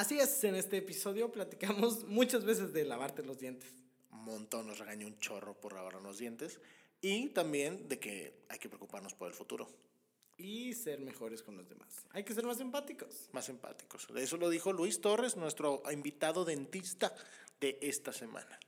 Así 0.00 0.18
es, 0.18 0.44
en 0.44 0.54
este 0.54 0.78
episodio 0.78 1.30
platicamos 1.30 2.04
muchas 2.08 2.42
veces 2.46 2.72
de 2.72 2.86
lavarte 2.86 3.22
los 3.22 3.38
dientes. 3.38 3.70
Un 4.10 4.24
montón 4.24 4.66
nos 4.66 4.78
regañó 4.78 5.06
un 5.06 5.18
chorro 5.18 5.52
por 5.60 5.74
lavarnos 5.74 6.02
los 6.02 6.16
dientes. 6.16 6.58
Y 7.02 7.28
también 7.28 7.86
de 7.86 7.98
que 7.98 8.32
hay 8.48 8.58
que 8.58 8.70
preocuparnos 8.70 9.12
por 9.12 9.28
el 9.28 9.34
futuro. 9.34 9.68
Y 10.38 10.72
ser 10.72 11.00
mejores 11.00 11.42
con 11.42 11.58
los 11.58 11.68
demás. 11.68 12.06
Hay 12.12 12.24
que 12.24 12.32
ser 12.32 12.46
más 12.46 12.60
empáticos. 12.60 13.28
Más 13.32 13.50
empáticos. 13.50 14.08
Eso 14.16 14.38
lo 14.38 14.48
dijo 14.48 14.72
Luis 14.72 15.02
Torres, 15.02 15.36
nuestro 15.36 15.82
invitado 15.92 16.46
dentista 16.46 17.14
de 17.60 17.78
esta 17.82 18.14
semana. 18.14 18.58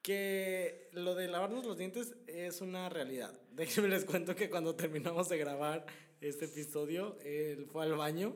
Que 0.00 0.88
lo 0.92 1.14
de 1.14 1.28
lavarnos 1.28 1.66
los 1.66 1.76
dientes 1.76 2.14
es 2.26 2.62
una 2.62 2.88
realidad. 2.88 3.38
Déjenme 3.52 3.90
les 3.90 4.06
cuento 4.06 4.34
que 4.34 4.48
cuando 4.48 4.74
terminamos 4.74 5.28
de 5.28 5.36
grabar 5.36 5.84
este 6.22 6.46
episodio, 6.46 7.18
él 7.22 7.66
fue 7.70 7.84
al 7.84 7.96
baño. 7.96 8.34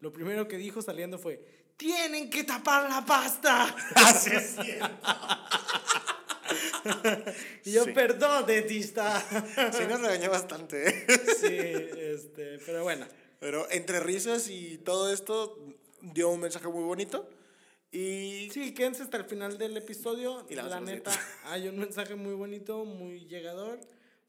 Lo 0.00 0.12
primero 0.12 0.48
que 0.48 0.58
dijo 0.58 0.82
saliendo 0.82 1.18
fue: 1.18 1.57
¡Tienen 1.78 2.28
que 2.28 2.44
tapar 2.44 2.90
la 2.90 3.06
pasta! 3.06 3.74
Así 3.94 4.30
es 4.34 4.56
y 7.64 7.72
yo, 7.72 7.84
Sí. 7.84 7.92
perdón, 7.92 8.46
dentista. 8.46 9.20
Sí 9.72 9.84
nos 9.88 10.00
regañó 10.00 10.30
bastante. 10.30 10.88
¿eh? 10.88 11.06
sí, 11.40 11.98
este, 12.00 12.58
pero 12.64 12.82
bueno. 12.82 13.06
Pero 13.40 13.70
entre 13.70 14.00
risas 14.00 14.48
y 14.48 14.78
todo 14.78 15.12
esto 15.12 15.58
dio 16.00 16.30
un 16.30 16.40
mensaje 16.40 16.66
muy 16.68 16.82
bonito. 16.84 17.28
Y 17.92 18.50
Sí, 18.52 18.74
quédense 18.74 19.02
hasta 19.02 19.16
el 19.18 19.24
final 19.24 19.58
del 19.58 19.76
episodio. 19.76 20.46
Y 20.48 20.54
la 20.54 20.64
los 20.64 20.82
neta, 20.82 21.12
hay 21.44 21.68
un 21.68 21.78
mensaje 21.78 22.14
muy 22.16 22.34
bonito, 22.34 22.84
muy 22.84 23.26
llegador, 23.26 23.78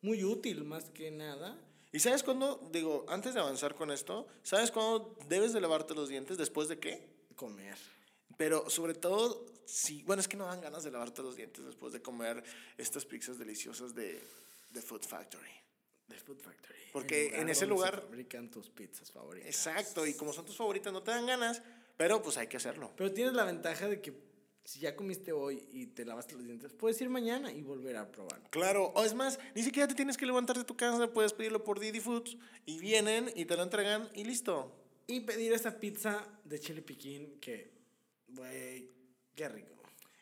muy 0.01 0.23
útil 0.23 0.63
más 0.63 0.89
que 0.91 1.11
nada. 1.11 1.57
¿Y 1.91 1.99
sabes 1.99 2.21
cuándo, 2.21 2.69
digo, 2.71 3.05
antes 3.09 3.33
de 3.33 3.39
avanzar 3.39 3.73
con 3.73 3.89
esto, 3.91 4.27
¿sabes 4.43 4.71
cuándo 4.71 5.17
debes 5.27 5.53
de 5.53 5.61
lavarte 5.61 5.95
los 5.95 6.07
dientes? 6.07 6.37
¿Después 6.37 6.67
de 6.67 6.79
qué? 6.79 7.18
Comer. 7.39 7.77
Pero 8.35 8.69
sobre 8.69 8.93
todo, 8.95 9.45
si, 9.65 10.03
bueno, 10.03 10.19
es 10.19 10.27
que 10.27 10.35
no 10.35 10.45
dan 10.45 10.59
ganas 10.59 10.83
de 10.83 10.91
lavarte 10.91 11.21
los 11.21 11.37
dientes 11.37 11.63
después 11.63 11.93
de 11.93 12.01
comer 12.01 12.43
estas 12.77 13.05
pizzas 13.05 13.39
deliciosas 13.39 13.95
de, 13.95 14.21
de 14.71 14.81
Food 14.81 15.03
Factory. 15.03 15.49
The 16.09 16.15
Food 16.19 16.39
Factory. 16.41 16.79
Porque 16.91 17.27
en 17.27 17.33
ese 17.33 17.37
donde 17.37 17.55
se 17.55 17.65
lugar- 17.67 18.01
fabrican 18.01 18.49
tus 18.51 18.69
pizzas 18.69 19.09
favoritas. 19.11 19.47
Exacto, 19.47 20.05
y 20.05 20.13
como 20.15 20.33
son 20.33 20.45
tus 20.45 20.57
favoritas 20.57 20.91
no 20.91 21.01
te 21.01 21.11
dan 21.11 21.25
ganas, 21.27 21.61
pero 21.95 22.21
pues 22.21 22.35
hay 22.37 22.47
que 22.47 22.57
hacerlo. 22.57 22.91
Pero 22.97 23.13
tienes 23.13 23.33
la 23.33 23.45
ventaja 23.45 23.87
de 23.87 24.01
que 24.01 24.13
si 24.65 24.79
ya 24.81 24.95
comiste 24.95 25.31
hoy 25.31 25.65
y 25.71 25.87
te 25.87 26.03
lavaste 26.05 26.33
los 26.35 26.43
dientes, 26.43 26.73
puedes 26.73 26.99
ir 27.01 27.09
mañana 27.09 27.51
y 27.53 27.61
volver 27.61 27.95
a 27.97 28.11
probar. 28.11 28.41
Claro, 28.49 28.91
o 28.95 29.03
es 29.05 29.13
más, 29.13 29.39
ni 29.55 29.63
siquiera 29.63 29.87
te 29.87 29.95
tienes 29.95 30.17
que 30.17 30.25
levantar 30.25 30.57
de 30.57 30.63
tu 30.65 30.75
casa, 30.75 31.11
puedes 31.13 31.31
pedirlo 31.33 31.63
por 31.63 31.79
Didi 31.79 31.99
Foods 32.01 32.37
y 32.65 32.79
vienen 32.79 33.31
y 33.35 33.45
te 33.45 33.55
lo 33.55 33.63
entregan 33.63 34.09
y 34.13 34.23
listo. 34.25 34.75
Y 35.09 35.21
pedir 35.21 35.51
esa 35.53 35.79
pizza 35.79 36.23
de 36.43 36.59
chile 36.59 36.83
piquín 36.83 37.39
que, 37.39 37.71
güey, 38.27 38.91
qué 39.35 39.49
rico. 39.49 39.73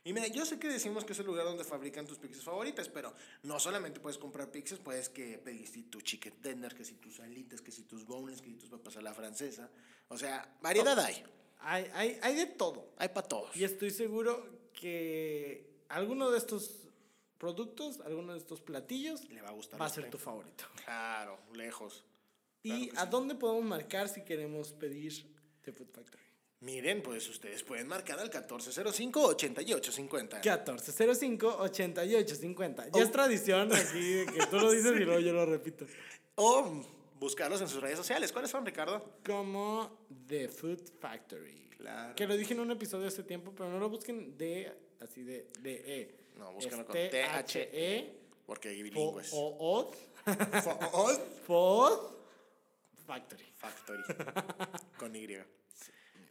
Y 0.06 0.14
mira, 0.14 0.28
yo 0.28 0.46
sé 0.46 0.58
que 0.58 0.70
decimos 0.70 1.04
que 1.04 1.12
es 1.12 1.20
el 1.20 1.26
lugar 1.26 1.44
donde 1.44 1.66
fabrican 1.66 2.08
tus 2.08 2.18
pizzas 2.18 2.42
favoritas, 2.42 2.88
pero 2.88 3.14
no 3.44 3.60
solamente 3.60 4.00
puedes 4.00 4.18
comprar 4.18 4.50
pizzas, 4.50 4.80
puedes 4.80 5.10
que 5.10 5.38
pedir 5.40 5.68
si 5.68 5.84
tu 5.84 6.00
chicken 6.00 6.42
tender, 6.42 6.74
que 6.74 6.86
si 6.86 6.94
tus 6.96 7.20
alitas, 7.20 7.60
que 7.62 7.72
si 7.72 7.84
tus 7.84 8.06
boneless, 8.06 8.42
que 8.42 8.48
si 8.48 8.56
tus 8.56 8.70
papas 8.70 8.96
a 8.96 9.02
la 9.02 9.14
francesa. 9.14 9.70
O 10.08 10.18
sea, 10.18 10.58
variedad 10.62 10.98
hay. 10.98 11.22
Hay, 11.60 11.92
hay, 11.94 12.20
hay 12.22 12.36
de 12.36 12.46
todo. 12.46 12.94
Hay 12.98 13.10
para 13.10 13.28
todos. 13.28 13.54
Y 13.58 13.66
estoy 13.66 13.92
seguro 13.92 14.70
que 14.72 15.84
alguno 15.90 16.32
de 16.32 16.38
estos 16.38 16.88
productos, 17.38 18.00
alguno 18.00 18.32
de 18.32 18.40
estos 18.40 18.62
platillos, 18.62 19.30
Le 19.30 19.42
va 19.42 19.50
a 19.50 19.52
gustar. 19.52 19.82
va 19.82 19.88
a 19.88 19.90
ser 19.90 20.10
tu 20.10 20.18
favorito. 20.18 20.64
Claro, 20.86 21.38
lejos. 21.54 22.06
¿Y 22.68 22.90
Claro 22.90 23.02
a 23.02 23.06
sí. 23.06 23.10
dónde 23.12 23.36
podemos 23.36 23.64
marcar 23.66 24.10
si 24.10 24.22
queremos 24.24 24.72
pedir 24.74 25.14
The 25.64 25.72
Food 25.74 25.90
Factory? 25.94 26.24
Miren, 26.60 27.04
pues 27.04 27.30
ustedes 27.30 27.62
pueden 27.64 27.88
marcar 27.88 28.20
al 28.20 28.32
1405-8850. 28.32 30.42
1405-8850. 30.42 32.86
Ya 32.92 32.94
Oh. 32.94 33.00
es 33.04 33.12
tradición 33.12 33.72
aquí 33.74 34.00
de 34.00 34.26
que 34.26 34.46
tú 34.50 34.58
lo 34.60 34.72
dices 34.72 34.94
y 35.00 35.04
luego 35.06 35.20
yo 35.20 35.34
lo 35.34 35.46
repito. 35.46 35.86
O 36.40 36.84
buscarlos 37.20 37.62
en 37.62 37.68
sus 37.68 37.82
redes 37.82 37.98
sociales. 37.98 38.32
¿Cuáles 38.32 38.52
son, 38.52 38.64
Ricardo? 38.64 39.18
Como 39.26 40.06
The 40.28 40.48
Food 40.50 40.82
Factory. 41.00 41.68
Claro. 41.78 42.14
Que 42.16 42.28
lo 42.28 42.38
dije 42.38 42.54
en 42.54 42.60
un 42.60 42.70
episodio 42.72 43.08
hace 43.08 43.24
tiempo, 43.24 43.54
pero 43.56 43.70
no 43.72 43.80
lo 43.80 43.90
busquen 43.90 44.38
de 44.38 44.72
así 45.02 45.24
de, 45.24 45.48
de 45.62 46.02
E. 46.02 46.16
No, 46.38 46.52
búsquenlo 46.54 46.86
con 46.86 46.94
T-H-E, 46.94 47.10
T-H-E. 47.10 48.14
Porque 48.46 48.70
hay 48.70 48.82
Fo- 48.82 48.84
bilingües. 48.84 49.30
o- 49.34 49.58
od, 49.60 49.96
Food 50.62 51.20
Food 51.48 52.17
Factory. 53.08 53.46
Factory. 53.56 54.04
con 55.00 55.16
Y. 55.16 55.28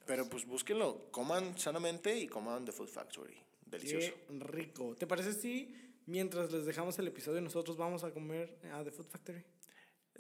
Pero 0.05 0.29
pues 0.29 0.47
búsquenlo. 0.47 1.11
Coman 1.11 1.59
sanamente 1.59 2.15
y 2.17 2.29
coman 2.29 2.67
The 2.67 2.73
Food 2.73 2.89
Factory. 2.89 3.35
Delicioso. 3.65 4.13
Qué 4.29 4.45
rico. 4.45 4.95
¿Te 4.95 5.07
parece 5.07 5.33
si 5.33 5.75
mientras 6.05 6.53
les 6.53 6.67
dejamos 6.67 6.99
el 6.99 7.09
episodio 7.09 7.41
nosotros 7.41 7.79
vamos 7.79 8.05
a 8.05 8.13
comer 8.13 8.59
a 8.73 8.85
The 8.85 8.91
Food 8.91 9.07
Factory? 9.07 9.43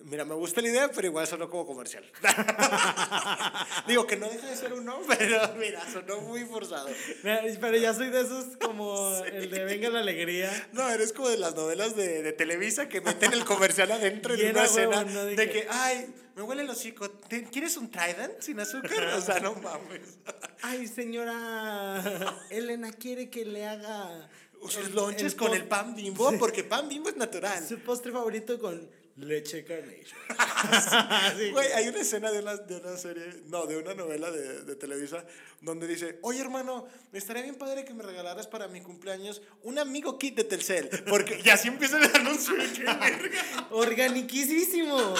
Mira, 0.04 0.24
me 0.24 0.34
gusta 0.34 0.60
la 0.60 0.68
idea, 0.68 0.90
pero 0.94 1.06
igual 1.08 1.26
sonó 1.26 1.48
como 1.50 1.66
comercial. 1.66 2.04
Digo 3.86 4.06
que 4.06 4.16
no 4.16 4.28
deja 4.28 4.46
de 4.48 4.56
ser 4.56 4.72
uno, 4.72 5.00
pero 5.18 5.54
mira, 5.58 5.82
sonó 5.92 6.20
muy 6.20 6.44
forzado. 6.44 6.88
Mira, 7.22 7.40
Pero 7.60 7.76
ya 7.76 7.94
soy 7.94 8.10
de 8.10 8.20
esos 8.20 8.56
como 8.60 9.16
el 9.26 9.50
de 9.50 9.64
Venga 9.64 9.88
la 9.90 10.00
Alegría. 10.00 10.68
No, 10.72 10.88
eres 10.88 11.12
como 11.12 11.28
de 11.28 11.38
las 11.38 11.54
novelas 11.54 11.96
de, 11.96 12.22
de 12.22 12.32
Televisa 12.32 12.88
que 12.88 13.00
meten 13.00 13.32
el 13.32 13.44
comercial 13.44 13.90
adentro 13.90 14.36
de 14.36 14.44
Llena 14.44 14.60
una 14.60 14.64
escena 14.64 15.04
¿no? 15.04 15.24
De 15.24 15.34
de, 15.36 15.46
que- 15.50 15.62
que, 15.62 15.66
ay, 15.70 16.14
me 16.34 16.42
huele 16.42 16.62
el 16.62 16.70
hocico. 16.70 17.10
¿te- 17.10 17.44
¿Quieres 17.44 17.76
un 17.76 17.90
Trident 17.90 18.40
sin 18.40 18.60
azúcar? 18.60 19.02
O 19.16 19.20
sea, 19.20 19.40
no 19.40 19.54
mames. 19.54 20.18
Ay, 20.62 20.86
señora 20.86 22.36
Elena 22.50 22.92
quiere 22.92 23.30
que 23.30 23.44
le 23.44 23.66
haga 23.66 24.28
Sus 24.68 24.90
lonches 24.92 25.34
con 25.34 25.54
el 25.54 25.64
pan 25.64 25.94
bimbo, 25.94 26.32
porque 26.38 26.64
pan 26.64 26.88
bimbo 26.88 27.08
es 27.08 27.16
natural. 27.16 27.66
Su 27.66 27.78
postre 27.80 28.12
favorito 28.12 28.58
con 28.58 28.88
leche 29.16 29.64
carnation. 29.64 30.18
Sí. 31.36 31.50
Güey, 31.50 31.72
hay 31.72 31.88
una 31.88 32.00
escena 32.00 32.30
de 32.32 32.40
una, 32.40 32.56
de 32.56 32.76
una 32.76 32.96
serie, 32.96 33.42
no, 33.46 33.66
de 33.66 33.76
una 33.76 33.94
novela 33.94 34.30
de, 34.30 34.64
de 34.64 34.76
Televisa, 34.76 35.24
donde 35.60 35.86
dice, 35.86 36.18
oye 36.22 36.40
hermano, 36.40 36.86
me 37.12 37.18
estaría 37.18 37.42
bien 37.42 37.54
padre 37.56 37.84
que 37.84 37.92
me 37.94 38.02
regalaras 38.02 38.46
para 38.46 38.66
mi 38.66 38.80
cumpleaños 38.80 39.42
un 39.62 39.78
amigo 39.78 40.18
kit 40.18 40.34
de 40.36 40.44
Telcel, 40.44 40.88
porque 41.08 41.40
y 41.44 41.48
así 41.50 41.68
empieza 41.68 41.98
el 41.98 42.14
anuncio. 42.16 42.54
qué. 42.74 42.84
Organiquísimo. 43.70 45.14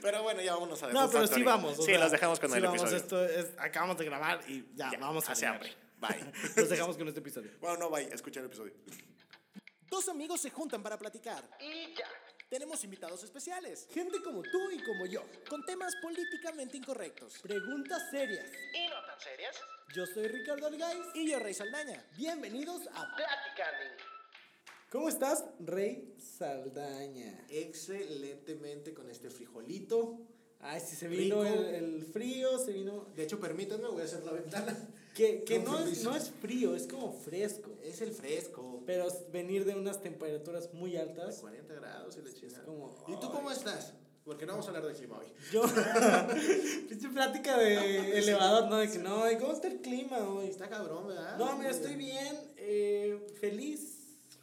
Pero 0.00 0.22
bueno, 0.22 0.40
ya 0.42 0.54
vámonos 0.54 0.82
a 0.82 0.88
No, 0.92 1.08
pero 1.10 1.22
Factory. 1.22 1.40
sí 1.40 1.42
vamos. 1.44 1.76
Sí, 1.76 1.82
sea, 1.84 1.98
los 1.98 2.12
dejamos 2.12 2.40
con 2.40 2.50
sí 2.50 2.56
el 2.56 2.62
vamos, 2.62 2.80
episodio. 2.80 2.96
Esto 3.02 3.24
es, 3.24 3.46
acabamos 3.58 3.98
de 3.98 4.04
grabar 4.04 4.40
y 4.48 4.64
ya, 4.74 4.90
Ya, 4.92 4.98
vamos 4.98 5.28
a 5.28 5.32
hace 5.32 5.46
comer. 5.46 5.54
hambre. 5.54 5.76
Bye. 5.98 6.32
Los 6.56 6.68
dejamos 6.68 6.96
con 6.96 7.08
este 7.08 7.20
episodio. 7.20 7.50
Bueno, 7.60 7.78
no, 7.78 7.90
bye, 7.90 8.08
escucha 8.12 8.40
el 8.40 8.46
episodio. 8.46 8.74
Dos 9.88 10.08
amigos 10.08 10.40
se 10.40 10.50
juntan 10.50 10.82
para 10.82 10.98
platicar. 10.98 11.48
Y 11.60 11.94
ya. 11.94 12.04
Tenemos 12.48 12.84
invitados 12.84 13.24
especiales, 13.24 13.88
Gente 13.90 14.22
como 14.22 14.40
tú 14.42 14.70
y 14.70 14.80
como 14.84 15.04
yo. 15.06 15.24
con 15.50 15.64
temas 15.64 15.94
políticamente 16.00 16.76
incorrectos. 16.76 17.38
Preguntas 17.42 18.08
serias. 18.08 18.48
Y 18.72 18.86
no 18.88 19.04
tan 19.04 19.18
serias. 19.18 19.56
Yo 19.92 20.06
soy 20.06 20.28
Ricardo 20.28 20.68
Algaiz. 20.68 21.04
Y 21.14 21.28
yo, 21.28 21.40
Rey 21.40 21.54
Saldaña. 21.54 22.04
Bienvenidos 22.16 22.82
a 22.92 23.16
Platicando. 23.16 24.04
¿Cómo 24.90 25.08
estás, 25.08 25.44
Rey 25.58 26.14
Saldaña? 26.18 27.46
Excelentemente 27.50 28.94
con 28.94 29.10
este 29.10 29.28
frijolito. 29.28 30.25
Ay, 30.68 30.80
sí, 30.84 30.96
se 30.96 31.06
vino 31.06 31.44
el, 31.44 31.64
el 31.66 32.04
frío, 32.04 32.58
se 32.58 32.72
vino... 32.72 33.06
De 33.14 33.22
hecho, 33.22 33.38
permítanme, 33.38 33.86
voy 33.88 34.02
a 34.02 34.04
hacer 34.04 34.24
la 34.24 34.32
ventana. 34.32 34.76
Que, 35.14 35.44
que 35.44 35.60
no, 35.60 35.78
es, 35.78 36.02
no 36.02 36.14
es 36.14 36.30
frío, 36.30 36.74
es 36.74 36.86
como 36.86 37.12
fresco. 37.12 37.70
Es 37.82 38.02
el 38.02 38.12
fresco. 38.12 38.82
Pero 38.84 39.06
venir 39.32 39.64
de 39.64 39.74
unas 39.74 40.02
temperaturas 40.02 40.74
muy 40.74 40.96
altas. 40.96 41.38
40 41.38 41.74
grados 41.74 42.18
y 42.18 42.48
la 42.50 42.62
como, 42.64 42.94
¿Y 43.08 43.18
tú 43.18 43.30
cómo 43.30 43.50
estás? 43.50 43.94
Porque 44.24 44.44
no 44.44 44.54
vamos 44.54 44.66
a 44.66 44.70
hablar 44.70 44.84
de 44.86 44.92
clima 44.92 45.18
hoy. 45.18 45.26
Yo, 45.52 45.62
pinche 46.88 47.08
plática 47.10 47.56
de 47.56 48.18
elevador, 48.18 48.68
¿no? 48.68 48.78
De 48.78 48.90
que 48.90 48.98
no, 48.98 49.30
¿y 49.30 49.36
¿cómo 49.36 49.52
está 49.52 49.68
el 49.68 49.80
clima 49.80 50.18
hoy? 50.18 50.48
Está 50.48 50.68
cabrón, 50.68 51.06
¿verdad? 51.06 51.38
No, 51.38 51.56
mira, 51.56 51.70
estoy 51.70 51.94
bien, 51.94 52.36
eh, 52.56 53.24
feliz, 53.40 53.95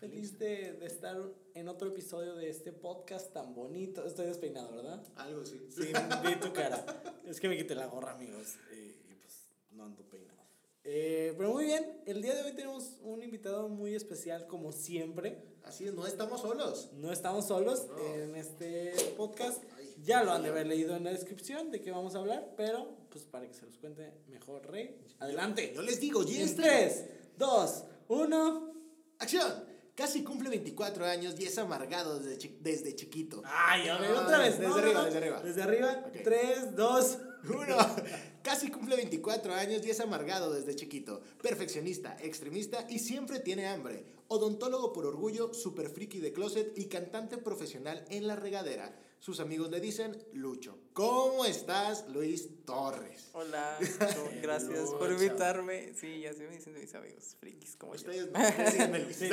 feliz 0.04 0.38
de, 0.38 0.74
de 0.74 0.86
estar 0.86 1.16
en 1.56 1.70
otro 1.70 1.88
episodio 1.88 2.36
de 2.36 2.50
este 2.50 2.74
podcast 2.74 3.32
tan 3.32 3.56
bonito. 3.56 4.06
Estoy 4.06 4.26
despeinado, 4.26 4.76
¿verdad? 4.76 5.02
Algo 5.16 5.46
sí. 5.46 5.66
Sí, 5.70 5.94
vi 6.26 6.36
tu 6.42 6.52
cara. 6.52 6.84
Es 7.26 7.40
que 7.40 7.48
me 7.48 7.56
quité 7.56 7.74
la 7.74 7.86
gorra, 7.86 8.12
amigos, 8.12 8.56
eh, 8.74 8.98
y 9.10 9.14
pues 9.16 9.46
no 9.72 9.86
ando 9.86 10.04
peinado. 10.10 10.42
Eh, 10.84 11.34
pero 11.38 11.54
muy 11.54 11.64
bien, 11.64 12.02
el 12.06 12.22
día 12.22 12.36
de 12.36 12.42
hoy 12.44 12.52
tenemos 12.54 12.98
un 13.02 13.24
invitado 13.24 13.70
muy 13.70 13.96
especial, 13.96 14.46
como 14.48 14.74
siempre. 14.74 15.42
Así 15.64 15.86
es, 15.88 15.94
no 15.94 16.06
estamos 16.06 16.42
solos. 16.42 16.90
No 16.96 17.14
estamos 17.14 17.48
solos 17.48 17.88
No. 17.88 17.98
en 18.16 18.36
este 18.36 18.92
podcast. 19.16 19.64
Ya 20.04 20.22
lo 20.26 20.34
han 20.34 20.44
de 20.44 20.50
haber 20.50 20.68
leído 20.68 20.98
en 20.98 21.06
la 21.06 21.12
descripción 21.12 21.72
de 21.72 21.80
qué 21.80 21.92
vamos 21.92 22.16
a 22.16 22.18
hablar, 22.20 22.56
pero 22.58 22.90
pues 23.10 23.24
para 23.24 23.48
que 23.48 23.54
se 23.54 23.66
los 23.66 23.78
cuente 23.78 24.12
mejor, 24.28 24.70
Rey. 24.70 25.00
Adelante. 25.20 25.72
Yo 25.74 25.82
les 25.82 26.02
digo, 26.02 26.24
Y 26.24 26.32
en 26.42 26.48
Jens. 26.50 26.56
3, 26.58 27.06
2, 27.38 27.84
1. 28.10 28.74
¡Acción! 29.20 29.72
Casi 29.96 30.24
cumple 30.24 30.50
24 30.50 31.06
años 31.06 31.36
y 31.40 31.46
es 31.46 31.58
amargado 31.60 32.20
desde, 32.20 32.38
chi- 32.40 32.58
desde 32.62 32.96
chiquito. 32.96 33.44
Ay, 33.46 33.88
a 33.90 33.98
ver, 34.00 34.12
otra 34.12 34.40
vez. 34.40 34.58
desde 34.58 34.68
No, 34.68 34.76
arriba, 34.76 34.94
no. 35.00 35.06
desde 35.06 35.18
arriba. 35.20 35.42
Desde 35.44 35.62
arriba. 35.62 36.04
Ok. 36.08 36.18
3, 36.24 36.76
2. 36.76 37.18
Uno, 37.50 37.78
casi 38.42 38.70
cumple 38.72 38.96
24 38.96 39.54
años 39.54 39.86
y 39.86 39.92
es 39.92 40.00
amargado 40.00 40.52
desde 40.52 40.76
chiquito. 40.76 41.22
Perfeccionista, 41.44 42.18
extremista 42.22 42.88
y 42.90 42.98
siempre 43.00 43.40
tiene 43.40 43.68
hambre. 43.68 44.04
Odontólogo 44.30 44.94
por 44.94 45.06
orgullo, 45.06 45.54
super 45.54 45.90
friki 45.90 46.20
de 46.20 46.34
closet 46.34 46.74
y 46.76 46.86
cantante 46.86 47.38
profesional 47.38 48.04
en 48.10 48.26
la 48.26 48.36
regadera. 48.36 48.98
Sus 49.24 49.40
amigos 49.40 49.72
le 49.72 49.80
dicen 49.80 50.22
Lucho. 50.34 50.78
¿Cómo 50.92 51.46
estás, 51.46 52.10
Luis 52.10 52.66
Torres? 52.66 53.30
Hola, 53.32 53.78
Lucho, 53.80 54.30
gracias 54.42 54.90
por 54.90 55.14
invitarme. 55.14 55.94
Sí, 55.94 56.20
ya 56.20 56.34
se 56.34 56.46
me 56.46 56.58
dicen 56.58 56.74
mis 56.74 56.94
amigos 56.94 57.38
frikis 57.40 57.78
como 57.78 57.96
yo. 57.96 58.02
Ustedes, 58.02 58.26
ustedes 58.34 58.74
díganme 58.74 59.00
Luis. 59.00 59.16
Sí. 59.16 59.30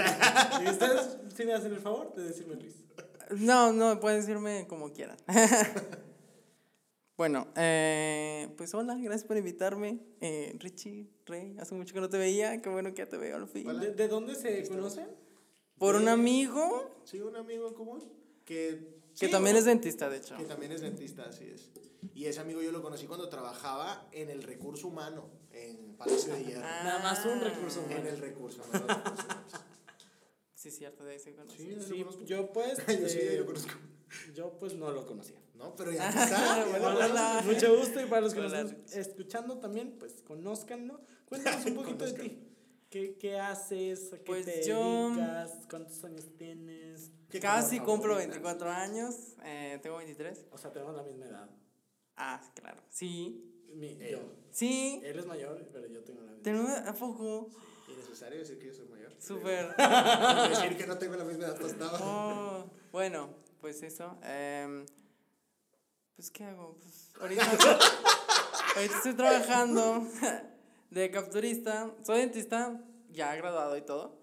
¿Y 0.64 0.68
ustedes 0.68 1.18
sí 1.34 1.44
me 1.44 1.54
hacen 1.54 1.72
el 1.72 1.80
favor 1.80 2.14
de 2.14 2.22
decirme 2.22 2.54
Luis? 2.54 2.76
No, 3.30 3.72
no, 3.72 3.98
pueden 3.98 4.20
decirme 4.20 4.68
como 4.68 4.92
quieran. 4.92 5.16
bueno, 7.16 7.48
eh, 7.56 8.48
pues 8.56 8.72
hola, 8.74 8.94
gracias 8.94 9.24
por 9.24 9.38
invitarme. 9.38 9.98
Eh, 10.20 10.54
Richie, 10.60 11.10
Rey, 11.26 11.56
hace 11.58 11.74
mucho 11.74 11.94
que 11.94 12.00
no 12.00 12.08
te 12.08 12.16
veía, 12.16 12.62
qué 12.62 12.68
bueno 12.68 12.90
que 12.90 12.98
ya 12.98 13.08
te 13.08 13.16
veo 13.16 13.34
al 13.34 13.48
fin. 13.48 13.66
¿De, 13.80 13.92
de 13.92 14.06
dónde 14.06 14.36
se 14.36 14.68
conocen? 14.68 15.08
Por 15.78 15.96
un 15.96 16.06
amigo 16.06 17.02
Sí, 17.02 17.18
un 17.18 17.34
amigo 17.34 17.66
en 17.66 17.74
común 17.74 18.04
que... 18.44 18.99
que 19.20 19.26
sí, 19.26 19.30
también 19.32 19.54
es 19.56 19.64
dentista, 19.66 20.08
de 20.08 20.16
hecho. 20.16 20.36
Que 20.36 20.44
también 20.44 20.72
es 20.72 20.80
dentista, 20.80 21.24
así 21.28 21.44
es. 21.44 21.68
Y 22.14 22.24
ese 22.24 22.40
amigo 22.40 22.62
yo 22.62 22.72
lo 22.72 22.82
conocí 22.82 23.06
cuando 23.06 23.28
trabajaba 23.28 24.08
en 24.12 24.30
el 24.30 24.42
recurso 24.42 24.88
humano, 24.88 25.28
en 25.52 25.94
Palacio 25.96 26.32
de 26.34 26.44
Hierro. 26.44 26.62
Ah. 26.64 26.80
Nada 26.84 26.98
más 27.00 27.24
un 27.26 27.40
recurso 27.40 27.80
En 27.80 27.86
humano. 27.92 28.08
el 28.08 28.18
recurso, 28.18 28.62
no, 28.72 28.78
recursos. 28.86 29.26
Sí, 30.54 30.70
cierto, 30.70 31.04
de 31.04 31.14
ese 31.16 31.34
conocí. 31.34 31.56
Sí, 31.58 31.66
de- 31.68 31.82
Sí, 31.82 31.98
lo 31.98 32.24
yo 32.24 32.52
pues. 32.52 32.78
Yo 32.86 33.08
sí, 33.08 33.18
eh, 33.20 33.32
yo 33.34 33.40
lo 33.40 33.46
conozco. 33.46 33.72
Yo 34.34 34.58
pues 34.58 34.74
no 34.74 34.90
lo 34.90 35.06
conocía. 35.06 35.38
No, 35.54 35.76
pero 35.76 35.92
ya 35.92 36.08
está. 36.08 36.64
Bueno, 36.70 36.90
lo 36.90 36.98
hola. 36.98 37.42
Mucho 37.44 37.76
gusto 37.78 38.00
y 38.00 38.06
para 38.06 38.22
los 38.22 38.32
que 38.34 38.40
Hola, 38.40 38.62
nos 38.62 38.72
están 38.72 39.00
escuchando 39.00 39.58
también, 39.58 39.96
pues 39.98 40.22
conózcanlo. 40.26 41.00
Cuéntanos 41.26 41.64
un 41.66 41.74
poquito 41.76 42.04
de 42.06 42.12
ti. 42.14 42.49
¿Qué, 42.90 43.16
¿Qué 43.18 43.38
haces? 43.38 44.12
¿A 44.12 44.18
qué 44.18 44.24
Pues 44.24 44.44
te 44.44 44.64
yo- 44.66 45.10
dedicas? 45.10 45.52
¿Cuántos 45.70 46.02
años 46.04 46.26
tienes? 46.36 47.12
¿Qué 47.30 47.38
Casi 47.38 47.78
cumplo 47.78 48.14
favorita? 48.14 48.32
24 48.32 48.68
años, 48.70 49.14
eh, 49.44 49.78
tengo 49.80 49.98
23. 49.98 50.46
O 50.50 50.58
sea, 50.58 50.72
tenemos 50.72 50.96
la 50.96 51.04
misma 51.04 51.26
edad. 51.26 51.48
Ah, 52.16 52.40
claro. 52.54 52.82
Sí, 52.90 53.46
Mi, 53.72 53.92
Eh. 54.00 54.08
yo. 54.10 54.18
sí. 54.50 55.00
Él 55.04 55.16
es 55.20 55.26
mayor, 55.26 55.64
pero 55.72 55.86
yo 55.86 56.02
tengo 56.02 56.22
la 56.22 56.32
misma 56.32 56.42
¿Tenemos 56.42 56.70
a 56.70 56.92
poco? 56.94 57.48
¿Innecesario 57.86 58.40
decir 58.40 58.58
que 58.58 58.66
yo 58.66 58.74
soy 58.74 58.88
mayor? 58.88 59.12
Súper. 59.20 59.76
decir 60.50 60.76
que 60.76 60.86
no 60.88 60.98
tengo 60.98 61.14
la 61.14 61.22
misma 61.24 61.44
edad 61.44 61.60
pastada. 61.60 61.98
Oh, 62.02 62.64
bueno, 62.90 63.30
pues 63.60 63.80
eso. 63.84 64.18
em, 64.24 64.84
pues, 66.16 66.32
¿qué 66.32 66.42
hago? 66.42 66.76
Pues, 66.82 67.12
ahorita, 67.20 67.44
ahorita 68.74 68.96
estoy 68.96 69.14
trabajando 69.14 70.04
de 70.90 71.10
capturista. 71.10 71.90
Soy 72.04 72.20
dentista, 72.20 72.80
ya 73.10 73.34
graduado 73.36 73.76
y 73.76 73.82
todo. 73.82 74.18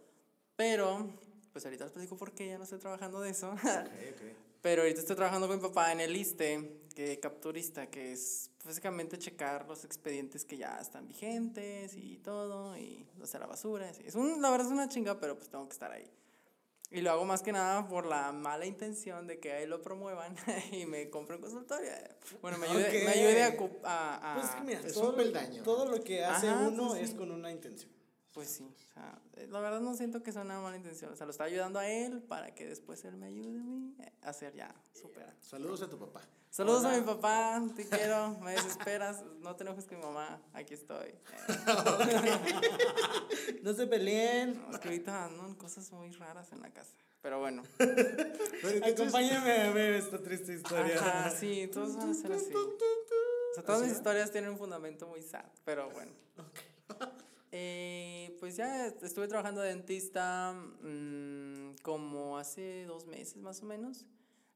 Pero, 0.55 1.09
pues 1.53 1.65
ahorita 1.65 1.85
les 1.85 1.93
platico 1.93 2.17
por 2.17 2.33
qué 2.33 2.47
ya 2.47 2.57
no 2.57 2.63
estoy 2.63 2.79
trabajando 2.79 3.21
de 3.21 3.31
eso. 3.31 3.51
Ok, 3.51 3.59
ok. 3.61 4.21
Pero 4.61 4.81
ahorita 4.81 4.99
estoy 4.99 5.15
trabajando 5.15 5.47
con 5.47 5.57
mi 5.57 5.61
papá 5.61 5.91
en 5.91 6.01
el 6.01 6.15
ISTE, 6.15 6.81
que 6.93 7.19
capturista, 7.19 7.87
que 7.87 8.11
es 8.11 8.49
básicamente 8.65 9.17
checar 9.17 9.67
los 9.67 9.85
expedientes 9.85 10.43
que 10.43 10.57
ya 10.57 10.77
están 10.79 11.07
vigentes 11.07 11.95
y 11.95 12.17
todo, 12.17 12.75
y 12.75 13.07
hacer 13.21 13.39
la 13.39 13.47
basura. 13.47 13.87
así. 13.87 14.03
Es 14.05 14.15
un, 14.15 14.41
la 14.41 14.49
verdad 14.49 14.67
es 14.67 14.73
una 14.73 14.89
chinga, 14.89 15.19
pero 15.19 15.35
pues 15.37 15.47
tengo 15.47 15.65
que 15.67 15.73
estar 15.73 15.91
ahí. 15.91 16.09
Y 16.89 17.01
lo 17.01 17.11
hago 17.11 17.25
más 17.25 17.41
que 17.41 17.51
nada 17.51 17.85
por 17.87 18.05
la 18.05 18.31
mala 18.31 18.65
intención 18.65 19.27
de 19.27 19.39
que 19.39 19.51
ahí 19.51 19.65
lo 19.67 19.81
promuevan 19.81 20.35
y 20.71 20.85
me 20.85 21.09
compren 21.09 21.41
consultoria. 21.41 22.15
Bueno, 22.41 22.57
me 22.57 22.67
ayude, 22.67 23.03
me 23.03 23.11
ayude 23.11 23.43
a, 23.43 23.57
a, 23.83 24.33
a- 24.33 24.35
Pues 24.39 24.63
mira, 24.65 24.79
Es 24.79 24.93
todo, 24.93 25.09
un 25.09 25.15
peldaño. 25.17 25.63
todo 25.63 25.85
lo 25.85 26.01
que 26.01 26.23
hace 26.23 26.47
Ajá, 26.47 26.67
uno 26.67 26.89
pues 26.89 27.01
es 27.09 27.13
con 27.15 27.31
una 27.31 27.51
intención. 27.51 27.91
Pues 28.37 28.49
sí, 28.49 28.71
o 28.71 28.93
sea, 28.93 29.19
eh, 29.37 29.47
la 29.49 29.59
verdad 29.59 29.81
no 29.81 29.95
siento 29.95 30.21
que 30.21 30.31
sea 30.31 30.43
una 30.43 30.61
mala 30.61 30.77
intención. 30.77 31.11
O 31.11 31.15
sea, 31.15 31.25
lo 31.25 31.31
está 31.31 31.45
ayudando 31.45 31.79
a 31.79 31.89
él 31.89 32.21
para 32.21 32.53
que 32.53 32.67
después 32.67 33.03
él 33.03 33.17
me 33.17 33.25
ayude 33.25 33.57
a 33.57 33.63
mí 33.63 33.95
a 34.21 34.29
hacer 34.29 34.53
ya, 34.53 34.75
supera. 34.93 35.33
Saludos 35.41 35.81
a 35.81 35.89
tu 35.89 35.97
papá. 35.97 36.21
Saludos 36.51 36.85
a 36.85 36.95
mi 36.95 37.03
papá, 37.03 37.59
te 37.75 37.89
quiero, 37.89 38.37
me 38.41 38.51
desesperas, 38.51 39.23
no 39.39 39.55
te 39.55 39.63
enojes 39.63 39.87
con 39.87 39.97
mi 39.97 40.03
mamá, 40.03 40.39
aquí 40.53 40.75
estoy. 40.75 41.15
No 43.63 43.73
se 43.73 43.87
peleen. 43.87 44.61
no, 44.61 44.69
es 44.69 44.79
que 44.81 44.89
ahorita 44.89 45.25
andan 45.25 45.55
cosas 45.55 45.91
muy 45.91 46.11
raras 46.11 46.51
en 46.51 46.61
la 46.61 46.69
casa, 46.69 46.93
pero 47.23 47.39
bueno. 47.39 47.63
Acompáñame 48.83 49.63
a 49.63 49.71
ver 49.71 49.95
esta 49.95 50.21
triste 50.21 50.53
historia. 50.53 50.99
Ajá, 50.99 51.31
sí, 51.31 51.67
todos 51.73 51.95
van 51.95 52.11
a 52.11 52.13
ser 52.13 52.33
así. 52.33 52.53
O 52.53 53.53
sea, 53.55 53.63
todas 53.63 53.81
mis 53.81 53.93
historias 53.93 54.31
tienen 54.31 54.51
un 54.51 54.59
fundamento 54.59 55.07
muy 55.07 55.23
sad, 55.23 55.45
pero 55.65 55.89
bueno. 55.89 56.11
Eh, 57.51 58.06
pues 58.39 58.55
ya 58.55 58.87
estuve 58.87 59.27
trabajando 59.27 59.61
de 59.61 59.69
dentista 59.69 60.53
mm, 60.53 61.75
como 61.81 62.37
hace 62.37 62.85
dos 62.85 63.05
meses 63.05 63.37
más 63.37 63.61
o 63.61 63.65
menos. 63.65 64.05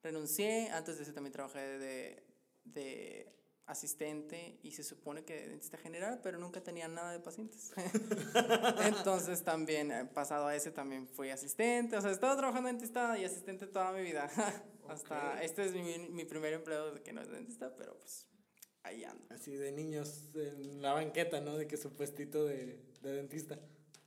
Renuncié, 0.03 0.69
antes 0.71 0.97
de 0.97 1.03
eso 1.03 1.13
también 1.13 1.31
trabajé 1.31 1.59
de, 1.59 2.23
de 2.63 3.41
asistente 3.71 4.59
y 4.63 4.71
se 4.71 4.83
supone 4.83 5.23
que 5.23 5.33
de 5.33 5.49
dentista 5.49 5.77
general, 5.77 6.19
pero 6.21 6.37
nunca 6.37 6.61
tenía 6.61 6.87
nada 6.87 7.13
de 7.13 7.19
pacientes. 7.19 7.71
Entonces 8.85 9.43
también, 9.43 9.91
eh, 9.91 10.05
pasado 10.05 10.47
a 10.47 10.55
ese, 10.55 10.71
también 10.71 11.07
fui 11.07 11.29
asistente. 11.29 11.95
O 11.95 12.01
sea, 12.01 12.09
he 12.09 12.13
estado 12.13 12.35
trabajando 12.35 12.67
de 12.67 12.73
dentista 12.73 13.17
y 13.17 13.25
asistente 13.25 13.67
toda 13.67 13.91
mi 13.91 14.01
vida. 14.01 14.29
Hasta 14.89 15.41
este 15.41 15.65
es 15.65 15.73
mi, 15.73 15.99
mi 16.09 16.25
primer 16.25 16.53
empleo 16.53 16.93
de 16.93 17.01
que 17.01 17.13
no 17.13 17.21
es 17.21 17.29
dentista, 17.29 17.73
pero 17.77 17.97
pues 17.97 18.27
ahí 18.83 19.03
ando. 19.03 19.23
Así 19.29 19.55
de 19.55 19.71
niños 19.71 20.29
en 20.35 20.81
la 20.81 20.93
banqueta, 20.93 21.39
¿no? 21.39 21.57
De 21.57 21.67
que 21.67 21.77
su 21.77 21.93
puestito 21.93 22.43
de, 22.45 22.83
de 23.01 23.11
dentista. 23.13 23.57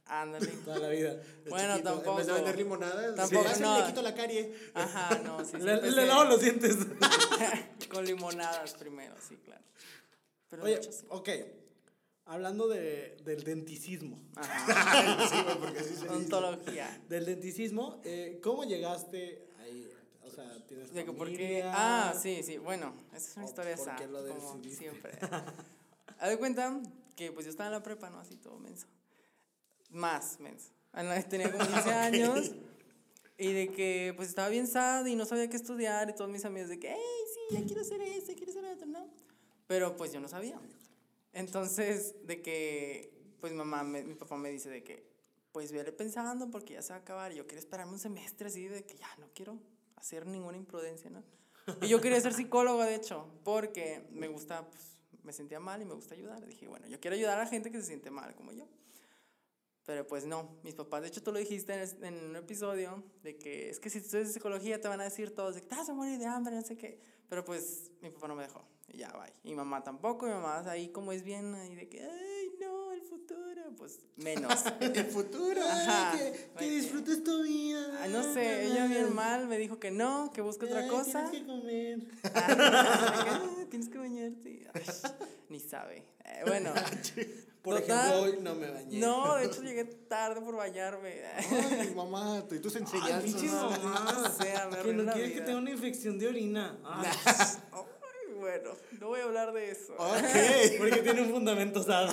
Ándale. 0.06 0.46
Toda 0.64 0.78
la 0.78 0.88
vida. 0.88 1.14
de 1.14 1.50
Bueno, 1.50 1.74
chiquito, 1.74 1.90
tampoco. 1.90 2.10
En 2.10 2.16
vez 2.18 2.26
de 2.26 2.32
vender 2.32 2.58
limonada, 2.58 3.14
Tampoco, 3.14 3.48
sí, 3.54 3.62
no. 3.62 3.78
le 3.78 3.86
quito 3.86 4.02
la 4.02 4.14
carie. 4.14 4.54
Ajá, 4.74 5.18
no, 5.24 5.44
sí. 5.44 5.52
sí 5.52 5.58
Le, 5.58 5.90
le 5.90 6.06
lavo 6.06 6.24
los 6.24 6.40
dientes. 6.40 6.76
Con 7.90 8.04
limonadas 8.04 8.74
primero, 8.74 9.14
sí, 9.26 9.36
claro. 9.36 9.62
Pero 10.48 10.64
Oye, 10.64 10.82
sí. 10.82 11.04
ok. 11.08 11.28
Hablando 12.26 12.68
de, 12.68 13.18
del 13.24 13.44
denticismo. 13.44 14.20
Ajá. 14.36 15.26
Sí, 15.28 15.42
güey, 15.42 15.58
porque 15.58 15.78
así 15.80 15.94
se 15.94 16.02
dice. 16.02 16.08
Ontología. 16.08 17.02
Del 17.08 17.24
denticismo, 17.26 18.00
eh, 18.04 18.40
¿cómo 18.42 18.64
llegaste 18.64 19.46
ahí? 19.60 19.90
O 20.22 20.30
sea, 20.30 20.64
¿tienes 20.66 20.92
De 20.92 21.04
que? 21.04 21.62
Ah, 21.66 22.14
sí, 22.20 22.42
sí. 22.42 22.58
Bueno, 22.58 22.94
esa 23.14 23.30
es 23.30 23.36
una 23.36 23.44
¿O 23.44 23.48
historia 23.48 23.76
lo 24.06 24.26
como 24.26 24.62
siempre. 24.64 25.18
Haz 26.18 26.30
de 26.30 26.38
cuenta 26.38 26.80
que 27.14 27.30
pues 27.32 27.44
yo 27.46 27.50
estaba 27.50 27.68
en 27.68 27.72
la 27.72 27.82
prepa, 27.82 28.10
¿no? 28.10 28.18
Así 28.20 28.36
todo 28.36 28.58
menso. 28.58 28.86
Más 29.94 30.38
la- 31.08 31.22
Tenía 31.28 31.50
como 31.50 31.66
15 31.66 31.92
años. 31.92 32.52
Y 33.36 33.52
de 33.52 33.68
que 33.72 34.12
pues 34.16 34.28
estaba 34.28 34.48
bien 34.48 34.66
sad 34.68 35.04
y 35.06 35.16
no 35.16 35.24
sabía 35.26 35.48
qué 35.50 35.56
estudiar. 35.56 36.08
Y 36.10 36.14
todos 36.14 36.30
mis 36.30 36.44
amigos 36.44 36.68
de 36.68 36.78
que, 36.78 36.90
hey, 36.92 37.24
sí, 37.34 37.54
ya 37.56 37.64
quiero 37.64 37.80
hacer 37.80 38.00
esto, 38.02 38.32
quiero 38.36 38.50
hacer 38.52 38.64
otro, 38.64 38.86
¿no? 38.86 39.08
Pero 39.66 39.96
pues 39.96 40.12
yo 40.12 40.20
no 40.20 40.28
sabía. 40.28 40.60
Entonces, 41.32 42.14
de 42.26 42.42
que, 42.42 43.12
pues 43.40 43.52
mamá, 43.52 43.82
me- 43.82 44.04
mi 44.04 44.14
papá 44.14 44.36
me 44.36 44.50
dice 44.50 44.68
de 44.70 44.84
que, 44.84 45.04
pues 45.52 45.72
vele 45.72 45.92
pensando 45.92 46.50
porque 46.50 46.74
ya 46.74 46.82
se 46.82 46.90
va 46.92 46.96
a 46.96 47.00
acabar. 47.00 47.32
Y 47.32 47.36
yo 47.36 47.46
quería 47.46 47.60
esperarme 47.60 47.92
un 47.92 47.98
semestre 47.98 48.48
así 48.48 48.66
de 48.68 48.84
que 48.84 48.94
ya 48.96 49.08
no 49.18 49.28
quiero 49.34 49.58
hacer 49.96 50.26
ninguna 50.26 50.56
imprudencia, 50.56 51.10
¿no? 51.10 51.22
Y 51.80 51.88
yo 51.88 52.00
quería 52.00 52.20
ser 52.20 52.34
psicóloga, 52.34 52.84
de 52.86 52.94
hecho, 52.94 53.26
porque 53.42 54.06
me 54.12 54.28
gusta, 54.28 54.68
pues, 54.68 54.82
me 55.22 55.32
sentía 55.32 55.58
mal 55.60 55.80
y 55.80 55.86
me 55.86 55.94
gusta 55.94 56.14
ayudar. 56.14 56.44
Dije, 56.46 56.68
bueno, 56.68 56.86
yo 56.88 57.00
quiero 57.00 57.16
ayudar 57.16 57.38
a 57.38 57.44
la 57.44 57.48
gente 57.50 57.70
que 57.72 57.80
se 57.80 57.86
siente 57.86 58.10
mal 58.10 58.34
como 58.34 58.52
yo. 58.52 58.66
Pero 59.86 60.06
pues 60.06 60.24
no, 60.24 60.56
mis 60.62 60.74
papás, 60.74 61.02
de 61.02 61.08
hecho 61.08 61.22
tú 61.22 61.30
lo 61.30 61.38
dijiste 61.38 61.74
en, 61.74 62.04
en 62.04 62.24
un 62.30 62.36
episodio, 62.36 63.02
de 63.22 63.36
que 63.36 63.68
es 63.68 63.78
que 63.78 63.90
si 63.90 63.98
estudias 63.98 64.32
psicología 64.32 64.80
te 64.80 64.88
van 64.88 65.00
a 65.00 65.04
decir 65.04 65.34
todos 65.34 65.54
de 65.54 65.60
que 65.60 65.66
te 65.68 65.76
vas 65.76 65.88
a 65.88 65.94
morir 65.94 66.18
de 66.18 66.26
hambre, 66.26 66.54
no 66.54 66.62
sé 66.62 66.76
qué. 66.76 67.00
Pero 67.28 67.44
pues 67.44 67.90
mi 68.00 68.10
papá 68.10 68.28
no 68.28 68.34
me 68.34 68.44
dejó. 68.44 68.64
Y 68.88 68.98
ya, 68.98 69.08
bye. 69.12 69.32
Y 69.42 69.50
mi 69.50 69.56
mamá 69.56 69.82
tampoco, 69.82 70.26
mi 70.26 70.32
mamá 70.32 70.62
ahí 70.70 70.88
como 70.88 71.12
es 71.12 71.22
bien, 71.22 71.54
ahí 71.54 71.74
de 71.74 71.88
que, 71.88 72.02
ay, 72.02 72.52
no, 72.60 72.92
el 72.92 73.02
futuro, 73.02 73.62
pues 73.76 74.00
menos. 74.16 74.64
El 74.80 75.06
futuro. 75.06 75.60
Ajá. 75.62 76.12
ay, 76.12 76.18
que, 76.18 76.32
que 76.32 76.64
Ay, 76.64 76.70
disfrutes 76.70 77.24
tu 77.24 77.42
vida. 77.42 77.98
Ah, 78.02 78.08
no 78.08 78.22
sé, 78.22 78.66
ella 78.66 78.86
bien 78.86 79.14
mal 79.14 79.46
me 79.48 79.58
dijo 79.58 79.78
que 79.78 79.90
no, 79.90 80.30
que 80.32 80.42
busque 80.42 80.66
otra 80.66 80.80
Ay, 80.80 80.88
cosa. 80.88 81.30
Tienes 81.30 81.40
que 81.40 81.46
comer. 81.46 81.98
Ah, 82.34 83.66
tienes 83.70 83.88
que 83.88 83.98
bañarte. 83.98 84.68
Ay, 84.72 84.82
ni 85.48 85.60
sabe. 85.60 86.06
Eh, 86.24 86.42
bueno, 86.46 86.72
Por 87.64 87.80
Total. 87.80 87.98
ejemplo, 87.98 88.22
hoy 88.22 88.42
no 88.42 88.54
me 88.54 88.70
bañé. 88.70 88.98
no, 89.00 89.36
de 89.36 89.46
hecho 89.46 89.62
llegué 89.62 89.84
tarde 89.86 90.42
por 90.42 90.54
bañarme. 90.54 91.22
Ay, 91.24 91.92
mamá, 91.96 92.44
tú 92.46 92.54
y 92.56 92.60
tus 92.60 92.76
enseñanzas. 92.76 93.42
¿no? 93.42 93.70
mamás. 93.70 94.38
O 94.38 94.42
sea, 94.42 94.68
me 94.68 94.76
Que 94.82 94.92
no 94.92 95.12
quieres 95.12 95.32
que 95.32 95.40
tenga 95.40 95.58
una 95.58 95.70
infección 95.70 96.18
de 96.18 96.28
orina. 96.28 96.78
Ay, 96.84 97.10
Ay, 97.72 98.34
bueno, 98.38 98.70
no 99.00 99.08
voy 99.08 99.20
a 99.20 99.24
hablar 99.24 99.52
de 99.54 99.70
eso. 99.70 99.94
Ok. 99.94 100.12
porque 100.78 101.00
tiene 101.02 101.22
un 101.22 101.30
fundamento 101.30 101.82
sado. 101.82 102.12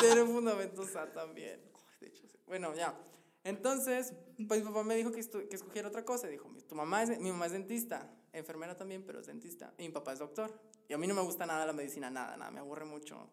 Tiene 0.00 0.20
un 0.22 0.32
fundamento 0.34 0.86
sad 0.86 1.08
también. 1.14 1.60
Ay, 1.74 1.82
de 2.02 2.06
hecho, 2.08 2.28
sí. 2.28 2.36
Bueno, 2.46 2.74
ya. 2.74 2.94
Entonces, 3.42 4.12
pues 4.48 4.60
mi 4.60 4.66
papá 4.68 4.84
me 4.84 4.96
dijo 4.96 5.10
que, 5.12 5.20
que 5.48 5.56
escogiera 5.56 5.88
otra 5.88 6.04
cosa. 6.04 6.26
Dijo, 6.28 6.48
"Mi- 6.50 6.60
tu 6.60 6.74
mamá 6.74 7.02
es, 7.02 7.18
mi 7.18 7.30
mamá 7.30 7.46
es 7.46 7.52
dentista. 7.52 8.10
enfermera 8.34 8.76
también, 8.76 9.02
pero 9.06 9.20
es 9.20 9.26
dentista. 9.26 9.72
Y 9.78 9.84
mi 9.84 9.90
papá 9.90 10.12
es 10.12 10.18
doctor. 10.18 10.52
Y 10.88 10.92
a 10.92 10.98
mí 10.98 11.06
no 11.06 11.14
me 11.14 11.22
gusta 11.22 11.46
nada 11.46 11.64
la 11.64 11.72
medicina, 11.72 12.10
nada, 12.10 12.36
nada. 12.36 12.50
Me 12.50 12.58
aburre 12.60 12.84
mucho. 12.84 13.30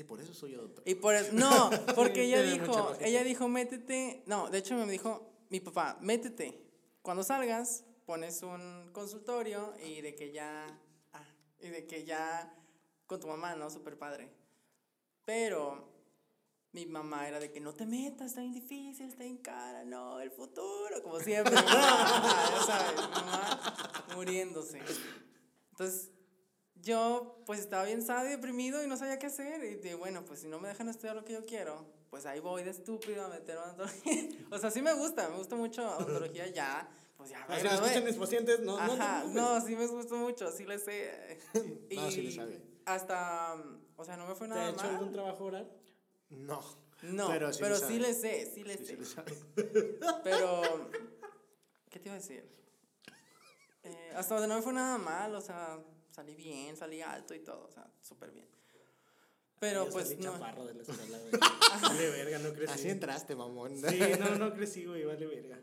Y 0.00 0.04
por 0.04 0.18
eso 0.18 0.32
soy 0.32 0.52
doctor. 0.52 0.82
Y 0.88 0.94
por 0.94 1.14
eso, 1.14 1.30
no, 1.34 1.68
porque 1.94 2.22
ella 2.22 2.40
dijo, 2.40 2.96
ella 3.00 3.22
dijo, 3.22 3.48
métete, 3.48 4.22
no, 4.24 4.48
de 4.48 4.56
hecho 4.56 4.74
me 4.74 4.90
dijo, 4.90 5.30
mi 5.50 5.60
papá, 5.60 5.98
métete. 6.00 6.58
Cuando 7.02 7.22
salgas, 7.22 7.84
pones 8.06 8.42
un 8.42 8.88
consultorio 8.94 9.74
y 9.84 10.00
de 10.00 10.14
que 10.14 10.32
ya, 10.32 10.66
ah, 11.12 11.26
y 11.60 11.68
de 11.68 11.86
que 11.86 12.04
ya 12.04 12.50
con 13.04 13.20
tu 13.20 13.26
mamá, 13.26 13.54
¿no? 13.56 13.68
Súper 13.68 13.98
padre. 13.98 14.32
Pero 15.26 15.92
mi 16.72 16.86
mamá 16.86 17.28
era 17.28 17.38
de 17.38 17.52
que 17.52 17.60
no 17.60 17.74
te 17.74 17.84
metas, 17.84 18.28
está 18.28 18.40
bien 18.40 18.54
difícil, 18.54 19.06
está 19.06 19.24
bien 19.24 19.36
cara, 19.36 19.84
no, 19.84 20.18
el 20.18 20.30
futuro, 20.30 21.02
como 21.02 21.20
siempre. 21.20 21.52
ya 21.56 22.62
sabes, 22.66 22.94
mi 22.94 23.06
mamá 23.06 24.06
muriéndose. 24.14 24.80
Entonces, 25.72 26.10
yo 26.82 27.42
pues 27.46 27.60
estaba 27.60 27.84
bien 27.84 28.02
sad 28.02 28.24
y 28.26 28.30
deprimido 28.30 28.82
y 28.82 28.86
no 28.86 28.96
sabía 28.96 29.18
qué 29.18 29.26
hacer. 29.26 29.62
Y 29.64 29.76
dije, 29.76 29.94
bueno, 29.94 30.24
pues 30.24 30.40
si 30.40 30.48
no 30.48 30.58
me 30.58 30.68
dejan 30.68 30.88
estudiar 30.88 31.16
lo 31.16 31.24
que 31.24 31.32
yo 31.34 31.44
quiero, 31.46 31.86
pues 32.10 32.26
ahí 32.26 32.40
voy 32.40 32.62
de 32.62 32.70
estúpido 32.70 33.24
a 33.24 33.28
meter 33.28 33.56
odontología. 33.58 34.28
o 34.50 34.58
sea, 34.58 34.70
sí 34.70 34.82
me 34.82 34.92
gusta, 34.94 35.28
me 35.28 35.36
gusta 35.36 35.56
mucho 35.56 35.82
odontología 35.96 36.46
ya. 36.48 36.88
Pues 37.16 37.30
ya 37.30 37.40
lo 37.40 37.46
gradué. 37.48 37.74
escuchan 37.74 38.04
mis 38.04 38.16
pacientes, 38.16 38.60
no, 38.60 38.78
no, 38.80 38.94
te 38.94 39.00
Ajá, 39.02 39.18
preocupes. 39.20 39.42
no, 39.42 39.60
sí 39.60 39.76
me 39.76 39.86
gustó 39.86 40.16
mucho, 40.16 40.50
sí 40.50 40.64
le 40.64 40.78
sé. 40.78 41.38
y 41.90 41.96
No, 41.96 42.10
sí 42.10 42.22
le 42.22 42.30
sabe. 42.32 42.62
Hasta, 42.86 43.56
o 43.96 44.04
sea, 44.04 44.16
no 44.16 44.26
me 44.26 44.34
fue 44.34 44.46
¿Te 44.48 44.54
nada 44.54 44.66
ha 44.66 44.70
hecho 44.70 44.82
mal. 44.84 44.94
algún 44.94 45.12
trabajo 45.12 45.44
oral? 45.44 45.70
No. 46.30 46.62
No, 47.02 47.28
Pero 47.28 47.50
pero 47.58 47.76
sí 47.76 47.84
sí, 47.86 47.92
le 47.98 48.08
le 48.08 48.14
sabe. 48.14 48.44
sé, 48.44 48.52
sí 48.54 48.62
le 48.64 48.76
Sí, 48.78 48.84
sé. 48.84 48.92
sí 48.92 48.96
le 48.96 49.04
sabe. 49.06 49.34
Pero, 50.24 50.90
¿qué 51.90 51.98
te 51.98 52.08
iba 52.08 52.14
a 52.14 52.18
decir? 52.18 52.46
Eh, 53.82 54.12
hasta 54.14 54.34
donde 54.34 54.48
no 54.48 54.56
me 54.56 54.62
fue 54.62 54.72
nada 54.74 54.98
mal, 54.98 55.34
o 55.34 55.40
sea, 55.40 55.78
salí 56.10 56.34
bien, 56.34 56.76
salí 56.76 57.00
alto 57.02 57.34
y 57.34 57.40
todo, 57.40 57.66
o 57.66 57.70
sea, 57.70 57.86
súper 58.02 58.30
bien. 58.30 58.46
Pero 59.58 59.84
Yo 59.86 59.92
pues 59.92 60.08
salí 60.08 60.22
no. 60.22 60.32
chaparro 60.32 60.64
de 60.64 60.74
la 60.74 60.82
escuela, 60.82 61.18
güey. 61.18 61.32
Vale 61.82 62.10
verga, 62.10 62.38
no 62.38 62.52
crecí. 62.54 62.72
Así 62.72 62.88
entraste, 62.88 63.36
mamón. 63.36 63.76
Sí, 63.76 64.00
no, 64.18 64.36
no 64.36 64.54
crecí, 64.54 64.86
güey, 64.86 65.04
vale 65.04 65.26
verga. 65.26 65.58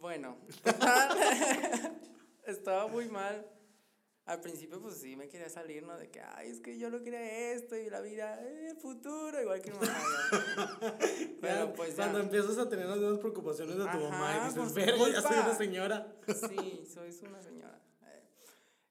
Bueno, 0.00 0.36
total, 0.62 1.18
estaba 2.46 2.86
muy 2.86 3.08
mal. 3.08 3.50
Al 4.26 4.40
principio, 4.40 4.80
pues 4.80 4.96
sí, 4.96 5.16
me 5.16 5.28
quería 5.28 5.50
salir, 5.50 5.82
¿no? 5.82 5.98
De 5.98 6.10
que, 6.10 6.20
ay, 6.22 6.48
es 6.48 6.60
que 6.60 6.78
yo 6.78 6.88
no 6.88 7.02
quería 7.02 7.52
esto 7.52 7.76
y 7.76 7.90
la 7.90 8.00
vida, 8.00 8.40
eh, 8.42 8.68
el 8.70 8.76
futuro, 8.78 9.38
igual 9.40 9.60
que 9.60 9.70
mi 9.70 9.78
mamá. 9.78 10.02
Pero 11.42 11.72
pues 11.76 11.90
ya. 11.90 12.04
Cuando 12.04 12.20
empiezas 12.20 12.56
a 12.56 12.66
tener 12.68 12.86
las 12.86 12.96
mismas 12.98 13.18
preocupaciones 13.18 13.76
de 13.76 13.82
tu 13.84 13.98
mamá 13.98 14.34
Ajá, 14.36 14.50
y 14.50 14.54
por 14.54 14.68
dices, 14.68 14.74
verga, 14.74 15.08
ya 15.10 15.20
soy 15.20 15.30
culpa". 15.30 15.44
una 15.44 15.54
señora. 15.58 16.16
Sí, 16.26 16.86
soy 16.90 17.28
una 17.28 17.42
señora. 17.42 17.78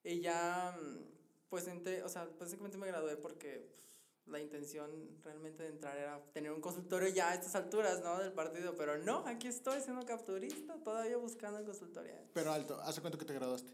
Eh, 0.03 0.13
Y 0.15 0.21
ya, 0.21 0.75
mm, 0.79 0.97
pues 1.49 1.67
entré, 1.67 2.03
o 2.03 2.09
sea, 2.09 2.27
básicamente 2.39 2.77
me 2.77 2.87
gradué 2.87 3.15
porque 3.17 3.67
pues, 3.73 3.85
la 4.25 4.39
intención 4.39 4.89
realmente 5.21 5.63
de 5.63 5.69
entrar 5.69 5.97
era 5.97 6.21
tener 6.33 6.51
un 6.51 6.61
consultorio 6.61 7.09
ya 7.09 7.29
a 7.31 7.33
estas 7.35 7.55
alturas, 7.55 8.01
¿no? 8.01 8.19
Del 8.19 8.31
partido, 8.33 8.75
pero 8.75 8.97
no, 8.97 9.25
aquí 9.27 9.47
estoy 9.47 9.81
siendo 9.81 10.05
capturista, 10.05 10.75
todavía 10.83 11.17
buscando 11.17 11.59
el 11.59 11.65
consultorio. 11.65 12.13
Pero 12.33 12.51
alto, 12.51 12.79
¿hace 12.81 13.01
cuánto 13.01 13.17
que 13.17 13.25
te 13.25 13.33
graduaste? 13.33 13.71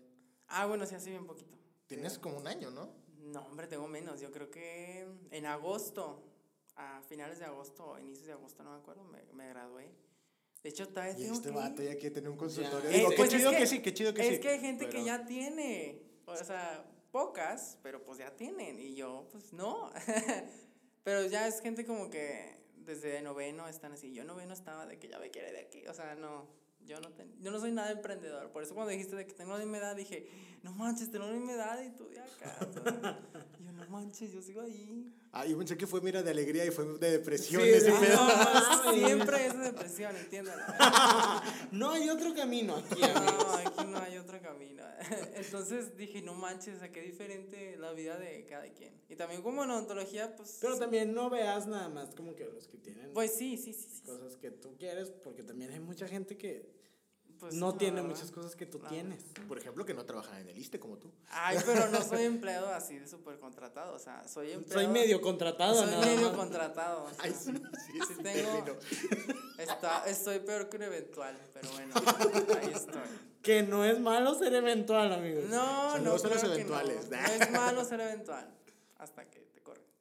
Ah, 0.48 0.66
bueno, 0.66 0.86
sí, 0.86 0.96
así 0.96 1.10
bien 1.12 1.26
poquito. 1.28 1.56
Tienes 1.88 2.18
como 2.20 2.38
un 2.38 2.48
año, 2.48 2.72
¿no? 2.72 2.90
No, 3.20 3.42
hombre, 3.46 3.68
tengo 3.68 3.88
menos. 3.88 4.20
Yo 4.22 4.32
creo 4.32 4.50
que 4.50 5.08
en 5.32 5.46
agosto, 5.46 6.24
a 6.76 7.02
finales 7.08 7.38
de 7.40 7.46
agosto 7.46 7.86
o 7.92 8.00
inicios 8.00 8.26
de 8.26 8.34
agosto, 8.34 8.64
no 8.64 8.72
me 8.72 8.78
acuerdo, 8.78 9.04
me, 9.04 9.22
me 9.34 9.48
gradué. 9.50 9.92
De 10.64 10.70
hecho, 10.70 10.88
todavía 10.88 11.14
Y 11.14 11.22
tengo 11.24 11.34
este 11.36 11.50
que 11.50 11.56
vato 11.56 11.84
ya 11.84 11.94
quiere 11.96 12.12
tener 12.12 12.30
un 12.30 12.38
consultorio. 12.38 12.90
Eh, 12.90 12.94
Digo, 12.98 13.12
pues 13.16 13.30
qué 13.30 13.36
es 13.36 13.42
chido 13.42 13.52
que, 13.52 13.68
sí, 13.68 13.82
qué 13.82 13.94
chido 13.94 14.14
que 14.14 14.22
es 14.28 14.36
sí. 14.36 14.40
que 14.42 14.50
hay 14.50 14.60
gente 14.60 14.86
que 14.86 14.92
pero- 14.94 15.06
ya 15.06 15.26
tiene, 15.26 16.02
o 16.32 16.44
sea, 16.44 16.86
pocas, 17.12 17.78
pero 17.82 18.04
pues 18.04 18.20
ya 18.20 18.36
tienen, 18.36 18.80
y 18.80 18.96
yo, 18.96 19.28
pues 19.32 19.54
no. 19.54 19.92
pero 21.04 21.26
ya 21.26 21.48
es 21.48 21.62
gente 21.62 21.86
como 21.86 22.10
que 22.10 22.58
desde 22.76 23.22
noveno 23.22 23.68
están 23.68 23.94
así. 23.94 24.14
Yo 24.14 24.24
noveno 24.24 24.54
estaba 24.54 24.86
de 24.86 25.00
que 25.00 25.08
ya 25.08 25.20
me 25.20 25.30
quiere 25.32 25.52
de 25.52 25.60
aquí, 25.60 25.88
o 25.88 25.94
sea, 25.94 26.16
no. 26.16 26.48
Yo 26.86 27.00
no, 27.02 27.10
ten- 27.12 27.32
yo 27.42 27.52
no 27.52 27.60
soy 27.60 27.72
nada 27.72 27.92
emprendedor. 27.92 28.52
Por 28.52 28.64
eso 28.64 28.74
cuando 28.74 28.92
dijiste 28.92 29.16
de 29.16 29.26
que 29.28 29.34
tengo 29.34 29.52
la 29.54 29.60
misma 29.60 29.78
edad, 29.78 29.96
dije, 29.96 30.28
no 30.64 30.72
manches, 30.74 31.12
tengo 31.12 31.26
la 31.26 31.34
misma 31.34 31.54
edad 31.54 31.82
y 31.84 31.90
tú 31.92 32.08
de 32.10 32.20
acá. 32.20 33.20
yo, 33.64 33.72
no 33.74 33.88
manches, 33.90 34.32
yo 34.32 34.42
sigo 34.42 34.62
ahí. 34.62 35.14
Ah, 35.32 35.46
yo 35.46 35.56
pensé 35.60 35.78
que 35.78 35.86
fue, 35.86 36.02
mira, 36.02 36.24
de 36.24 36.32
alegría 36.32 36.66
y 36.66 36.72
fue 36.72 36.86
de 36.98 37.12
depresión 37.12 37.62
Sí, 37.62 37.70
ese 37.70 37.92
sí, 37.92 37.98
pedo. 38.00 38.16
no 38.16 38.24
mames. 38.26 38.94
Siempre 39.06 39.46
es 39.46 39.54
de 39.58 39.64
depresión, 39.66 40.16
entiéndalo. 40.16 40.64
No 41.72 41.92
hay 41.92 42.10
otro 42.10 42.34
camino 42.34 42.78
aquí. 42.78 43.00
No, 43.02 43.52
aquí 43.54 43.86
no 43.88 44.00
hay 44.00 44.18
otro 44.18 44.42
camino. 44.42 44.84
Entonces 45.36 45.96
dije, 45.96 46.24
no 46.24 46.34
manches, 46.34 46.78
o 46.78 46.80
sea, 46.80 46.92
qué 46.92 47.02
diferente 47.02 47.78
la 47.78 47.92
vida 47.94 48.18
de 48.18 48.46
cada 48.46 48.68
quien. 48.74 48.92
Y 49.10 49.16
también 49.16 49.44
como 49.44 49.64
en 49.64 49.70
odontología, 49.70 50.36
pues... 50.36 50.58
Pero 50.60 50.78
también 50.80 51.14
no 51.14 51.30
veas 51.30 51.68
nada 51.68 51.90
más 51.90 52.16
como 52.16 52.36
que 52.36 52.46
los 52.46 52.68
que 52.68 52.78
tienen 52.80 53.14
Pues 53.14 53.36
sí, 53.36 53.58
sí, 53.58 53.74
sí. 53.74 53.88
sí. 53.92 54.02
cosas 54.04 54.36
que 54.38 54.50
tú 54.50 54.76
quieres, 54.78 55.12
porque 55.24 55.44
también 55.44 55.72
hay 55.72 55.80
mucha 55.80 56.08
gente 56.08 56.36
que 56.38 56.79
Pues 57.40 57.54
no 57.54 57.74
tiene 57.76 58.02
muchas 58.02 58.32
cosas 58.32 58.56
que 58.56 58.66
tú 58.66 58.80
No. 58.80 58.90
tienes. 58.90 59.24
Por 59.48 59.58
ejemplo, 59.58 59.86
que 59.86 59.94
no 59.94 60.04
trabajan 60.06 60.40
en 60.42 60.50
el 60.50 60.58
ISTE 60.58 60.80
como 60.80 60.98
tú. 60.98 61.10
Ay, 61.30 61.58
pero 61.66 61.88
no 61.88 62.02
soy 62.02 62.24
empleado 62.26 62.68
así 62.74 63.00
de 63.00 63.08
súper 63.08 63.40
contratado, 63.40 63.94
o 63.96 64.00
sea, 64.00 64.28
soy 64.28 64.52
empleado... 64.52 64.82
Soy 64.84 64.92
medio 64.92 65.22
contratado, 65.22 65.76
Soy 65.76 65.86
nada 65.92 66.06
medio 66.06 66.28
más. 66.28 66.38
contratado. 66.38 67.04
o 67.06 67.10
sea, 67.10 67.18
Ay, 67.20 67.34
sí, 67.34 67.54
sí, 67.54 68.00
sí 68.08 68.22
tengo... 68.22 68.78
Está, 69.58 70.04
estoy 70.08 70.40
peor 70.40 70.70
que 70.70 70.78
un 70.78 70.84
eventual, 70.84 71.38
pero 71.54 71.70
bueno, 71.72 71.94
ahí 72.62 72.72
estoy. 72.74 73.02
Que 73.42 73.64
no 73.64 73.86
es 73.86 74.00
malo 74.00 74.36
ser 74.36 74.54
eventual, 74.54 75.12
amigos. 75.14 75.46
No, 75.46 75.98
no, 76.00 76.18
Saludos 76.18 76.24
los 76.24 76.32
creo 76.40 76.42
que 76.42 76.56
eventuales. 76.62 77.10
No. 77.10 77.18
No 77.22 77.28
es 77.28 77.52
malo 77.52 77.86
ser 77.86 78.02
eventual, 78.02 78.50
hasta 78.98 79.26
que. 79.30 79.49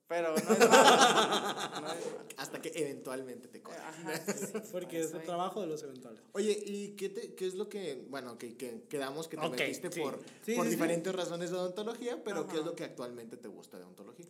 Pero 0.08 0.30
no 0.30 0.36
es 0.36 0.48
malo. 0.48 0.60
No 0.60 1.76
es 1.76 1.82
malo. 1.82 2.00
Hasta 2.38 2.62
que 2.62 2.72
eventualmente 2.74 3.48
te 3.48 3.60
corren. 3.62 3.80
Porque 4.72 4.96
por 4.98 5.06
es 5.06 5.12
el 5.12 5.20
ahí. 5.20 5.26
trabajo 5.26 5.60
de 5.60 5.66
los 5.66 5.82
eventuales. 5.82 6.22
Oye, 6.32 6.52
¿y 6.66 6.96
qué, 6.96 7.08
te, 7.10 7.34
qué 7.34 7.46
es 7.46 7.54
lo 7.54 7.68
que, 7.68 8.06
bueno, 8.08 8.38
que, 8.38 8.56
que 8.56 8.84
quedamos 8.88 9.28
que 9.28 9.36
te 9.36 9.46
Ok, 9.46 9.58
metiste 9.58 9.92
sí. 9.92 10.00
por, 10.00 10.18
Sí, 10.44 10.54
por 10.54 10.64
sí, 10.64 10.70
sí. 10.70 10.76
diferentes 10.76 11.14
razones 11.14 11.50
de 11.50 11.56
odontología, 11.56 12.22
pero 12.24 12.46
qué 12.46 12.58
es 12.58 12.64
lo 12.64 12.74
que 12.74 12.84
actualmente 12.84 13.36
te 13.36 13.48
gusta 13.48 13.76
de 13.76 13.84
odontología? 13.84 14.26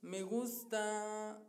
Me 0.00 0.22
gusta, 0.24 1.40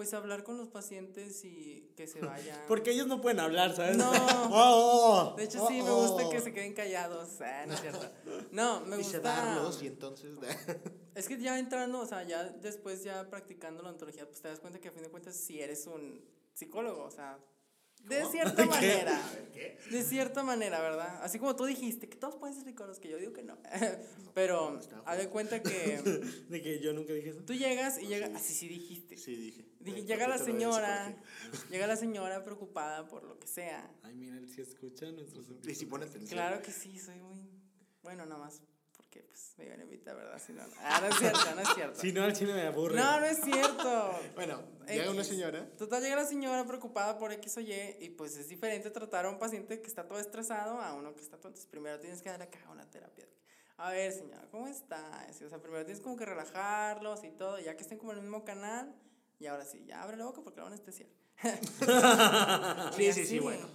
pues, 0.00 0.14
hablar 0.14 0.44
con 0.44 0.56
los 0.56 0.68
pacientes 0.68 1.44
y 1.44 1.92
que 1.94 2.06
se 2.06 2.22
vayan. 2.22 2.58
Porque 2.68 2.92
ellos 2.92 3.06
no 3.06 3.20
pueden 3.20 3.38
hablar, 3.38 3.76
¿sabes? 3.76 3.98
No. 3.98 4.10
Oh, 4.50 5.32
oh, 5.32 5.36
De 5.36 5.44
hecho, 5.44 5.68
sí, 5.68 5.80
Oh, 5.82 5.84
me 5.84 5.90
gusta 5.90 6.26
oh. 6.26 6.30
que 6.30 6.40
se 6.40 6.54
queden 6.54 6.72
callados. 6.72 7.38
Ah, 7.42 7.64
no 7.66 7.74
es 7.74 7.80
cierto. 7.82 8.10
No, 8.50 8.80
me 8.80 8.96
y 8.96 9.00
gusta. 9.00 9.18
sedarlos 9.18 9.82
y 9.82 9.88
entonces... 9.88 10.30
Es 11.14 11.28
que 11.28 11.38
ya 11.38 11.58
entrando, 11.58 12.00
o 12.00 12.06
sea, 12.06 12.22
ya 12.22 12.44
después, 12.44 13.04
ya 13.04 13.28
practicando 13.28 13.82
la 13.82 13.90
ontología, 13.90 14.24
pues 14.26 14.40
te 14.40 14.48
das 14.48 14.58
cuenta 14.58 14.80
que 14.80 14.88
a 14.88 14.92
fin 14.92 15.02
de 15.02 15.10
cuentas 15.10 15.36
sí 15.36 15.60
eres 15.60 15.86
un 15.86 16.24
psicólogo, 16.54 17.04
o 17.04 17.10
sea. 17.10 17.38
De 18.04 18.24
cierta 18.26 18.64
manera. 18.66 19.20
De 19.90 20.02
cierta 20.02 20.42
manera, 20.42 20.80
¿verdad? 20.80 21.22
Así 21.22 21.38
como 21.38 21.54
tú 21.56 21.64
dijiste, 21.64 22.08
que 22.08 22.16
todos 22.16 22.36
pueden 22.36 22.54
ser 22.54 22.64
psicólogos, 22.64 22.98
que 22.98 23.08
yo 23.08 23.18
digo 23.18 23.32
que 23.32 23.42
no. 23.42 23.58
Pero 24.34 24.78
estaba 24.78 25.02
haz 25.04 25.18
de 25.18 25.28
cuenta 25.28 25.62
que 25.62 25.98
De 26.48 26.62
que 26.62 26.80
yo 26.80 26.92
nunca 26.92 27.12
dije 27.12 27.30
eso. 27.30 27.40
tú 27.44 27.54
llegas 27.54 28.00
y 28.00 28.06
llega. 28.06 28.26
Así 28.34 28.54
sí 28.54 28.68
dijiste. 28.68 29.16
sí, 29.16 29.34
dije. 29.36 29.64
Llega 30.02 30.28
la 30.28 30.38
señora, 30.38 31.16
llega 31.70 31.86
la 31.86 31.96
señora 31.96 32.44
preocupada 32.44 33.06
por 33.08 33.24
lo 33.24 33.38
que 33.38 33.46
sea. 33.46 33.90
Ay, 34.02 34.14
mira, 34.14 34.36
él 34.36 34.48
sí 34.48 34.60
escucha 34.60 35.10
nuestros 35.10 35.46
Y 35.66 35.74
si 35.74 35.86
pone 35.86 36.04
atención. 36.04 36.30
Claro 36.30 36.60
que 36.62 36.70
sí, 36.70 36.98
soy 36.98 37.20
muy. 37.20 37.40
Bueno, 38.02 38.26
nada 38.26 38.40
más 38.40 38.62
porque 39.10 39.26
pues 39.26 39.54
me 39.58 39.66
iban 39.66 39.80
a 39.80 39.82
invitar, 39.82 40.14
¿verdad? 40.14 40.40
Si 40.44 40.52
no, 40.52 40.64
no. 40.64 40.72
Ah, 40.78 41.00
no 41.00 41.08
es 41.08 41.18
cierto, 41.18 41.54
no 41.56 41.60
es 41.60 41.68
cierto. 41.74 42.00
Si 42.00 42.12
no, 42.12 42.22
al 42.22 42.32
chile 42.32 42.54
me 42.54 42.62
aburre. 42.62 42.94
No, 42.94 43.18
no 43.18 43.26
es 43.26 43.40
cierto. 43.40 44.20
Bueno, 44.36 44.62
llega 44.86 45.10
una 45.10 45.24
señora. 45.24 45.68
Total, 45.76 46.00
llega 46.00 46.14
la 46.14 46.24
señora 46.24 46.64
preocupada 46.64 47.18
por 47.18 47.32
X 47.32 47.56
o 47.56 47.60
Y 47.60 47.96
y 48.00 48.10
pues 48.10 48.36
es 48.36 48.48
diferente 48.48 48.88
tratar 48.90 49.26
a 49.26 49.30
un 49.30 49.40
paciente 49.40 49.80
que 49.80 49.88
está 49.88 50.06
todo 50.06 50.20
estresado 50.20 50.80
a 50.80 50.94
uno 50.94 51.12
que 51.16 51.22
está 51.22 51.38
todo. 51.38 51.48
Entonces, 51.48 51.68
primero 51.68 51.98
tienes 51.98 52.22
que 52.22 52.28
darle 52.28 52.44
acá 52.44 52.60
una 52.70 52.88
terapia. 52.88 53.26
A 53.78 53.90
ver, 53.90 54.12
señora, 54.12 54.46
¿cómo 54.52 54.68
está? 54.68 55.26
O 55.28 55.48
sea, 55.48 55.60
primero 55.60 55.84
tienes 55.84 56.00
como 56.00 56.16
que 56.16 56.24
relajarlos 56.24 57.24
y 57.24 57.30
todo, 57.30 57.58
ya 57.58 57.74
que 57.74 57.82
estén 57.82 57.98
como 57.98 58.12
en 58.12 58.18
el 58.18 58.22
mismo 58.22 58.44
canal. 58.44 58.94
Y 59.40 59.46
ahora 59.46 59.64
sí, 59.64 59.84
ya 59.86 60.02
abre 60.02 60.18
la 60.18 60.26
boca 60.26 60.42
porque 60.42 60.58
la 60.58 60.64
van 60.64 60.74
a 60.74 60.76
especial. 60.76 61.08
Sí, 62.96 63.12
sí, 63.12 63.26
sí, 63.26 63.38
bueno. 63.40 63.66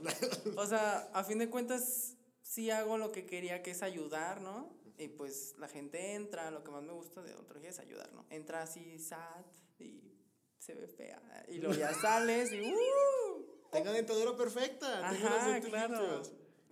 O 0.56 0.66
sea, 0.66 1.10
a 1.14 1.26
fin 1.26 1.40
de 1.40 1.50
cuentas, 1.50 2.16
sí 2.42 2.70
hago 2.70 2.98
lo 2.98 3.12
que 3.12 3.26
quería, 3.26 3.62
que 3.64 3.72
es 3.72 3.82
ayudar, 3.84 4.40
¿no? 4.40 4.75
Y 4.98 5.10
pues 5.10 5.56
la 5.58 5.68
gente 5.68 6.14
entra, 6.14 6.52
lo 6.52 6.64
que 6.64 6.72
más 6.72 6.84
me 6.84 6.94
gusta 6.94 7.22
de 7.22 7.34
odontología 7.34 7.70
es 7.70 7.80
ayudar, 7.80 8.12
¿no? 8.14 8.26
Entra 8.30 8.62
así 8.62 8.98
sad 9.00 9.46
y 9.80 10.14
se 10.58 10.74
ve 10.74 10.88
fea. 10.88 11.22
Y 11.50 11.58
luego 11.58 11.76
ya 11.76 11.94
sales 12.02 12.52
y 12.54 12.62
¡uh! 12.74 13.46
Tenga 13.72 13.92
dentadura 13.92 14.36
perfecta. 14.38 15.10
Ajá, 15.10 15.60
claro. 15.62 16.22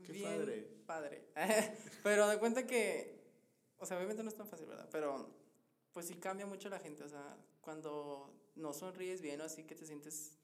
Qué 0.05 0.11
Bien 0.13 0.23
padre. 0.37 0.67
Padre. 0.85 1.27
Pero 2.03 2.27
de 2.27 2.39
cuenta 2.39 2.65
que, 2.65 3.21
o 3.77 3.85
sea, 3.85 3.97
obviamente 3.97 4.23
no 4.23 4.29
es 4.29 4.35
tan 4.35 4.47
fácil, 4.47 4.67
¿verdad? 4.67 4.87
Pero 4.91 5.29
pues 5.91 6.07
sí 6.07 6.15
cambia 6.15 6.45
mucho 6.45 6.69
la 6.69 6.79
gente, 6.79 7.03
o 7.03 7.09
sea, 7.09 7.37
cuando 7.61 8.33
no 8.55 8.73
sonríes 8.73 9.21
bien 9.21 9.41
o 9.41 9.43
así 9.43 9.63
que 9.63 9.75
te 9.75 9.85
sientes 9.85 10.37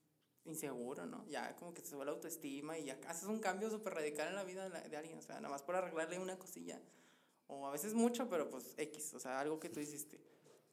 inseguro, 0.45 1.05
¿no? 1.05 1.25
Ya 1.27 1.55
como 1.55 1.73
que 1.73 1.81
te 1.81 1.89
sube 1.89 2.05
la 2.05 2.11
autoestima 2.11 2.77
y 2.77 2.85
ya 2.85 2.99
haces 3.07 3.27
un 3.27 3.39
cambio 3.39 3.69
súper 3.69 3.93
radical 3.95 4.27
en 4.29 4.35
la 4.35 4.43
vida 4.43 4.63
de, 4.63 4.69
la- 4.69 4.81
de 4.87 4.97
alguien, 4.97 5.17
o 5.17 5.21
sea, 5.21 5.35
nada 5.35 5.49
más 5.49 5.63
por 5.63 5.75
arreglarle 5.75 6.19
una 6.19 6.37
cosilla. 6.37 6.79
O 7.49 7.65
a 7.67 7.71
veces 7.71 7.93
mucho, 7.95 8.29
pero 8.29 8.47
pues 8.49 8.75
X, 8.77 9.13
o 9.15 9.19
sea, 9.19 9.39
algo 9.39 9.59
que 9.59 9.69
tú 9.69 9.79
hiciste. 9.79 10.19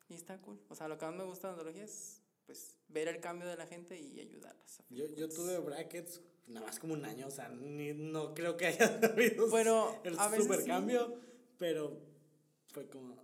Y 0.09 0.14
está 0.14 0.40
cool. 0.42 0.61
O 0.68 0.75
sea, 0.75 0.88
lo 0.88 0.99
que 0.99 1.06
más 1.06 1.14
me 1.16 1.25
gusta 1.25 1.49
de 1.49 1.56
la 1.56 1.62
odontología 1.62 1.85
es 1.85 2.23
pues 2.45 2.76
ver 2.88 3.09
el 3.09 3.21
cambio 3.21 3.49
de 3.49 3.56
la 3.56 3.66
gente 3.66 3.99
y 3.99 4.21
ayudarlas. 4.21 4.83
Yo, 4.90 5.06
yo 5.06 5.28
tuve 5.28 5.59
brackets 5.59 6.21
nada 6.47 6.66
más 6.66 6.78
como 6.78 6.95
un 6.95 7.04
año, 7.04 7.26
o 7.26 7.30
sea, 7.30 7.49
ni, 7.49 7.92
no 7.92 8.35
creo 8.35 8.56
que 8.56 8.66
haya 8.66 9.00
habido 9.02 9.47
el 10.04 10.18
a 10.18 10.28
veces 10.28 10.45
super 10.45 10.61
sí. 10.61 10.66
cambio, 10.66 11.18
pero 11.59 11.99
fue 12.68 12.88
como, 12.88 13.16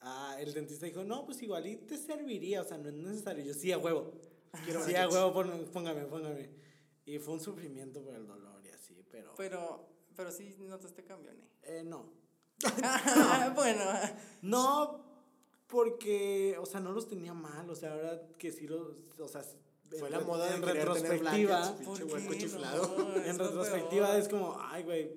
ah, 0.00 0.36
el 0.38 0.54
dentista 0.54 0.86
dijo, 0.86 1.04
no, 1.04 1.26
pues 1.26 1.42
igual 1.42 1.66
y 1.66 1.76
te 1.76 1.98
serviría, 1.98 2.62
o 2.62 2.64
sea, 2.64 2.78
no 2.78 2.88
es 2.88 2.94
necesario. 2.94 3.44
Yo, 3.44 3.52
sí, 3.52 3.72
a 3.72 3.78
huevo. 3.78 4.12
Quiero 4.64 4.84
sí, 4.84 4.94
a 4.94 5.08
huevo, 5.08 5.32
póngame, 5.72 6.06
póngame. 6.06 6.50
Y 7.04 7.18
fue 7.18 7.34
un 7.34 7.40
sufrimiento 7.40 8.02
por 8.02 8.14
el 8.14 8.26
dolor 8.26 8.64
y 8.64 8.70
así, 8.70 9.02
pero, 9.10 9.34
Pero, 9.36 9.88
pero 10.14 10.30
sí 10.30 10.54
notaste 10.60 11.04
cambio, 11.04 11.32
¿no? 11.34 11.44
eh, 11.62 11.82
no. 11.84 12.21
bueno, 13.54 13.84
No, 14.42 15.00
porque, 15.66 16.56
o 16.60 16.66
sea, 16.66 16.80
no 16.80 16.92
los 16.92 17.08
tenía 17.08 17.32
mal, 17.34 17.68
o 17.70 17.74
sea, 17.74 17.92
ahora 17.94 18.20
que 18.38 18.52
sí 18.52 18.66
los, 18.66 18.88
o 19.18 19.28
sea, 19.28 19.42
Fue 19.98 20.10
la 20.10 20.20
moda 20.20 20.48
de 20.48 20.56
en 20.56 20.62
retrospectiva, 20.62 21.58
blackheads, 21.60 21.86
¿por 21.86 21.96
pinche 21.98 22.04
hueco 22.14 22.30
qué 22.30 22.38
chiflado. 22.38 22.98
no? 22.98 23.16
Es 23.16 23.26
en 23.26 23.38
retrospectiva 23.38 24.06
peor. 24.08 24.20
es 24.20 24.28
como, 24.28 24.56
ay, 24.60 24.82
güey, 24.84 25.16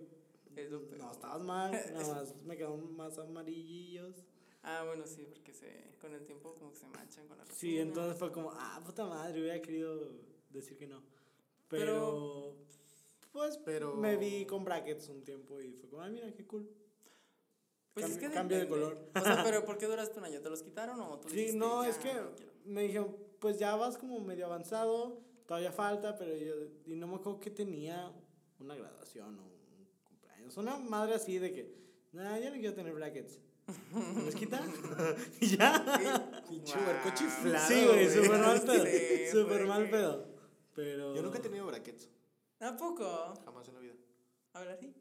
no, 0.98 1.12
estabas 1.12 1.42
mal, 1.44 1.72
nada 1.94 2.14
más 2.16 2.36
me 2.46 2.56
quedaron 2.58 2.96
más 2.96 3.18
amarillillos. 3.18 4.16
Ah, 4.64 4.84
bueno, 4.86 5.06
sí, 5.06 5.28
porque 5.30 5.54
se, 5.54 5.92
con 6.02 6.14
el 6.14 6.26
tiempo 6.26 6.56
como 6.56 6.72
que 6.72 6.78
se 6.80 6.88
manchan 6.88 7.28
con 7.28 7.38
la 7.38 7.46
Sí, 7.46 7.52
resina. 7.76 7.82
entonces 7.84 8.18
fue 8.18 8.32
como, 8.32 8.52
ah, 8.54 8.82
puta 8.86 9.06
madre, 9.06 9.40
hubiera 9.42 9.62
querido 9.62 10.10
decir 10.50 10.76
que 10.78 10.88
no. 10.88 11.04
Pero, 11.68 12.56
Pero- 12.56 12.56
pues, 13.32 13.58
Pero- 13.58 13.96
me 13.96 14.16
vi 14.18 14.46
con 14.46 14.64
brackets 14.64 15.10
un 15.10 15.24
tiempo 15.24 15.60
y 15.62 15.74
fue 15.74 15.90
como, 15.90 16.02
ay, 16.02 16.12
mira, 16.12 16.32
qué 16.34 16.46
cool. 16.48 16.68
Pues 17.96 18.06
es 18.08 18.12
cambio- 18.18 18.30
que 18.30 18.36
cambio 18.36 18.60
de 18.60 18.68
color. 18.68 19.10
O 19.16 19.22
sea, 19.22 19.42
pero 19.44 19.64
¿por 19.66 19.78
qué 19.78 19.88
duraste 19.88 20.20
un 20.20 20.26
año? 20.26 20.42
¿Te 20.42 20.50
los 20.50 20.62
quitaron 20.62 21.00
o 21.00 21.18
tú 21.20 21.30
Sí, 21.30 21.36
dijiste, 21.38 21.58
no, 21.58 21.84
"Ya, 21.84 21.90
es 21.90 21.98
que 21.98 22.14
no 22.14 22.36
quiero"? 22.36 22.52
me 22.66 22.82
dijeron, 22.84 23.16
pues 23.40 23.58
ya 23.58 23.76
vas 23.78 23.98
como 23.98 24.20
medio 24.20 24.46
avanzado, 24.48 25.22
todavía 25.48 25.72
falta, 25.72 26.18
pero 26.18 26.36
yo, 26.36 26.54
y 26.86 26.96
no 26.96 27.08
me 27.08 27.16
acuerdo 27.16 27.40
que 27.40 27.50
tenía 27.52 28.12
una 28.60 28.76
graduación 28.76 29.40
o 29.40 29.44
un 29.44 29.88
cumpleaños, 30.04 30.58
una 30.58 30.78
madre 30.78 31.16
así 31.16 31.40
de 31.40 31.54
que, 31.54 31.74
nah, 32.12 32.38
ya 32.38 32.50
no 32.50 32.56
quiero 32.60 32.74
tener 32.76 32.94
brackets. 32.94 33.40
¿Me 33.94 34.24
los 34.24 34.36
quita? 34.36 34.62
y 35.42 35.48
ya. 35.58 36.44
Pinche 36.48 36.76
hueco 36.78 37.10
chiflado. 37.16 37.68
Sí, 37.68 37.86
güey, 37.86 38.10
súper 38.10 38.40
mal 38.40 38.62
pedo. 38.66 39.32
Súper 39.32 39.66
mal 39.66 39.90
pedo. 39.90 40.28
Pero. 40.76 41.16
Yo 41.16 41.22
nunca 41.24 41.38
he 41.40 41.42
tenido 41.42 41.66
brackets, 41.66 42.10
¿A 42.60 42.76
poco? 42.76 43.34
jamás 43.46 43.68
en 43.70 43.74
la 43.76 43.80
vida. 43.80 43.94
A 44.54 44.60
ver, 44.60 44.70
así. 44.72 44.94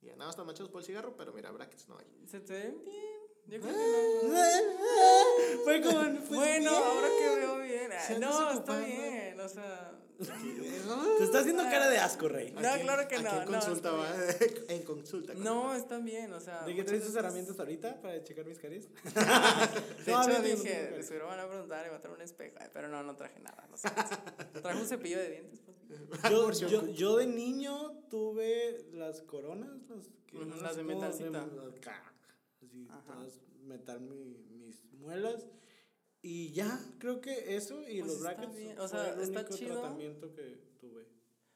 Ya 0.00 0.16
nada 0.16 0.30
están 0.30 0.46
manchados 0.46 0.70
por 0.70 0.80
el 0.80 0.86
cigarro, 0.86 1.16
pero 1.16 1.32
mira, 1.32 1.50
brackets 1.50 1.88
no 1.88 1.98
hay. 1.98 2.06
¿Se 2.26 2.40
te 2.40 2.52
ven 2.52 2.84
bien? 2.84 3.27
Yo 3.48 3.60
creo 3.60 3.74
que 3.74 4.28
no. 4.28 4.34
Fue 5.64 5.80
como. 5.82 6.00
pues, 6.00 6.28
bueno, 6.28 6.70
bien. 6.70 6.82
ahora 6.82 7.08
que 7.08 7.36
veo 7.36 7.58
bien. 7.60 7.90
ah, 7.92 8.14
No, 8.20 8.50
está 8.52 8.78
bien, 8.80 9.40
o 9.40 9.48
sea. 9.48 9.92
Te 10.18 11.24
está 11.24 11.38
haciendo 11.40 11.62
cara 11.62 11.88
de 11.88 11.98
asco, 11.98 12.28
rey. 12.28 12.50
No, 12.50 12.60
claro 12.60 13.06
que 13.08 13.18
no, 13.20 13.30
en 13.30 13.38
no, 13.38 13.60
consulta, 13.60 13.92
va. 13.92 14.08
en 14.68 14.82
consulta. 14.82 15.32
con 15.32 15.44
No, 15.44 15.74
están 15.74 16.04
bien, 16.04 16.32
o 16.32 16.40
sea. 16.40 16.62
¿De 16.64 16.74
qué 16.74 16.82
traes 16.84 17.04
tus 17.06 17.14
herramientas 17.14 17.58
ahorita 17.58 18.00
para 18.02 18.22
checar 18.24 18.44
mis 18.44 18.58
caries? 18.58 18.88
De 19.04 20.12
No, 20.12 20.22
hecho, 20.22 20.32
no 20.32 20.40
dije, 20.42 20.88
caries. 20.90 21.06
seguro 21.06 21.28
van 21.28 21.40
a 21.40 21.48
preguntar 21.48 21.86
y 21.86 21.90
va 21.90 21.96
a 21.96 22.00
traer 22.00 22.16
un 22.16 22.22
espejo. 22.22 22.56
Pero 22.72 22.88
no, 22.88 23.02
no 23.04 23.14
traje 23.16 23.38
nada. 23.40 23.66
No 23.70 23.76
sé. 23.76 23.88
Traje 24.60 24.80
un 24.80 24.86
cepillo 24.88 25.18
de 25.18 25.30
dientes. 25.30 25.60
Pues. 25.64 26.58
Yo, 26.60 26.68
yo, 26.68 26.86
yo 26.88 27.16
de 27.16 27.26
niño 27.28 27.92
tuve 28.10 28.86
las 28.92 29.22
coronas, 29.22 29.70
las, 29.88 30.08
que 30.26 30.36
eran 30.36 30.62
las 30.62 30.76
de 30.76 30.82
metalcita. 30.82 31.46
Así, 32.86 32.88
Ajá. 32.90 33.14
todas 33.14 33.40
metal 33.62 34.00
mi- 34.00 34.44
mis 34.50 34.84
muelas. 34.92 35.46
Y 36.22 36.50
ya, 36.52 36.80
creo 36.98 37.20
que 37.20 37.56
eso 37.56 37.80
y 37.88 38.00
Pues 38.00 38.12
los 38.12 38.20
brackets 38.22 38.56
bien, 38.56 38.78
o 38.78 38.88
fue 38.88 38.88
sea, 38.88 39.14
el 39.14 39.20
está 39.20 39.40
único 39.40 39.56
chido. 39.56 39.80
tratamiento 39.80 40.34
que 40.34 40.58
tuve. 40.80 41.06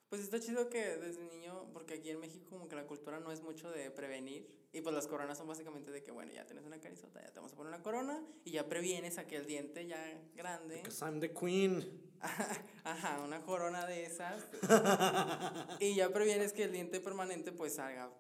Pues 0.09 0.23
está 0.23 0.39
chido 0.41 0.69
que 0.69 0.97
desde 0.99 1.25
niño, 1.25 1.71
porque 1.73 1.95
aquí 1.95 2.11
en 2.11 2.21
México 2.21 2.47
como 2.51 2.69
que 2.69 2.77
la 2.77 2.87
cultura 2.87 3.19
no 3.19 3.33
es 3.33 3.43
mucho 3.43 3.71
de 3.71 3.91
prevenir. 3.91 4.47
Y 4.75 4.81
pues 4.81 4.95
las 4.95 5.07
coronas 5.07 5.37
son 5.37 5.49
básicamente 5.49 5.91
de 5.91 6.03
que, 6.03 6.11
bueno, 6.13 6.33
ya 6.33 6.47
tienes 6.47 6.65
una 6.65 6.81
carizota, 6.81 7.21
ya 7.21 7.31
te 7.31 7.39
vamos 7.41 7.53
a 7.53 7.57
poner 7.57 7.73
una 7.75 7.83
corona 7.83 8.25
y 8.45 8.53
ya 8.53 8.69
previenes 8.69 9.19
a 9.19 9.27
que 9.27 9.37
el 9.37 9.47
diente 9.47 9.87
ya 9.87 9.99
grande. 10.35 10.77
Because 10.77 11.05
I'm 11.05 11.21
the 11.21 11.31
queen. 11.33 12.01
Ajá, 12.85 13.21
una 13.23 13.43
corona 13.43 13.85
de 13.87 14.05
esas. 14.05 14.47
y 15.81 15.95
ya 15.97 16.11
previenes 16.13 16.53
que 16.53 16.65
el 16.65 16.73
diente 16.73 17.01
permanente 17.01 17.53
pues 17.53 17.75
salga, 17.75 18.11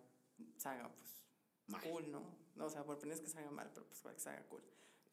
salga 0.56 0.90
pues 0.94 1.10
Mal. 1.68 1.82
cool, 1.90 2.10
¿no? 2.10 2.22
No, 2.54 2.66
o 2.66 2.70
sea, 2.70 2.84
por 2.84 2.98
previenes 2.98 3.22
que 3.24 3.30
salga 3.30 3.50
mal, 3.50 3.70
pero 3.74 3.86
pues 3.86 4.00
para 4.00 4.14
que 4.14 4.20
salga 4.20 4.42
cool. 4.48 4.62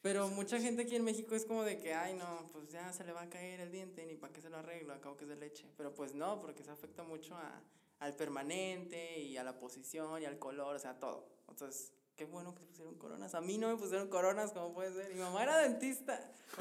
Pero 0.01 0.29
mucha 0.29 0.59
gente 0.59 0.83
aquí 0.83 0.95
en 0.95 1.03
México 1.03 1.35
es 1.35 1.45
como 1.45 1.63
de 1.63 1.77
que, 1.77 1.93
ay, 1.93 2.13
no, 2.13 2.47
pues 2.53 2.69
ya 2.69 2.91
se 2.93 3.03
le 3.03 3.11
va 3.11 3.23
a 3.23 3.29
caer 3.29 3.59
el 3.59 3.71
diente, 3.71 4.05
ni 4.05 4.15
para 4.15 4.31
qué 4.31 4.41
se 4.41 4.49
lo 4.49 4.57
arreglo, 4.57 4.93
acabo 4.93 5.17
que 5.17 5.25
es 5.25 5.29
de 5.29 5.35
leche. 5.35 5.65
Pero 5.75 5.93
pues 5.93 6.13
no, 6.15 6.39
porque 6.39 6.61
eso 6.61 6.71
afecta 6.71 7.03
mucho 7.03 7.35
a, 7.35 7.61
al 7.99 8.15
permanente 8.15 9.19
y 9.19 9.35
a 9.37 9.43
la 9.43 9.59
posición 9.59 10.21
y 10.21 10.25
al 10.25 10.39
color, 10.39 10.75
o 10.75 10.79
sea, 10.79 10.99
todo. 10.99 11.27
Entonces, 11.49 11.91
qué 12.15 12.23
bueno 12.23 12.55
que 12.55 12.61
se 12.61 12.67
pusieron 12.67 12.95
coronas. 12.95 13.35
A 13.35 13.41
mí 13.41 13.57
no 13.57 13.67
me 13.67 13.75
pusieron 13.75 14.07
coronas, 14.07 14.51
¿cómo 14.53 14.73
puede 14.73 14.93
ser? 14.93 15.13
Mi 15.13 15.19
mamá 15.19 15.43
era 15.43 15.57
dentista. 15.57 16.31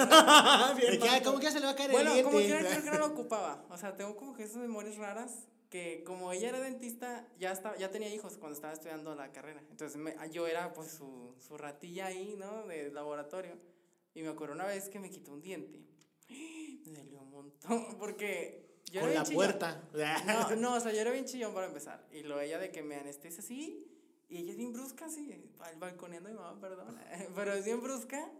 Que, 0.76 1.22
¿Cómo 1.24 1.38
que 1.40 1.50
se 1.50 1.60
le 1.60 1.66
va 1.66 1.72
a 1.72 1.76
caer 1.76 1.90
Bueno, 1.90 2.12
el 2.14 2.24
como 2.24 2.38
diente? 2.38 2.58
quiera, 2.58 2.70
creo 2.80 2.84
que 2.84 2.98
no 2.98 3.06
lo 3.06 3.12
ocupaba. 3.14 3.64
O 3.70 3.76
sea, 3.78 3.96
tengo 3.96 4.16
como 4.16 4.34
que 4.34 4.42
esas 4.44 4.56
memorias 4.56 4.96
raras 4.96 5.46
que 5.70 6.02
como 6.04 6.32
ella 6.32 6.48
era 6.48 6.60
dentista, 6.60 7.26
ya, 7.38 7.52
estaba, 7.52 7.76
ya 7.76 7.90
tenía 7.90 8.12
hijos 8.14 8.36
cuando 8.38 8.54
estaba 8.54 8.72
estudiando 8.72 9.14
la 9.14 9.30
carrera. 9.32 9.62
Entonces 9.70 9.96
me- 9.98 10.14
yo 10.32 10.46
era 10.46 10.72
pues 10.72 10.90
su, 10.92 11.34
su 11.40 11.58
ratilla 11.58 12.06
ahí, 12.06 12.36
¿no? 12.38 12.66
De 12.66 12.90
laboratorio. 12.90 13.56
Y 14.14 14.22
me 14.22 14.28
acuerdo 14.28 14.54
una 14.54 14.64
vez 14.66 14.88
que 14.88 14.98
me 14.98 15.10
quitó 15.10 15.32
un 15.32 15.42
diente. 15.42 15.80
Me 16.86 16.98
dolió 17.04 17.20
un 17.20 17.30
montón 17.30 17.96
porque 17.98 18.80
yo 18.90 19.00
Con 19.02 19.10
era 19.10 19.20
la 19.20 19.26
chillón. 19.26 19.36
puerta. 19.44 19.82
No, 20.26 20.56
no, 20.56 20.74
o 20.76 20.80
sea, 20.80 20.92
yo 20.92 21.00
era 21.00 21.10
bien 21.10 21.26
chillón 21.26 21.52
para 21.52 21.66
empezar. 21.66 22.06
Y 22.12 22.22
luego 22.22 22.40
ella 22.40 22.58
de 22.58 22.70
que 22.70 22.82
me 22.82 22.96
anestesia 22.96 23.40
así. 23.40 23.84
Y 24.30 24.38
ella 24.38 24.50
es 24.52 24.56
bien 24.56 24.72
brusca, 24.72 25.06
así. 25.06 25.50
bal- 25.58 25.78
Balconeando 25.78 26.28
a 26.28 26.32
mi 26.32 26.38
mamá, 26.38 26.60
perdón. 26.60 26.98
Pero 27.34 27.52
es 27.52 27.64
bien 27.64 27.82
brusca. 27.82 28.30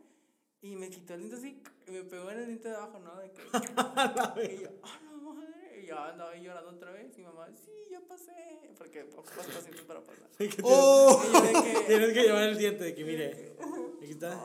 Y 0.60 0.76
me 0.76 0.90
quitó 0.90 1.14
el 1.14 1.20
diente 1.20 1.36
así. 1.36 1.62
Y 1.86 1.90
me 1.92 2.02
pegó 2.04 2.30
en 2.30 2.38
el 2.38 2.46
diente 2.46 2.68
de 2.68 2.74
abajo, 2.76 2.98
¿no? 2.98 3.16
De 3.16 3.30
que. 3.30 3.42
y 3.42 3.44
yo, 3.52 3.72
¡ah, 3.76 4.12
la 4.16 4.22
madre! 4.22 4.80
Y 5.82 5.86
yo 5.86 5.98
andaba 5.98 6.30
ahí 6.30 6.42
llorando 6.42 6.70
otra 6.70 6.90
vez. 6.92 7.12
Y 7.16 7.20
mi 7.20 7.26
mamá, 7.26 7.48
sí, 7.64 7.70
ya 7.90 8.00
pasé. 8.00 8.32
Porque 8.76 9.04
pocos 9.04 9.32
pacientes 9.32 9.82
para 9.82 10.00
pasar. 10.00 10.28
Que 10.38 10.48
te- 10.48 10.62
¡Oh! 10.64 11.22
Yo 11.32 11.62
que. 11.62 11.80
Tienes 11.86 12.12
que 12.12 12.22
llevar 12.22 12.42
el 12.44 12.58
diente 12.58 12.84
de 12.84 12.94
que, 12.94 13.04
mire, 13.04 13.52
aquí 14.02 14.12
está. 14.12 14.38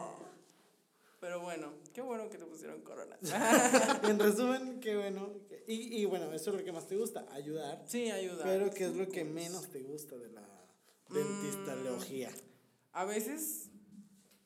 Pero 1.20 1.40
bueno, 1.40 1.72
qué 1.94 2.02
bueno 2.02 2.30
que 2.30 2.38
te 2.38 2.46
pusieron 2.46 2.82
corona. 2.82 3.18
En 4.04 4.20
resumen, 4.20 4.80
qué 4.82 4.96
bueno. 4.98 5.32
que- 5.48 5.64
Y, 5.68 6.02
y 6.02 6.06
bueno, 6.06 6.32
eso 6.34 6.50
es 6.52 6.58
lo 6.58 6.64
que 6.66 6.72
más 6.74 6.86
te 6.88 6.98
gusta, 6.98 7.26
ayudar. 7.32 7.82
Sí, 7.88 8.12
ayuda. 8.12 8.44
Pero 8.44 8.70
¿qué 8.72 8.86
es 8.86 8.96
lo 8.96 9.08
que 9.08 9.24
menos 9.24 9.70
te 9.70 9.80
gusta 9.84 10.18
de 10.18 10.30
la 10.30 10.46
dentistalogía? 11.10 12.30
A 12.92 13.06
veces. 13.06 13.70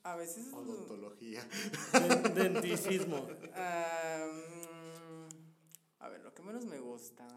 A 0.04 0.15
veces. 0.15 0.54
Odontología. 0.54 1.45
Den- 1.93 2.34
Denticismo. 2.36 3.28
Ah, 3.56 4.26
mm, 4.32 4.66
a 6.00 6.10
ver, 6.10 6.22
lo 6.22 6.34
que 6.34 6.42
menos 6.44 6.66
me 6.66 6.80
gusta. 6.80 7.28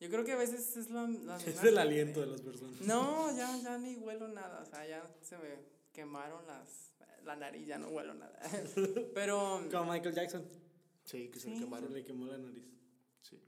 Yo 0.00 0.08
creo 0.08 0.24
que 0.24 0.32
a 0.32 0.36
veces 0.36 0.76
es 0.76 0.90
la, 0.90 1.06
la 1.06 1.36
Es 1.46 1.62
el 1.62 1.76
aliento 1.78 2.20
de 2.20 2.26
las 2.28 2.40
personas. 2.40 2.80
No, 2.80 3.34
ya, 3.36 3.56
ya 3.62 3.78
ni 3.78 3.96
huelo 3.96 4.28
nada. 4.28 4.62
O 4.62 4.66
sea, 4.66 4.86
ya 4.86 5.08
se 5.20 5.36
me 5.38 5.58
quemaron 5.92 6.46
las, 6.46 6.94
la 7.24 7.36
nariz, 7.36 7.66
ya 7.66 7.78
no 7.78 7.88
huelo 7.88 8.14
nada. 8.14 8.40
Pero. 9.14 9.62
Como 9.70 9.92
Michael 9.92 10.14
Jackson. 10.14 10.44
Sí, 11.04 11.28
que 11.28 11.38
se 11.40 11.46
Sí. 11.46 11.50
le 11.50 11.56
Se 11.58 11.64
quemaron. 11.64 11.92
le 11.92 12.04
quemó 12.04 12.26
la 12.26 12.38
nariz. 12.38 12.64
Sí, 13.22 13.40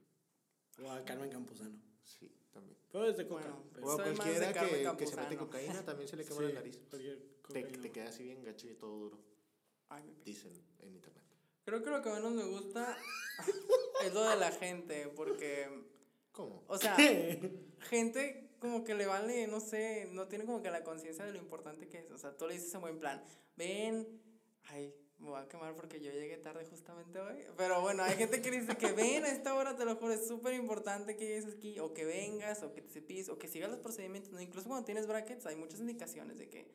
O 0.85 0.91
a 0.91 1.05
Carmen 1.05 1.31
Campuzano. 1.31 1.79
sí, 2.05 2.31
también. 2.53 2.77
Pero 2.91 3.07
es 3.07 3.17
de 3.17 3.27
coca. 3.27 3.43
Bueno, 3.43 3.65
pero- 3.73 3.87
O 3.87 3.91
a 3.93 3.97
de 4.05 4.15
cualquiera 4.17 4.53
que, 4.53 4.97
que 4.99 5.07
se 5.07 5.17
mete 5.17 5.37
cocaína 5.37 5.83
también 5.85 6.09
se 6.09 6.17
le 6.17 6.25
quema 6.25 6.37
Sí, 6.41 6.47
la 6.49 6.53
nariz. 6.55 6.79
cualquier 6.91 7.19
Te, 7.49 7.63
te 7.79 7.91
queda 7.93 8.09
así 8.09 8.25
bien 8.25 8.43
gacho 8.43 8.69
y 8.69 8.75
todo 8.75 8.99
duro. 8.99 9.19
Ay, 9.89 10.03
me- 10.05 10.25
Dicen 10.25 10.53
en 10.81 10.95
internet. 10.95 11.22
Creo 11.65 11.83
que 11.83 11.91
lo 11.91 12.03
que 12.03 12.11
menos 12.11 12.33
me 12.33 12.45
gusta 12.45 12.97
es 14.05 14.13
lo 14.13 14.23
de 14.29 14.37
la 14.37 14.53
gente, 14.53 15.09
porque. 15.09 15.69
¿Cómo? 16.33 16.65
O 16.67 16.79
sea, 16.79 16.97
gente 17.91 18.53
como 18.59 18.85
que 18.85 18.95
le 18.95 19.07
vale, 19.07 19.47
no 19.49 19.61
sé, 19.61 20.09
no 20.13 20.29
tiene 20.29 20.45
como 20.45 20.63
que 20.63 20.71
la 20.71 20.85
conciencia 20.85 21.25
de 21.25 21.33
lo 21.33 21.39
importante 21.39 21.89
que 21.89 21.99
es. 21.99 22.11
O 22.11 22.17
sea, 22.17 22.37
tú 22.37 22.47
le 22.47 22.55
dices 22.55 22.73
en 22.75 22.81
buen 22.81 22.99
plan, 22.99 23.23
ven, 23.57 24.07
ay, 24.65 24.95
me 25.19 25.31
voy 25.31 25.41
a 25.41 25.49
quemar 25.49 25.75
porque 25.75 26.01
yo 26.01 26.11
llegué 26.11 26.37
tarde 26.37 26.65
justamente 26.65 27.19
hoy. 27.19 27.45
Pero 27.57 27.81
bueno, 27.81 28.03
hay 28.03 28.17
gente 28.17 28.41
que 28.41 28.51
dice 28.51 28.77
que 28.77 28.93
ven 28.93 29.25
a 29.25 29.29
esta 29.29 29.55
hora, 29.55 29.77
te 29.77 29.85
lo 29.85 29.97
juro, 29.97 30.13
es 30.13 30.27
súper 30.27 30.55
importante 30.55 31.17
que 31.17 31.27
llegues 31.27 31.47
aquí, 31.47 31.79
o 31.81 31.93
que 31.93 32.05
vengas, 32.05 32.63
o 32.63 32.73
que 32.73 32.83
te 32.83 32.89
cepilles, 32.89 33.29
o 33.29 33.39
que 33.39 33.49
sigas 33.49 33.71
los 33.71 33.81
procedimientos. 33.81 34.41
Incluso 34.41 34.69
cuando 34.69 34.85
tienes 34.85 35.07
brackets, 35.07 35.45
hay 35.47 35.57
muchas 35.57 35.81
indicaciones 35.81 36.39
de 36.39 36.49
que, 36.49 36.73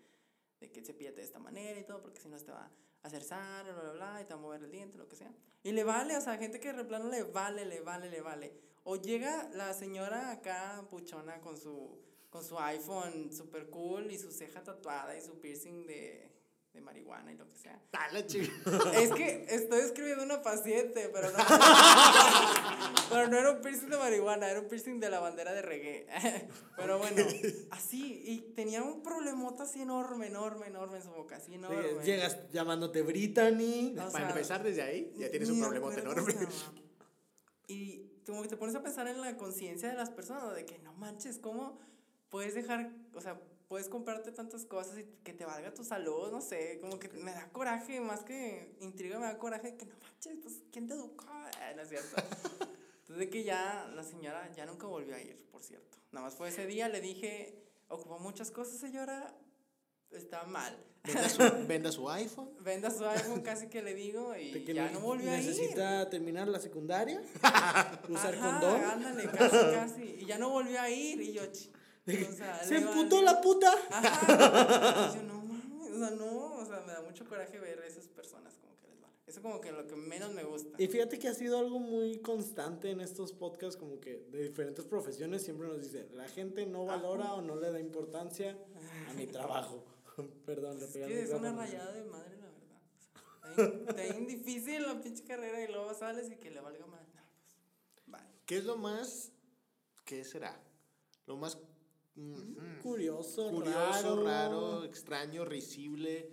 de 0.59 0.71
que 0.71 0.81
cepíllate 0.81 1.17
de 1.17 1.23
esta 1.23 1.39
manera 1.39 1.79
y 1.79 1.83
todo, 1.83 2.01
porque 2.01 2.19
si 2.19 2.29
no 2.29 2.37
te 2.37 2.51
va 2.51 2.71
hacer 3.07 3.23
sangre, 3.23 3.73
bla, 3.73 3.81
bla, 3.81 3.91
bla, 3.93 4.21
y 4.21 4.25
te 4.25 4.33
a 4.33 4.37
mover 4.37 4.63
el 4.63 4.71
diente, 4.71 4.97
lo 4.97 5.07
que 5.07 5.15
sea. 5.15 5.31
Y 5.63 5.71
le 5.71 5.83
vale, 5.83 6.15
o 6.15 6.21
sea, 6.21 6.37
gente 6.37 6.59
que 6.59 6.71
de 6.71 6.85
plano 6.85 7.09
le 7.09 7.23
vale, 7.23 7.65
le 7.65 7.81
vale, 7.81 8.09
le 8.09 8.21
vale. 8.21 8.53
O 8.83 8.95
llega 8.95 9.49
la 9.53 9.73
señora 9.73 10.31
acá 10.31 10.85
puchona 10.89 11.41
con 11.41 11.57
su 11.57 11.99
con 12.29 12.43
su 12.43 12.59
iPhone 12.59 13.31
super 13.31 13.69
cool 13.69 14.11
y 14.11 14.17
su 14.17 14.31
ceja 14.31 14.61
tatuada 14.61 15.17
y 15.17 15.21
su 15.21 15.39
piercing 15.39 15.87
de, 15.87 16.29
de 16.77 16.81
marihuana 16.81 17.33
y 17.33 17.35
lo 17.35 17.47
que 17.47 17.57
sea. 17.57 17.81
Dale, 17.91 18.25
chico. 18.25 18.51
Es 18.93 19.11
que 19.11 19.45
estoy 19.49 19.81
escribiendo 19.81 20.23
una 20.23 20.41
paciente, 20.41 21.09
pero 21.11 21.31
no. 21.31 21.37
pero 23.09 23.27
no 23.27 23.37
era 23.37 23.51
un 23.51 23.61
piercing 23.61 23.89
de 23.89 23.97
marihuana, 23.97 24.49
era 24.49 24.59
un 24.59 24.67
piercing 24.67 24.99
de 24.99 25.09
la 25.09 25.19
bandera 25.19 25.53
de 25.53 25.61
reggae. 25.61 26.07
Pero 26.77 26.99
bueno, 26.99 27.23
así. 27.71 28.21
Y 28.25 28.53
tenía 28.53 28.83
un 28.83 29.01
problemota 29.01 29.63
así 29.63 29.81
enorme, 29.81 30.27
enorme, 30.27 30.67
enorme 30.67 30.97
en 30.97 31.03
su 31.03 31.09
boca, 31.09 31.37
así 31.37 31.55
enorme. 31.55 32.03
Llegas 32.03 32.37
llamándote 32.51 33.01
Brittany. 33.01 33.95
O 33.99 34.11
Para 34.11 34.29
empezar 34.29 34.63
desde 34.63 34.83
ahí, 34.83 35.13
ya 35.17 35.31
tienes 35.31 35.49
un 35.49 35.63
acuerdo 35.63 35.91
enorme. 35.99 36.35
Y 37.67 38.21
como 38.25 38.43
que 38.43 38.47
te 38.47 38.57
pones 38.57 38.75
a 38.75 38.83
pensar 38.83 39.07
en 39.07 39.19
la 39.19 39.35
conciencia 39.37 39.89
de 39.89 39.95
las 39.95 40.11
personas, 40.11 40.55
de 40.55 40.65
que 40.65 40.77
no 40.79 40.93
manches, 40.93 41.39
¿cómo 41.39 41.79
puedes 42.29 42.53
dejar, 42.53 42.91
o 43.13 43.21
sea, 43.21 43.39
puedes 43.67 43.89
comprarte 43.89 44.31
tantas 44.31 44.65
cosas 44.65 44.99
y 44.99 45.03
que 45.23 45.33
te 45.33 45.45
valga 45.45 45.73
tu 45.73 45.83
salud, 45.83 46.31
no 46.31 46.41
sé, 46.41 46.79
como 46.79 46.99
que 46.99 47.09
me 47.09 47.31
da 47.31 47.49
coraje, 47.51 47.99
más 47.99 48.21
que 48.21 48.75
intriga, 48.79 49.19
me 49.19 49.25
da 49.25 49.37
coraje 49.37 49.75
que 49.75 49.85
no 49.85 49.95
manches, 50.01 50.37
pues, 50.41 50.63
¿quién 50.71 50.87
te 50.87 50.93
educó? 50.93 51.25
Eh, 51.61 51.73
no 51.75 51.81
es 51.81 51.89
cierto. 51.89 52.15
Entonces, 53.01 53.29
que 53.29 53.43
ya 53.43 53.89
la 53.93 54.03
señora 54.03 54.51
ya 54.53 54.65
nunca 54.65 54.87
volvió 54.87 55.15
a 55.15 55.21
ir, 55.21 55.45
por 55.51 55.63
cierto. 55.63 55.97
Nada 56.11 56.25
más 56.25 56.35
fue 56.35 56.49
ese 56.49 56.65
día, 56.65 56.89
le 56.89 57.01
dije, 57.01 57.57
ocupó 57.87 58.19
muchas 58.19 58.51
cosas, 58.51 58.79
señora, 58.79 59.33
está 60.11 60.43
mal. 60.43 60.77
Venda 61.03 61.29
su, 61.29 61.37
venda 61.67 61.91
su 61.91 62.09
iPhone. 62.09 62.49
Venda 62.59 62.91
su 62.91 63.05
iPhone, 63.05 63.41
casi 63.41 63.67
que 63.67 63.81
le 63.81 63.93
digo, 63.93 64.35
y 64.35 64.63
ya 64.73 64.89
no 64.91 64.99
volvió 64.99 65.31
a 65.31 65.37
ir. 65.37 65.45
necesita 65.45 66.09
terminar 66.09 66.47
la 66.47 66.59
secundaria, 66.59 67.21
usar 68.09 68.35
Ajá, 68.35 68.59
condón. 68.59 68.81
Ándale, 68.81 69.29
casi, 69.29 69.57
casi. 69.73 70.03
Y 70.19 70.25
ya 70.25 70.37
no 70.37 70.49
volvió 70.49 70.79
a 70.81 70.89
ir. 70.89 71.21
Y 71.21 71.33
yo, 71.33 71.43
o 72.07 72.31
sea, 72.33 72.63
Se 72.63 72.77
emputó 72.77 73.21
la 73.21 73.41
puta. 73.41 73.71
Ajá. 73.89 75.11
Y 75.11 75.15
yo, 75.17 75.23
no 75.23 75.41
mames. 75.41 75.91
O 75.91 75.97
sea, 75.99 76.09
no. 76.11 76.55
O 76.55 76.65
sea, 76.65 76.81
me 76.85 76.93
da 76.93 77.01
mucho 77.01 77.25
coraje 77.25 77.59
ver 77.59 77.79
a 77.79 77.85
esas 77.87 78.07
personas 78.07 78.57
como 78.57 78.77
que 78.79 78.87
les 78.87 79.01
vale. 79.01 79.13
Eso 79.25 79.41
como 79.41 79.59
que 79.61 79.71
lo 79.71 79.85
que 79.87 79.95
menos 79.95 80.31
me 80.33 80.43
gusta. 80.43 80.81
Y 80.81 80.87
fíjate 80.87 81.19
que 81.19 81.27
ha 81.27 81.33
sido 81.33 81.59
algo 81.59 81.79
muy 81.79 82.19
constante 82.19 82.91
en 82.91 83.01
estos 83.01 83.33
podcasts, 83.33 83.77
como 83.77 83.99
que 83.99 84.19
de 84.31 84.43
diferentes 84.43 84.85
profesiones 84.85 85.43
siempre 85.43 85.67
nos 85.67 85.81
dice, 85.81 86.07
la 86.13 86.27
gente 86.27 86.65
no 86.65 86.85
valora 86.85 87.33
o 87.33 87.41
no 87.41 87.55
le 87.55 87.71
da 87.71 87.79
importancia 87.79 88.57
a 89.09 89.13
mi 89.13 89.27
trabajo. 89.27 89.83
Perdón, 90.45 90.79
le 90.79 90.85
Es 90.85 90.91
pegué 90.91 91.21
es 91.23 91.29
una 91.31 91.51
rayada 91.53 91.91
de 91.91 92.03
madre, 92.05 92.37
la 92.37 92.47
verdad. 92.47 92.81
O 93.51 93.55
sea, 93.55 93.65
está 93.65 93.67
bien- 93.67 93.89
está 93.89 94.01
bien 94.17 94.27
difícil 94.27 94.81
la 94.83 95.01
pinche 95.01 95.23
carrera 95.23 95.61
y 95.63 95.67
luego 95.71 95.93
sales 95.93 96.31
y 96.31 96.35
que 96.37 96.49
le 96.51 96.59
valga 96.61 96.85
más. 96.87 97.01
No, 97.13 97.21
pues, 97.93 98.05
bye. 98.07 98.31
¿Qué 98.45 98.57
es 98.57 98.65
lo 98.65 98.77
más. 98.77 99.31
¿Qué 100.05 100.23
será? 100.23 100.59
Lo 101.27 101.35
más. 101.37 101.57
Mm, 102.17 102.79
Curioso, 102.81 103.49
curioso, 103.49 104.23
raro. 104.23 104.23
raro, 104.23 104.83
extraño, 104.83 105.45
risible, 105.45 106.29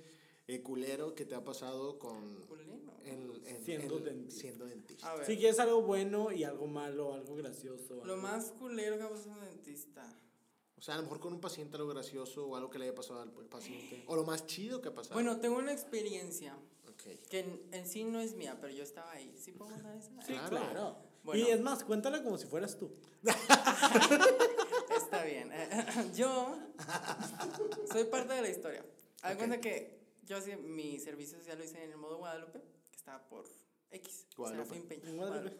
eh, 0.46 0.60
culero 0.62 1.14
que 1.14 1.24
te 1.24 1.34
ha 1.34 1.44
pasado 1.44 1.98
con. 1.98 2.42
En- 3.04 3.34
Siendo 3.62 3.98
en- 3.98 4.04
dentista. 4.04 4.40
Siendo 4.40 4.64
dentista. 4.66 5.10
A 5.10 5.16
ver. 5.16 5.26
Si 5.26 5.36
quieres 5.36 5.58
algo 5.60 5.82
bueno 5.82 6.32
y 6.32 6.44
algo 6.44 6.66
malo, 6.66 7.12
algo 7.12 7.34
gracioso. 7.36 7.96
Lo 8.04 8.14
algo- 8.14 8.16
más 8.22 8.52
culero 8.52 8.96
que 8.96 9.02
ha 9.04 9.10
pasado 9.10 9.32
un 9.38 9.44
dentista. 9.44 10.18
O 10.78 10.80
sea, 10.80 10.94
a 10.94 10.96
lo 10.98 11.04
mejor 11.04 11.20
con 11.20 11.32
un 11.34 11.40
paciente 11.40 11.76
algo 11.76 11.88
gracioso 11.90 12.46
o 12.46 12.56
algo 12.56 12.68
que 12.70 12.78
le 12.78 12.86
haya 12.86 12.94
pasado 12.94 13.20
al 13.20 13.30
paciente. 13.46 14.04
O 14.06 14.16
lo 14.16 14.24
más 14.24 14.46
chido 14.46 14.80
que 14.80 14.88
ha 14.88 14.94
pasado. 14.94 15.14
Bueno, 15.14 15.38
tengo 15.38 15.56
una 15.58 15.72
experiencia. 15.72 16.56
Ok. 16.88 17.02
Que 17.28 17.40
en, 17.40 17.62
en 17.72 17.86
sí 17.86 18.04
no 18.04 18.20
es 18.20 18.34
mía, 18.34 18.56
pero 18.60 18.72
yo 18.72 18.82
estaba 18.82 19.10
ahí. 19.12 19.34
¿Sí 19.38 19.52
puedo 19.52 19.70
contar 19.72 19.96
esa? 19.96 20.10
Sí, 20.22 20.32
Claro. 20.34 20.48
claro. 20.48 20.96
Bueno. 21.24 21.42
Y 21.46 21.50
es 21.50 21.60
más, 21.60 21.84
cuéntala 21.84 22.22
como 22.22 22.36
si 22.38 22.46
fueras 22.46 22.76
tú. 22.78 22.90
Bien. 25.24 25.50
Yo 26.14 26.58
soy 27.90 28.04
parte 28.04 28.34
de 28.34 28.42
la 28.42 28.48
historia. 28.48 28.84
Haz 29.22 29.30
de 29.30 29.34
Ok. 29.34 29.38
cuenta 29.38 29.60
que 29.60 29.98
yo 30.24 30.40
sí, 30.40 30.56
mi 30.56 30.98
servicio 30.98 31.38
social 31.38 31.58
lo 31.58 31.64
hice 31.64 31.82
en 31.84 31.90
el 31.90 31.96
modo 31.98 32.18
Guadalupe, 32.18 32.60
que 32.90 32.96
estaba 32.96 33.26
por 33.28 33.44
X. 33.90 34.26
Guadalupe. 34.36 34.68
Serafín 34.68 34.88
Peña. 34.88 35.10
En 35.10 35.16
Guadalupe. 35.16 35.56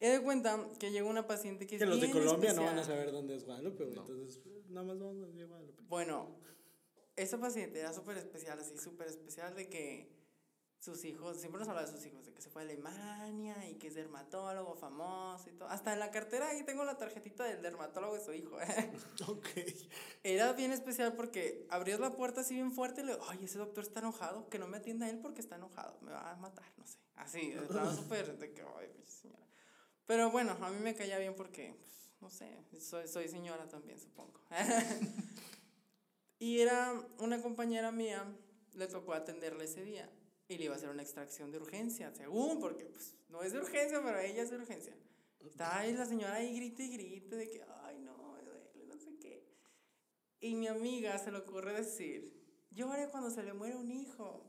He 0.00 0.08
de 0.10 0.22
cuenta 0.22 0.68
que 0.78 0.90
llegó 0.92 1.08
una 1.10 1.26
paciente 1.26 1.66
que 1.66 1.74
es 1.76 1.80
Que 1.80 1.86
los 1.86 2.00
de 2.00 2.06
bien 2.06 2.16
Colombia 2.18 2.52
no 2.52 2.62
especial. 2.62 2.74
van 2.76 2.78
a 2.78 2.84
saber 2.84 3.10
dónde 3.12 3.34
es 3.34 3.44
Guadalupe. 3.44 3.84
No. 3.86 4.00
Entonces, 4.02 4.40
nada 4.68 4.86
más 4.86 4.98
vamos 5.00 5.22
a 5.22 5.26
decir 5.26 5.46
Guadalupe. 5.46 5.82
Bueno, 5.88 6.36
esa 7.16 7.38
paciente 7.38 7.80
era 7.80 7.92
súper 7.92 8.16
especial, 8.18 8.58
así 8.60 8.78
súper 8.78 9.08
especial 9.08 9.54
de 9.56 9.68
que 9.68 10.08
sus 10.80 11.04
hijos, 11.04 11.38
siempre 11.38 11.58
nos 11.58 11.68
habla 11.68 11.82
de 11.82 11.88
sus 11.88 12.04
hijos, 12.06 12.24
de 12.24 12.32
que 12.32 12.40
se 12.40 12.50
fue 12.50 12.62
a 12.62 12.64
Alemania 12.64 13.68
y 13.68 13.74
que 13.74 13.88
es 13.88 13.94
dermatólogo 13.94 14.76
famoso 14.76 15.50
y 15.50 15.52
todo. 15.52 15.68
Hasta 15.68 15.92
en 15.92 15.98
la 15.98 16.10
cartera 16.10 16.48
ahí 16.48 16.62
tengo 16.62 16.84
la 16.84 16.96
tarjetita 16.96 17.44
del 17.44 17.62
dermatólogo 17.62 18.14
de 18.14 18.24
su 18.24 18.32
hijo. 18.32 18.56
Ok. 19.28 19.46
Era 20.22 20.52
bien 20.52 20.72
especial 20.72 21.14
porque 21.14 21.66
abrías 21.70 21.98
la 21.98 22.14
puerta 22.14 22.42
así 22.42 22.54
bien 22.54 22.72
fuerte 22.72 23.00
y 23.00 23.04
le 23.04 23.18
ay, 23.28 23.44
ese 23.44 23.58
doctor 23.58 23.84
está 23.84 24.00
enojado, 24.00 24.48
que 24.48 24.58
no 24.58 24.68
me 24.68 24.76
atienda 24.76 25.08
él 25.10 25.18
porque 25.18 25.40
está 25.40 25.56
enojado, 25.56 25.98
me 26.00 26.12
va 26.12 26.30
a 26.30 26.36
matar, 26.36 26.64
no 26.76 26.86
sé. 26.86 26.98
Así, 27.16 27.50
estaba 27.50 27.92
súper 27.94 28.38
de 28.38 28.52
que, 28.52 28.62
ay, 28.62 28.88
señora. 29.04 29.46
Pero 30.06 30.30
bueno, 30.30 30.56
a 30.60 30.70
mí 30.70 30.78
me 30.80 30.94
caía 30.94 31.18
bien 31.18 31.34
porque, 31.34 31.74
pues, 31.78 32.10
no 32.20 32.30
sé, 32.30 32.56
soy, 32.80 33.08
soy 33.08 33.28
señora 33.28 33.68
también, 33.68 33.98
supongo. 33.98 34.40
y 36.38 36.60
era 36.60 36.94
una 37.18 37.42
compañera 37.42 37.90
mía, 37.90 38.24
le 38.74 38.86
tocó 38.86 39.12
atenderle 39.12 39.64
ese 39.64 39.82
día 39.82 40.08
y 40.48 40.56
le 40.56 40.64
iba 40.64 40.74
a 40.74 40.76
hacer 40.76 40.88
una 40.88 41.02
extracción 41.02 41.52
de 41.52 41.58
urgencia, 41.58 42.10
según, 42.14 42.58
porque 42.58 42.86
pues 42.86 43.14
no 43.28 43.42
es 43.42 43.52
de 43.52 43.58
urgencia, 43.58 44.00
pero 44.02 44.18
ella 44.18 44.42
es 44.42 44.50
de 44.50 44.56
urgencia. 44.56 44.94
Está 45.40 45.78
ahí 45.78 45.92
la 45.92 46.06
señora 46.06 46.34
ahí 46.34 46.56
grite 46.56 46.84
y 46.84 46.92
grite 46.92 47.36
de 47.36 47.50
que, 47.50 47.62
ay, 47.84 47.98
no, 48.00 48.32
me 48.32 48.42
duele, 48.42 48.86
no 48.86 48.96
sé 48.96 49.16
qué. 49.20 49.46
Y 50.40 50.54
mi 50.54 50.66
amiga 50.66 51.18
se 51.18 51.30
le 51.30 51.38
ocurre 51.38 51.74
decir, 51.74 52.32
llore 52.70 53.08
cuando 53.10 53.30
se 53.30 53.42
le 53.42 53.52
muere 53.52 53.76
un 53.76 53.90
hijo. 53.90 54.44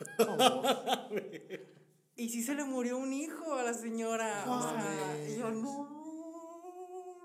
Y 2.18 2.30
sí 2.30 2.42
se 2.42 2.56
le 2.56 2.64
murió 2.64 2.98
un 2.98 3.12
hijo 3.12 3.54
a 3.54 3.62
la 3.62 3.72
señora. 3.72 4.44
O 4.48 4.60
sea, 4.60 5.28
y 5.28 5.36
yo, 5.38 5.52
no, 5.52 5.88
no. 5.88 7.20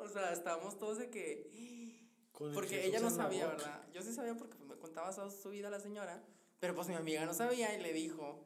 O 0.00 0.08
sea, 0.08 0.32
estábamos 0.32 0.76
todos 0.76 0.98
de 0.98 1.08
que... 1.08 2.00
Porque 2.32 2.84
ella 2.84 2.98
no 2.98 3.10
sabía. 3.10 3.46
¿verdad? 3.46 3.86
Yo 3.94 4.02
sí 4.02 4.12
sabía 4.12 4.34
porque 4.34 4.56
pues, 4.56 4.68
me 4.68 4.76
contaba 4.76 5.12
su 5.12 5.50
vida 5.50 5.70
la 5.70 5.78
señora, 5.78 6.20
pero 6.66 6.74
pues 6.74 6.88
mi 6.88 6.96
amiga 6.96 7.24
no 7.24 7.32
sabía 7.32 7.72
y 7.74 7.80
le 7.80 7.92
dijo. 7.92 8.44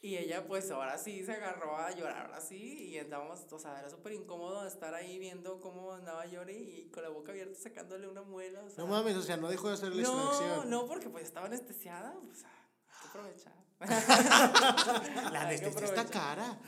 Y 0.00 0.16
ella 0.16 0.46
pues 0.46 0.70
ahora 0.70 0.96
sí 0.96 1.22
se 1.22 1.32
agarró 1.32 1.76
a 1.76 1.90
llorar, 1.90 2.24
ahora 2.28 2.40
sí, 2.40 2.88
y 2.88 2.98
andábamos, 2.98 3.40
o 3.52 3.58
sea, 3.58 3.78
era 3.78 3.90
súper 3.90 4.14
incómodo 4.14 4.66
estar 4.66 4.94
ahí 4.94 5.18
viendo 5.18 5.60
cómo 5.60 5.92
andaba 5.92 6.24
llore 6.24 6.54
y 6.54 6.88
con 6.88 7.02
la 7.02 7.10
boca 7.10 7.32
abierta 7.32 7.60
sacándole 7.60 8.08
una 8.08 8.22
muela, 8.22 8.62
o 8.64 8.70
sea. 8.70 8.82
No 8.82 8.86
mames, 8.90 9.16
o 9.16 9.22
sea, 9.22 9.36
no 9.36 9.50
dejó 9.50 9.68
de 9.68 9.74
hacer 9.74 9.94
la 9.94 10.02
No, 10.02 10.28
extracción. 10.30 10.70
no, 10.70 10.86
porque 10.86 11.10
pues 11.10 11.24
estaba 11.24 11.44
anestesiada, 11.44 12.18
pues 12.24 12.42
ah, 12.46 12.70
hay 12.88 13.00
que 13.02 13.08
aprovechar. 13.08 13.60
La 15.32 15.42
anestesia 15.42 15.84
está 15.84 16.06
cara. 16.06 16.58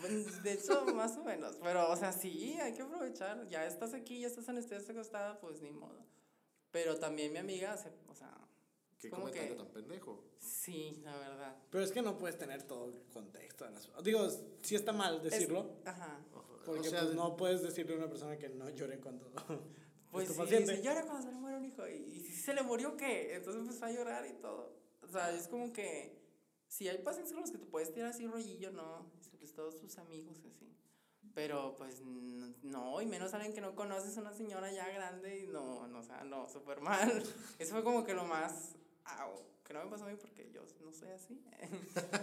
De 0.43 0.53
hecho, 0.53 0.85
más 0.95 1.17
o 1.17 1.25
menos. 1.25 1.57
Pero, 1.62 1.91
o 1.91 1.97
sea, 1.97 2.12
sí, 2.12 2.59
hay 2.61 2.75
que 2.75 2.83
aprovechar. 2.83 3.49
Ya 3.49 3.65
estás 3.67 3.95
aquí, 3.95 4.21
ya 4.21 4.27
estás 4.27 4.51
anestesia 4.51 4.93
acostada, 4.93 5.41
pues 5.41 5.62
ni 5.62 5.71
modo. 5.71 6.05
Pero 6.71 6.99
también 6.99 7.33
mi 7.33 7.38
amiga, 7.38 7.77
se, 7.79 7.91
o 8.09 8.15
sea, 8.15 8.31
Qué 9.03 9.11
¿Cómo 9.11 9.23
comentario 9.23 9.57
que? 9.57 9.62
tan 9.65 9.73
pendejo. 9.73 10.25
sí, 10.38 11.01
la 11.05 11.17
verdad. 11.19 11.57
Pero 11.71 11.85
es 11.85 11.91
que 11.93 12.03
no 12.03 12.17
puedes 12.19 12.38
tener 12.38 12.62
todo 12.62 12.87
el 12.87 12.95
contexto. 13.12 13.65
de 13.65 13.73
las- 13.73 13.88
Digo, 14.05 14.29
sí 14.62 14.77
está 14.77 14.93
mal 14.93 15.17
Es- 15.17 15.23
decirlo. 15.25 15.77
ajá. 15.85 16.21
Porque 16.65 16.81
o 16.88 16.91
sea, 16.91 17.03
pues, 17.03 17.15
no 17.17 17.37
puedes 17.37 17.61
decirle 17.62 17.95
a 17.95 17.99
una 17.99 18.09
persona 18.09 18.38
que 18.38 18.49
no 18.49 18.71
llore 18.71 19.01
cuando 19.01 19.27
Pues 20.12 20.25
es 20.25 20.31
sí, 20.31 20.37
tu 20.38 20.43
paciente. 20.45 20.71
dice, 20.73 20.83
llora 20.85 21.03
cuando 21.05 21.23
se 21.27 21.33
le 21.33 21.38
muere 21.41 21.57
un 21.57 21.65
hijo. 21.65 21.88
Y, 21.88 21.93
y 21.95 22.21
si 22.21 22.33
se 22.37 22.55
le 22.55 22.62
murió, 22.62 22.97
¿qué? 22.97 23.35
Entonces 23.35 23.61
empezó 23.62 23.87
a 23.87 23.91
llorar 23.91 24.25
y 24.27 24.35
todo. 24.35 24.73
O 25.03 25.09
sea, 25.09 25.33
es 25.35 25.49
como 25.49 25.73
que 25.73 26.17
si 26.69 26.88
hay 26.88 26.99
pacientes 26.99 27.33
con 27.33 27.41
los 27.43 27.51
que 27.51 27.59
te 27.59 27.67
puedes 27.67 27.93
tirar 27.93 28.11
así 28.11 28.27
rollillo, 28.27 28.71
no. 28.71 29.11
Pues 29.38 29.53
todos 29.55 29.81
tus 29.81 29.99
amigos 29.99 30.38
y 30.45 30.47
así. 30.49 30.69
Pero 31.35 31.75
pues 31.79 32.01
no, 32.62 33.01
y 33.01 33.07
menos 33.07 33.33
alguien 33.35 33.55
que 33.55 33.61
no 33.62 33.75
conoces, 33.75 34.17
una 34.19 34.33
señora 34.35 34.71
ya 34.71 34.87
grande 34.91 35.41
y 35.41 35.47
no, 35.49 35.88
no, 35.88 35.99
o 36.01 36.03
sea, 36.05 36.23
no, 36.25 36.49
súper 36.49 36.81
mal. 36.81 37.23
Eso 37.59 37.73
fue 37.73 37.83
como 37.83 38.05
que 38.05 38.12
lo 38.15 38.25
más, 38.25 38.77
au, 39.05 39.43
que 39.65 39.73
no 39.75 39.85
me 39.85 39.91
pasó 39.91 40.05
a 40.05 40.09
mí 40.09 40.17
porque 40.21 40.51
yo 40.53 40.62
no 40.85 40.93
soy 40.93 41.11
así. 41.11 41.41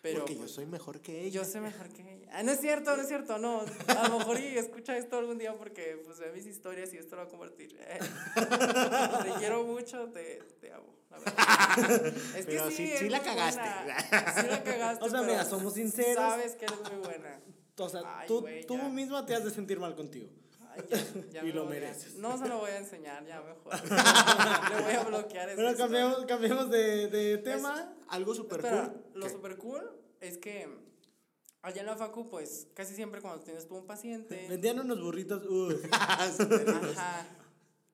Pero 0.00 0.20
Porque 0.20 0.34
yo 0.34 0.40
pues, 0.42 0.52
soy 0.52 0.64
mejor 0.64 1.00
que 1.00 1.22
ella. 1.24 1.40
yo 1.40 1.44
sé 1.44 1.60
mejor 1.60 1.88
que 1.88 2.02
ella. 2.02 2.28
Ah, 2.32 2.44
no 2.44 2.52
es 2.52 2.60
cierto, 2.60 2.94
no 2.96 3.02
es 3.02 3.08
cierto, 3.08 3.38
no. 3.38 3.64
A 3.88 4.08
lo 4.08 4.18
mejor 4.20 4.38
y 4.38 4.56
escucha 4.56 4.96
esto 4.96 5.18
algún 5.18 5.38
día 5.38 5.58
porque 5.58 6.00
pues 6.04 6.20
ve 6.20 6.30
mis 6.30 6.46
historias 6.46 6.94
y 6.94 6.98
esto 6.98 7.16
lo 7.16 7.22
va 7.22 7.28
a 7.28 7.30
compartir. 7.30 7.76
te 8.36 9.30
quiero 9.38 9.64
mucho, 9.64 10.08
te, 10.10 10.40
te 10.60 10.72
amo, 10.72 10.94
la 11.10 11.18
verdad. 11.18 12.06
Es 12.36 12.46
que 12.46 12.70
sí, 12.70 12.92
sí- 12.96 13.08
la 13.08 13.22
cagaste. 13.22 13.60
buena. 13.60 14.40
Sí 14.40 14.46
la 14.48 14.62
cagaste. 14.62 15.04
O 15.04 15.10
sea, 15.10 15.22
mira, 15.22 15.44
somos 15.44 15.74
sinceros. 15.74 16.14
Sabes 16.14 16.54
que 16.54 16.66
eres 16.66 16.78
muy 16.92 17.00
buena. 17.04 17.40
O 17.76 17.88
sea, 17.88 18.02
Ay, 18.04 18.28
tú, 18.28 18.46
tú 18.68 18.76
misma 18.90 19.26
te 19.26 19.34
has 19.34 19.44
de 19.44 19.50
sentir 19.50 19.80
mal 19.80 19.96
contigo. 19.96 20.28
Ay, 20.78 21.24
ya, 21.30 21.30
ya 21.30 21.42
Y 21.42 21.46
me 21.46 21.52
lo 21.52 21.64
voy 21.66 21.76
a- 21.76 21.80
mereces. 21.80 22.14
no 22.16 22.36
se 22.38 22.48
lo 22.48 22.58
voy 22.58 22.70
a 22.70 22.78
enseñar, 22.78 23.24
ya 23.26 23.40
mejor. 23.42 23.72
Le 24.76 24.82
voy 24.82 24.92
a 24.94 25.04
bloquear 25.04 25.48
esa 25.48 25.56
Pero 25.56 25.70
historia. 25.70 25.76
cambiemos, 25.76 26.26
cambiemos 26.26 26.70
de, 26.70 27.08
de 27.08 27.38
tema. 27.38 27.94
Algo 28.08 28.34
súper 28.34 28.60
Espera, 28.60 28.88
cool. 28.92 29.04
lo 29.14 29.26
¿Qué? 29.26 29.32
super 29.32 29.56
cool 29.58 29.90
es 30.20 30.38
que 30.38 30.88
Allá 31.60 31.80
en 31.80 31.86
la 31.86 31.96
facu, 31.96 32.30
pues, 32.30 32.68
casi 32.72 32.94
siempre 32.94 33.20
cuando 33.20 33.42
tienes 33.42 33.66
tú 33.66 33.76
un 33.76 33.86
paciente, 33.86 34.46
Vendían 34.48 34.78
unos 34.78 35.00
burritos. 35.02 35.44
uh, 35.44 35.72
ajá, 35.90 37.26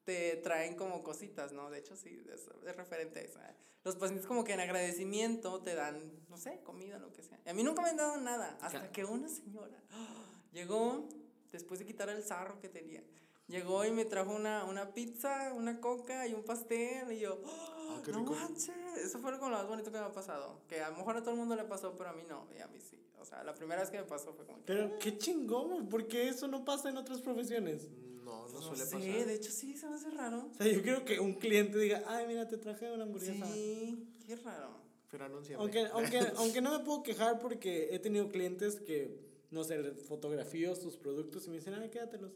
te 0.05 0.37
traen 0.37 0.77
como 0.77 1.03
cositas, 1.03 1.53
¿no? 1.53 1.70
De 1.70 1.79
hecho, 1.79 1.97
sí, 1.97 2.23
es, 2.33 2.42
es 2.66 2.77
referente 2.77 3.20
a 3.20 3.23
eso. 3.23 3.40
Los 3.83 3.97
pacientes 3.97 4.27
como 4.27 4.44
que 4.44 4.53
en 4.53 4.61
agradecimiento 4.61 5.62
te 5.62 5.75
dan, 5.75 6.12
no 6.29 6.37
sé, 6.37 6.61
comida, 6.62 6.99
lo 6.99 7.11
que 7.12 7.23
sea. 7.23 7.40
Y 7.44 7.49
a 7.49 7.55
mí 7.55 7.62
nunca 7.64 7.81
me 7.81 7.88
han 7.88 7.97
dado 7.97 8.18
nada, 8.18 8.57
hasta 8.61 8.92
que 8.92 9.05
una 9.07 9.29
señora 9.29 9.83
llegó, 10.53 11.09
después 11.54 11.80
de 11.80 11.86
quitar 11.86 12.08
el 12.10 12.22
sarro 12.22 12.60
que 12.60 12.68
tenía, 12.68 13.02
llegó 13.48 13.84
y 13.84 13.90
me 13.90 14.04
trajo 14.04 14.34
una, 14.34 14.64
una 14.64 14.92
pizza, 14.92 15.52
una 15.54 15.80
coca 15.80 16.26
y 16.26 16.34
un 16.34 16.42
pastel, 16.44 17.12
y 17.12 17.20
yo, 17.20 17.40
Ah, 17.46 18.00
qué 18.04 18.12
no 18.12 18.18
rico. 18.20 18.34
manches, 18.34 18.74
eso 19.02 19.18
fue 19.20 19.30
lo 19.32 19.38
más 19.38 19.66
bonito 19.66 19.90
que 19.92 19.98
me 19.98 20.04
ha 20.04 20.12
pasado. 20.12 20.60
Que 20.68 20.80
a 20.80 20.90
lo 20.90 20.96
mejor 20.96 21.16
a 21.16 21.20
todo 21.20 21.30
el 21.32 21.36
mundo 21.38 21.54
le 21.56 21.64
pasó, 21.64 21.94
pero 21.96 22.10
a 22.10 22.12
mí 22.12 22.22
no, 22.28 22.46
y 22.56 22.60
a 22.60 22.66
mí 22.68 22.78
sí. 22.80 22.98
O 23.20 23.24
sea, 23.24 23.42
la 23.44 23.54
primera 23.54 23.80
vez 23.80 23.90
que 23.90 23.98
me 23.98 24.04
pasó 24.04 24.32
fue 24.34 24.44
como 24.44 24.58
que... 24.58 24.64
Pero 24.66 24.98
qué 24.98 25.16
chingón, 25.16 25.88
porque 25.88 26.28
eso 26.28 26.46
no 26.48 26.64
pasa 26.64 26.90
en 26.90 26.96
otras 26.98 27.20
profesiones. 27.22 27.88
No, 28.22 28.46
no 28.48 28.52
No 28.54 28.60
suele 28.62 28.84
sé, 28.84 28.96
pasar. 28.96 29.26
de 29.26 29.34
hecho 29.34 29.50
sí, 29.50 29.76
se 29.76 29.86
me 29.88 29.94
hace 29.96 30.10
raro. 30.10 30.48
O 30.50 30.54
sea, 30.54 30.66
yo 30.66 30.82
creo 30.82 31.04
que 31.04 31.20
un 31.20 31.34
cliente 31.34 31.78
diga, 31.78 32.02
ay, 32.06 32.26
mira, 32.26 32.48
te 32.48 32.56
traje 32.58 32.90
una 32.90 33.04
hamburguesa. 33.04 33.46
Sí, 33.46 34.08
qué 34.26 34.36
raro. 34.36 34.70
Pero 35.10 35.24
anuncia. 35.26 35.56
Aunque, 35.58 35.86
aunque, 35.92 36.18
aunque 36.36 36.60
no 36.60 36.76
me 36.78 36.84
puedo 36.84 37.02
quejar 37.02 37.38
porque 37.38 37.94
he 37.94 37.98
tenido 37.98 38.28
clientes 38.30 38.76
que, 38.80 39.16
no 39.54 39.62
sé, 39.64 39.80
fotografío 39.92 40.74
sus 40.74 40.96
productos 40.96 41.46
y 41.46 41.50
me 41.50 41.56
dicen, 41.56 41.74
ay, 41.74 41.88
quédatelos. 41.88 42.32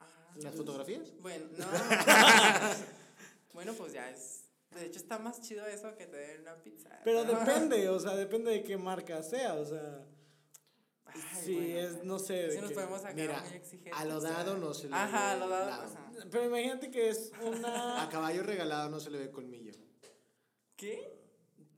Ah, 0.00 0.32
¿Las 0.36 0.54
fotografías? 0.54 1.12
Bueno, 1.20 1.44
no. 1.58 1.66
bueno, 3.52 3.72
pues 3.74 3.92
ya 3.92 4.08
es. 4.10 4.44
De 4.70 4.86
hecho, 4.86 4.98
está 4.98 5.18
más 5.18 5.40
chido 5.40 5.66
eso 5.66 5.96
que 5.96 6.06
te 6.06 6.16
den 6.16 6.42
una 6.42 6.56
pizza. 6.62 7.00
Pero 7.04 7.24
depende, 7.24 7.88
o 7.88 7.98
sea, 7.98 8.14
depende 8.14 8.50
de 8.52 8.62
qué 8.62 8.76
marca 8.76 9.22
sea, 9.22 9.54
o 9.54 9.64
sea, 9.64 10.04
Ay, 11.06 11.20
si 11.44 11.54
bueno, 11.54 11.78
es, 11.80 12.04
no 12.04 12.18
sé, 12.18 12.34
de 12.34 12.52
Sí, 12.52 12.58
nos 12.58 12.68
que- 12.68 12.74
podemos 12.74 13.00
sacar 13.00 13.14
Mira, 13.16 13.40
muy 13.42 13.54
exigentes. 13.56 13.92
a 14.00 14.04
lo 14.04 14.20
dado 14.20 14.56
no 14.58 14.74
se 14.74 14.88
le 14.88 14.94
Ajá, 14.94 15.32
a 15.32 15.36
lo 15.36 15.48
dado. 15.48 15.66
lado. 15.70 15.82
ajá. 15.84 16.12
Pero 16.30 16.44
imagínate 16.44 16.90
que 16.90 17.08
es 17.08 17.32
A 17.34 17.44
una... 17.44 18.08
caballo 18.10 18.42
regalado 18.42 18.90
no 18.90 19.00
se 19.00 19.10
le 19.10 19.18
ve 19.18 19.30
colmillo. 19.30 19.72
¿Qué? 20.76 21.15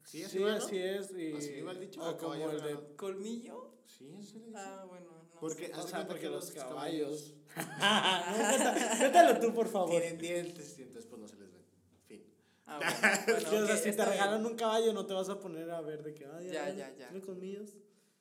Sí, 0.09 0.25
así 0.25 0.39
Sí, 0.39 0.43
va, 0.43 0.51
¿no? 0.53 0.57
así 0.57 0.79
es. 0.79 1.11
Y, 1.13 1.33
Así 1.37 1.61
va 1.61 1.73
el 1.73 1.81
dicho, 1.81 2.01
o 2.03 2.17
como 2.17 2.33
el 2.35 2.63
de... 2.63 2.97
¿Colmillo? 2.97 3.75
Sí, 3.87 4.09
eso 4.19 4.39
le 4.39 4.47
dice. 4.47 4.57
Ah, 4.59 4.85
bueno. 4.89 5.07
No 5.35 5.39
Porque- 5.41 5.67
sé. 5.67 5.75
O 5.75 5.87
sea, 5.87 6.07
porque 6.07 6.23
que 6.23 6.29
los 6.31 6.55
los 6.55 6.65
caballos... 6.65 7.35
no, 7.57 9.41
tú, 9.41 9.55
por 9.55 9.69
favor. 9.69 9.91
Tienen 9.91 10.17
dientes 10.19 10.79
y 10.79 10.83
entonces 10.83 11.07
pues 11.11 11.21
no 11.21 11.29
se 11.29 11.37
les 11.37 11.53
ven. 11.53 11.63
Fin. 12.07 12.25
Ah, 12.67 12.79
bueno, 13.27 13.65
o 13.65 13.67
sea, 13.67 13.77
si 13.77 13.91
te 13.91 13.97
bien. 13.97 14.09
regalan 14.09 14.47
un 14.47 14.57
caballo, 14.57 14.95
no 14.95 15.05
te 15.05 15.13
vas 15.13 15.29
a 15.29 15.39
poner 15.39 15.71
a 15.71 15.81
ver 15.83 16.03
de 16.03 16.15
que, 16.15 16.25
ay, 16.25 16.49
Ya, 16.49 16.71
ya, 16.71 16.95
ya. 16.97 17.09
¿tiene 17.11 17.21
colmillos? 17.21 17.77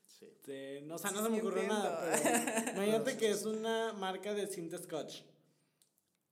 Sí. 0.08 0.26
Este, 0.26 0.82
no, 0.82 0.96
o 0.96 0.98
sea, 0.98 1.12
no 1.12 1.20
Sí, 1.20 1.24
se 1.26 1.30
me 1.30 1.40
ocurrió 1.40 1.64
nada, 1.68 2.12
pero 2.12 2.72
imagínate 2.84 3.18
que 3.18 3.30
es 3.32 3.46
una 3.46 3.94
marca 3.94 4.34
de 4.34 4.48
cinta 4.48 4.78
scotch. 4.78 5.22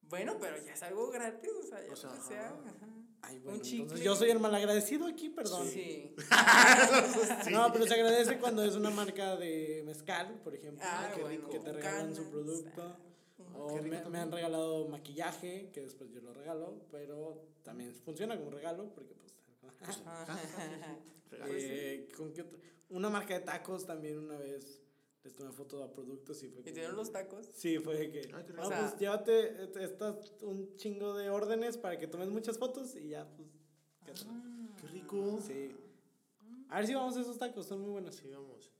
Bueno, 0.01 0.37
pero 0.39 0.57
ya 0.63 0.73
es 0.73 0.83
algo 0.83 1.09
gratis, 1.11 1.49
o 1.59 1.63
sea, 1.63 1.81
ya 1.85 1.93
O 1.93 1.95
sea, 1.95 2.09
lo 2.09 2.15
que 2.17 2.21
sea. 2.21 2.47
ajá. 2.49 2.94
Ay, 3.27 3.37
Un 3.37 3.43
bueno, 3.43 3.59
chicle. 3.61 3.81
entonces 3.83 4.05
yo 4.05 4.15
soy 4.15 4.29
el 4.29 4.39
malagradecido 4.39 5.07
aquí, 5.07 5.29
perdón. 5.29 5.67
Sí. 5.67 6.13
No, 7.51 7.71
pero 7.73 7.85
se 7.87 7.93
agradece 7.95 8.37
cuando 8.37 8.63
es 8.63 8.75
una 8.75 8.89
marca 8.89 9.35
de 9.35 9.83
mezcal, 9.85 10.39
por 10.43 10.53
ejemplo, 10.53 10.83
Ah, 10.87 11.11
que, 11.15 11.21
bueno, 11.21 11.49
que 11.49 11.59
te 11.59 11.71
regalan 11.73 12.15
su 12.15 12.29
producto. 12.29 12.81
ah, 12.83 13.57
O 13.57 13.75
me, 13.77 13.81
me 13.89 13.97
también. 13.97 14.23
han 14.23 14.31
regalado 14.31 14.87
maquillaje, 14.87 15.69
que 15.73 15.81
después 15.81 16.11
yo 16.11 16.21
lo 16.21 16.33
regalo, 16.33 16.81
pero 16.91 17.41
también 17.63 17.93
funciona 17.95 18.37
como 18.37 18.51
regalo, 18.51 18.89
porque 18.93 19.13
pues... 19.15 19.33
eh, 21.47 22.07
¿con 22.15 22.31
qué? 22.33 22.45
Una 22.89 23.09
marca 23.09 23.33
de 23.33 23.39
tacos 23.41 23.85
también 23.85 24.19
una 24.19 24.37
vez 24.37 24.81
les 25.25 25.33
tomé 25.33 25.51
foto 25.51 25.83
a 25.83 25.91
productos 25.91 26.41
y 26.43 26.49
fue 26.49 26.61
¿Y 26.61 26.63
como- 26.63 26.73
tienen 26.75 26.95
los 26.95 27.11
tacos? 27.11 27.49
Sí, 27.53 27.79
fue 27.79 27.95
de 27.97 28.11
que, 28.11 28.31
ah, 28.33 28.45
O 28.61 28.65
sea- 28.67 28.79
pues 28.81 28.99
llévate 28.99 29.63
estas, 29.83 30.33
un 30.41 30.75
chingo 30.77 31.15
de 31.15 31.29
órdenes 31.31 31.77
para 31.77 31.97
que 31.97 32.07
tomes 32.07 32.29
muchas 32.29 32.57
fotos 32.59 32.95
y 32.95 33.09
ya, 33.09 33.27
pues. 33.35 33.49
Ah. 34.27 34.67
Qué 34.79 34.87
rico. 34.87 35.39
Sí. 35.45 35.71
A 36.69 36.77
ver 36.77 36.87
si 36.87 36.93
vamos 36.93 37.17
a 37.17 37.21
esos 37.21 37.37
tacos, 37.39 37.65
son 37.65 37.81
muy 37.81 37.89
buenos. 37.91 38.15
Sí, 38.15 38.29
vamos. 38.29 38.71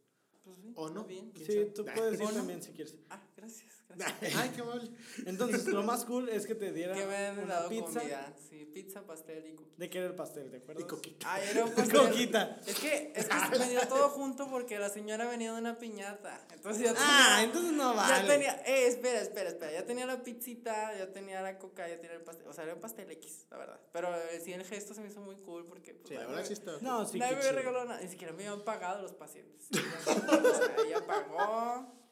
Pues 0.44 0.58
sí, 0.60 0.72
¿O 0.76 0.90
no? 0.90 1.02
está 1.02 1.08
bien. 1.08 1.32
¿Quién 1.32 1.46
Sí, 1.48 1.72
tú 1.74 1.84
puedes 1.86 2.20
ir 2.22 2.28
también 2.52 2.62
si 2.62 2.72
quieres. 2.74 2.96
Ah, 3.10 3.25
gracias, 3.46 3.84
gracias. 3.90 4.36
Ay, 4.36 4.52
qué 4.56 4.64
mal. 4.64 4.98
Entonces, 5.26 5.68
lo 5.68 5.84
más 5.84 6.06
cool 6.06 6.30
es 6.30 6.46
que 6.46 6.56
te 6.56 6.72
dieran 6.74 6.98
que 6.98 7.06
me 7.06 7.44
una 7.44 7.54
dado 7.56 7.70
pizza. 7.70 8.00
comida. 8.00 8.34
Sí, 8.50 8.66
pizza, 8.74 9.06
pastel 9.06 9.48
y 9.48 9.56
cookie. 9.56 9.76
¿De 9.78 9.90
qué 9.90 9.98
era 10.00 10.08
el 10.08 10.16
pastel, 10.16 10.50
te 10.50 10.58
acuerdas? 10.58 10.84
Y 10.84 10.88
coquita. 10.88 11.34
Ah, 11.34 11.42
era 11.42 11.66
un 11.66 11.72
pastel. 11.76 12.00
Coquita. 12.00 12.60
Es 12.66 12.80
que, 12.80 13.14
es 13.16 13.28
que 13.28 13.60
me 13.60 13.70
dio 13.70 13.88
todo 13.88 14.10
junto 14.10 14.50
porque 14.50 14.80
la 14.80 14.90
señora 14.90 15.26
venía 15.30 15.54
de 15.54 15.60
una 15.60 15.78
piñata. 15.78 16.46
Entonces 16.54 16.84
ya 16.84 16.94
tenía. 16.94 17.08
Ah, 17.38 17.44
entonces 17.44 17.72
no 17.74 17.94
vale. 17.96 18.14
Ya 18.14 18.28
tenía, 18.28 18.56
eh, 18.66 18.88
espera, 18.88 19.22
espera, 19.22 19.50
espera. 19.50 19.72
Ya 19.72 19.86
tenía 19.86 20.06
la 20.06 20.24
pizzita, 20.24 20.98
ya 20.98 21.12
tenía 21.14 21.42
la 21.42 21.58
coca, 21.58 21.88
ya 21.88 21.96
tenía 22.00 22.18
el 22.18 22.24
pastel. 22.24 22.48
O 22.48 22.54
sea, 22.54 22.64
era 22.66 22.74
un 22.74 22.82
pastel 22.82 23.10
X, 23.12 23.46
la 23.52 23.58
verdad. 23.58 23.80
Pero 23.94 24.14
eh, 24.16 24.42
sí, 24.44 24.52
el 24.52 24.64
gesto 24.66 24.94
se 24.94 25.02
me 25.02 25.08
hizo 25.10 25.22
muy 25.22 25.36
cool 25.38 25.66
porque. 25.68 25.94
Pues, 25.94 26.10
Sí, 26.10 26.16
la 26.16 26.26
verdad 26.28 26.46
sí 26.46 26.54
está. 26.54 26.72
No, 26.82 27.06
sí, 27.06 27.20
nadie 27.20 27.38
me 27.38 27.52
regaló 27.52 27.86
nada. 27.86 28.02
Ni 28.02 28.10
siquiera 28.10 28.34
me 28.34 28.46
habían 28.48 28.66
pagado 28.66 29.02
los 29.02 29.14
pacientes. 29.14 29.68
o 29.72 30.56
sea, 30.56 30.76
ella 30.86 31.06
pagó. 31.06 32.05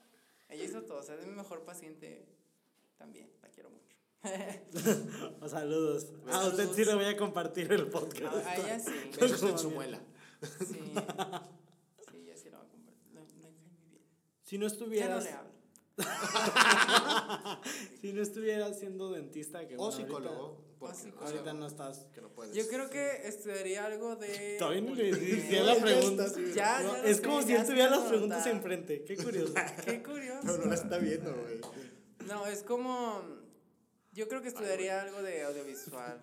Ella 0.53 0.63
hizo 0.65 0.81
todo. 0.83 0.99
O 0.99 1.03
sea, 1.03 1.15
es 1.15 1.25
mi 1.25 1.33
mejor 1.33 1.63
paciente 1.63 2.25
también. 2.97 3.29
La 3.41 3.49
quiero 3.49 3.69
mucho. 3.69 3.97
Saludos. 5.49 6.07
A 6.31 6.47
usted 6.47 6.69
sí 6.73 6.85
le 6.85 6.95
voy 6.95 7.05
a 7.05 7.17
compartir 7.17 7.71
el 7.73 7.87
podcast. 7.87 8.35
A, 8.45 8.49
a 8.51 8.55
ella 8.55 8.79
sí. 8.79 8.91
Besos 9.19 9.43
en 9.43 9.57
su 9.57 9.71
muela. 9.71 9.99
Sí. 10.59 10.79
Sí, 12.11 12.17
ella 12.19 12.35
sí 12.37 12.49
la 12.49 12.57
va 12.59 12.63
a 12.65 12.67
compartir. 12.69 13.11
Me 13.13 13.25
cae 13.25 13.39
muy 13.41 13.89
bien. 13.89 14.03
Si 14.43 14.57
no 14.57 14.67
Ya 14.67 14.69
no 14.69 14.73
estuvieras, 14.73 15.23
le 15.23 15.31
hablo. 15.31 15.51
si 18.01 18.13
no 18.13 18.21
estuvieras 18.21 18.79
siendo 18.79 19.11
dentista, 19.11 19.67
que 19.67 19.75
O 19.75 19.77
bueno, 19.77 19.91
ahorita- 19.93 20.05
psicólogo. 20.07 20.65
Porque. 20.83 21.25
Ahorita 21.25 21.53
no 21.53 21.67
estás. 21.67 22.07
Que 22.13 22.21
no 22.21 22.29
puedes. 22.29 22.55
Yo 22.55 22.67
creo 22.67 22.89
que 22.89 23.27
estudiaría 23.27 23.85
algo 23.85 24.15
de. 24.15 24.57
Todavía 24.57 24.81
no 24.81 24.95
le 24.95 25.11
decía 25.11 25.63
la 25.63 25.75
pregunta. 25.75 26.25
Ya, 26.53 26.81
No, 26.81 26.95
ya 26.95 27.03
es 27.03 27.21
como 27.21 27.41
si 27.41 27.53
él 27.53 27.65
tuviera 27.65 27.89
las 27.89 28.03
preguntas 28.07 28.45
enfrente. 28.47 29.03
Qué 29.03 29.17
curioso. 29.17 29.53
Qué 29.85 30.03
curioso. 30.03 30.41
Pero 30.43 30.57
no 30.59 30.65
la 30.65 30.75
está 30.75 30.97
viendo, 30.97 31.33
güey. 31.35 31.61
No, 32.27 32.47
es 32.47 32.63
como. 32.63 33.21
Yo 34.13 34.27
creo 34.27 34.41
que 34.41 34.49
estudiaría 34.49 35.01
algo 35.01 35.21
de 35.21 35.43
audiovisual. 35.43 36.21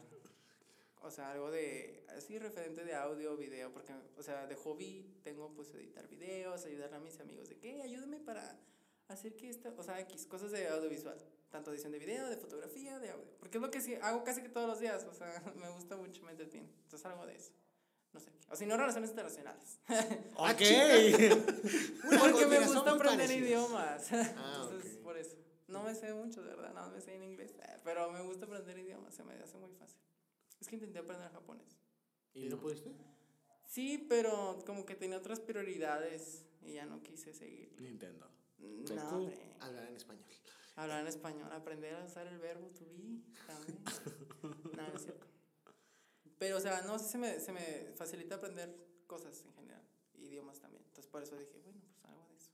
O 1.03 1.11
sea, 1.11 1.33
algo 1.33 1.51
de. 1.51 2.05
Así 2.17 2.39
referente 2.39 2.85
de 2.85 2.95
audio, 2.95 3.37
video. 3.37 3.73
Porque, 3.73 3.95
o 4.17 4.23
sea, 4.23 4.47
de 4.47 4.57
hobby 4.57 5.07
tengo 5.23 5.53
pues 5.55 5.73
editar 5.75 6.07
videos, 6.09 6.65
ayudarle 6.65 6.97
a 6.97 7.01
mis 7.01 7.19
amigos 7.21 7.49
de 7.49 7.57
que 7.57 7.83
ayúdame 7.83 8.19
para 8.19 8.59
hacer 9.09 9.35
que 9.35 9.49
esta. 9.49 9.73
O 9.77 9.83
sea, 9.83 10.01
X, 10.01 10.27
cosas 10.27 10.51
de 10.51 10.69
audiovisual. 10.69 11.19
Tanto 11.51 11.73
edición 11.73 11.93
de 11.93 11.99
video, 11.99 12.29
de 12.29 12.37
fotografía, 12.37 12.99
de 12.99 13.11
audio. 13.11 13.29
Porque 13.39 13.59
es 13.59 13.63
lo 13.63 13.71
que 13.71 13.81
sí 13.81 13.95
hago 13.97 14.23
casi 14.23 14.41
que 14.43 14.49
todos 14.49 14.69
los 14.69 14.79
días. 14.81 15.05
O 15.05 15.15
sea, 15.15 15.43
me 15.57 15.69
gusta 15.71 15.97
mucho, 15.97 16.23
me 16.23 16.31
entretiene. 16.33 16.69
Entonces, 16.85 17.05
algo 17.07 17.27
de 17.27 17.35
eso. 17.37 17.53
No 18.13 18.21
sé. 18.21 18.31
O 18.51 18.57
si 18.57 18.67
no, 18.67 18.77
relaciones 18.77 19.11
internacionales. 19.11 19.79
ok. 20.35 20.61
Porque 22.21 22.47
me 22.47 22.61
gusta 22.67 22.91
aprender 22.93 23.31
idiomas. 23.31 24.13
Ah, 24.13 24.61
Entonces, 24.65 24.97
ok. 24.97 25.03
por 25.03 25.17
eso. 25.17 25.37
No 25.69 25.85
me 25.85 25.95
sé 25.95 26.13
mucho, 26.13 26.43
de 26.43 26.51
verdad, 26.51 26.73
nada 26.75 26.87
más 26.87 26.95
me 26.97 27.01
sé 27.01 27.15
en 27.15 27.23
inglés. 27.23 27.55
eh, 27.63 27.77
Pero 27.85 28.11
me 28.11 28.21
gusta 28.23 28.47
aprender 28.47 28.77
idiomas, 28.79 29.15
se 29.15 29.23
me 29.23 29.35
hace 29.35 29.57
muy 29.57 29.71
fácil. 29.75 30.01
Es 30.61 30.67
que 30.67 30.75
intenté 30.75 30.99
aprender 30.99 31.31
japonés. 31.31 31.79
¿Y 32.35 32.49
no 32.49 32.59
pudiste? 32.59 32.91
Sí, 33.67 34.05
pero 34.09 34.59
como 34.67 34.85
que 34.85 34.97
tenía 34.97 35.17
otras 35.19 35.39
prioridades 35.39 36.45
y 36.63 36.73
ya 36.75 36.87
no 36.87 37.01
quise 37.03 37.33
seguir. 37.33 37.73
Nintendo. 37.81 38.29
No, 38.59 39.17
hombre. 39.17 39.39
Hablar 39.61 39.87
en 39.87 39.95
español. 39.97 40.25
Hablar 40.77 41.01
en 41.01 41.09
español, 41.09 41.51
aprender 41.53 41.95
a 41.95 42.05
usar 42.05 42.27
el 42.27 42.39
verbo 42.39 42.69
to 42.71 42.85
be 42.87 43.21
también. 43.47 43.79
no, 44.77 44.97
es 44.97 45.03
cierto. 45.03 45.27
Pero, 46.39 46.57
o 46.57 46.61
sea, 46.61 46.83
no, 46.83 46.99
se 46.99 47.19
me, 47.19 47.39
se 47.39 47.53
me 47.53 47.93
facilita 47.97 48.37
aprender 48.37 48.75
cosas 49.07 49.45
en 49.45 49.53
general, 49.53 49.83
idiomas 50.15 50.59
también. 50.61 50.83
Entonces, 50.87 51.11
por 51.11 51.23
eso 51.23 51.37
dije, 51.37 51.59
bueno, 51.63 51.81
pues 51.85 52.05
algo 52.05 52.27
de 52.29 52.37
eso. 52.37 52.51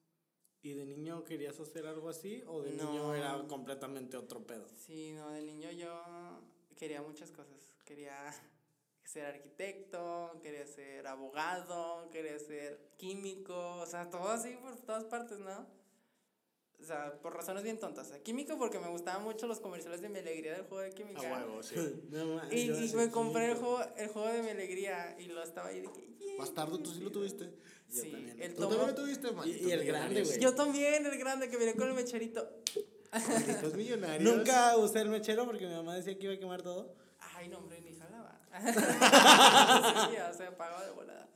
¿Y 0.62 0.72
de 0.72 0.84
niño 0.86 1.22
querías 1.24 1.60
hacer 1.60 1.86
algo 1.86 2.08
así? 2.08 2.42
¿O 2.46 2.62
de 2.62 2.72
No. 2.72 2.90
niño 2.90 3.14
era 3.14 3.46
completamente 3.46 4.16
otro 4.16 4.44
pedo? 4.44 4.66
Sí, 4.74 5.12
no, 5.12 5.30
de 5.30 5.42
niño 5.42 5.70
yo 5.70 6.02
quería 6.74 7.00
muchas 7.02 7.30
cosas. 7.30 7.74
Quería 7.84 8.32
ser 9.04 9.26
arquitecto, 9.26 10.40
quería 10.42 10.66
ser 10.66 11.06
abogado, 11.06 12.10
quería 12.10 12.38
ser 12.40 12.90
químico, 12.96 13.76
o 13.78 13.86
sea, 13.86 14.10
todo 14.10 14.30
así 14.30 14.56
por 14.56 14.76
todas 14.80 15.04
partes, 15.04 15.38
¿no? 15.38 15.64
O 16.80 16.84
sea, 16.84 17.14
por 17.20 17.34
razones 17.34 17.62
bien 17.64 17.78
tontas. 17.80 18.06
O 18.06 18.10
sea, 18.10 18.22
químico 18.22 18.56
porque 18.58 18.78
me 18.78 18.88
gustaban 18.88 19.22
mucho 19.24 19.46
los 19.46 19.60
comerciales 19.60 20.00
de 20.02 20.08
mi 20.08 20.18
alegría 20.18 20.52
del 20.52 20.62
juego 20.64 20.82
de 20.82 20.90
química. 20.90 21.20
A 21.20 21.44
huevo, 21.44 21.62
sí. 21.62 21.74
No 22.10 22.26
mames, 22.36 22.52
Y, 22.92 22.94
me 22.96 23.10
compré 23.10 23.50
el 23.50 23.56
juego, 23.56 23.80
el 23.96 24.08
juego 24.08 24.28
de 24.28 24.42
mi 24.42 24.50
alegría 24.50 25.16
y 25.18 25.24
lo 25.26 25.42
estaba 25.42 25.68
ahí 25.68 25.80
de 25.80 25.90
que... 25.92 26.06
"Yeah, 26.20 26.36
Bastardo, 26.38 26.78
tú 26.80 26.92
sí 26.92 27.00
lo 27.00 27.10
tuviste. 27.10 27.44
Yo 27.88 28.02
Sí, 28.02 28.10
también. 28.10 28.42
el 28.42 28.54
Tú 28.54 28.62
tomo. 28.62 28.76
también 28.76 28.88
lo 28.90 28.94
tuviste, 29.02 29.32
man. 29.32 29.48
Y- 29.48 29.52
y 29.52 29.70
el 29.72 29.84
grande, 29.84 30.22
güey. 30.24 30.38
Yo 30.40 30.54
también, 30.54 31.06
el 31.06 31.18
grande 31.18 31.48
que 31.48 31.56
viene 31.56 31.74
con 31.74 31.88
el 31.88 31.94
mecherito. 31.94 32.48
Malditos 33.12 33.74
millonarios. 33.76 34.36
Nunca 34.36 34.76
usé 34.76 35.00
el 35.00 35.08
mechero 35.08 35.46
porque 35.46 35.66
mi 35.66 35.74
mamá 35.74 35.94
decía 35.94 36.16
que 36.18 36.24
iba 36.24 36.34
a 36.34 36.38
quemar 36.38 36.62
todo. 36.62 36.94
Ay, 37.20 37.48
no, 37.48 37.58
hombre, 37.58 37.80
ni 37.80 37.94
jalaba. 37.94 38.40
sí, 40.10 40.14
ya, 40.14 40.32
se 40.32 40.44
apagó 40.46 40.84
de 40.84 40.90
volada. 40.92 41.28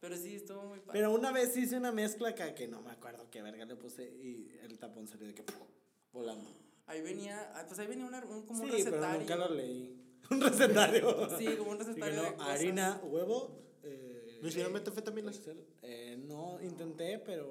Pero 0.00 0.16
sí, 0.16 0.36
estuvo 0.36 0.62
muy 0.64 0.78
padre. 0.80 0.92
Pero 1.00 1.12
una 1.12 1.32
vez 1.32 1.56
hice 1.56 1.76
una 1.76 1.90
mezcla 1.92 2.34
que, 2.34 2.54
que 2.54 2.68
no 2.68 2.82
me 2.82 2.90
acuerdo 2.90 3.28
qué 3.30 3.42
verga 3.42 3.64
le 3.64 3.76
puse 3.76 4.04
y 4.04 4.50
el 4.62 4.78
tapón 4.78 5.06
salió 5.08 5.26
de 5.26 5.34
que 5.34 5.42
¡pum! 5.42 5.66
volando. 6.12 6.50
Ahí 6.86 7.00
venía, 7.00 7.50
ah, 7.54 7.64
pues 7.66 7.78
ahí 7.80 7.86
venía 7.86 8.06
una, 8.06 8.24
un, 8.24 8.42
como 8.46 8.62
un 8.62 8.70
Sí, 8.70 8.76
pero 8.84 8.96
recetario. 8.96 9.20
nunca 9.20 9.36
lo 9.36 9.54
leí. 9.54 10.02
Un 10.30 10.40
recetario. 10.40 11.38
Sí, 11.38 11.46
como 11.56 11.70
un 11.70 11.78
recetario 11.78 12.22
de 12.22 12.30
no, 12.30 12.36
cosas. 12.36 12.48
harina, 12.50 13.00
huevo. 13.04 13.62
Eh, 13.84 14.40
¿No 14.42 14.48
hicieron 14.48 14.72
eh, 14.72 14.74
metanfetaminas? 14.74 15.40
eh, 15.82 16.16
no, 16.26 16.60
intenté, 16.62 17.18
pero. 17.20 17.46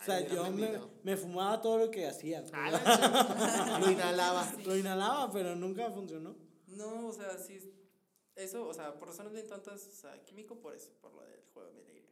O 0.00 0.04
sea, 0.04 0.26
yo 0.26 0.50
me, 0.50 0.80
me 1.04 1.16
fumaba 1.16 1.60
todo 1.62 1.78
lo 1.78 1.90
que 1.90 2.06
hacía. 2.08 2.42
Lo 3.80 3.90
inhalaba. 3.90 4.52
Lo 4.66 4.76
inhalaba, 4.76 5.30
pero 5.32 5.54
nunca 5.54 5.88
funcionó. 5.92 6.34
No, 6.66 7.06
o 7.06 7.12
sea, 7.12 7.38
sí. 7.38 7.71
Eso, 8.36 8.66
o 8.66 8.74
sea, 8.74 8.98
por 8.98 9.08
razones 9.08 9.32
bien 9.32 9.46
tontas, 9.46 9.86
o 9.86 9.92
sea, 9.92 10.22
químico 10.24 10.58
por 10.58 10.74
eso, 10.74 10.90
por 11.00 11.12
lo 11.12 11.22
del 11.22 11.40
juego 11.52 11.70
de 11.70 11.80
alegría. 11.80 12.02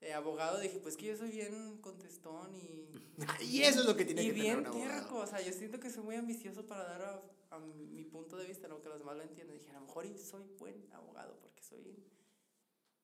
Eh, 0.00 0.12
abogado, 0.12 0.60
dije, 0.60 0.78
pues 0.78 0.96
que 0.96 1.06
yo 1.06 1.16
soy 1.16 1.30
bien 1.30 1.78
contestón 1.80 2.54
y. 2.54 2.88
Y 3.42 3.62
eso 3.62 3.80
es 3.80 3.86
lo 3.86 3.96
que 3.96 4.04
tiene 4.04 4.22
y 4.22 4.26
que 4.26 4.32
tener 4.32 4.44
bien 4.44 4.58
un 4.60 4.66
abogado. 4.66 5.00
terco, 5.00 5.16
o 5.18 5.26
sea, 5.26 5.40
yo 5.40 5.52
siento 5.52 5.80
que 5.80 5.90
soy 5.90 6.02
muy 6.04 6.16
ambicioso 6.16 6.66
para 6.66 6.84
dar 6.84 7.02
a, 7.02 7.56
a 7.56 7.58
mi 7.58 8.04
punto 8.04 8.36
de 8.36 8.46
vista, 8.46 8.68
no 8.68 8.80
que 8.82 8.88
los 8.88 8.98
demás 8.98 9.16
lo 9.16 9.22
entiendan. 9.22 9.56
Dije, 9.58 9.70
a 9.70 9.80
lo 9.80 9.86
mejor 9.86 10.06
soy 10.18 10.44
buen 10.58 10.86
abogado 10.92 11.36
porque 11.40 11.62
soy 11.62 12.04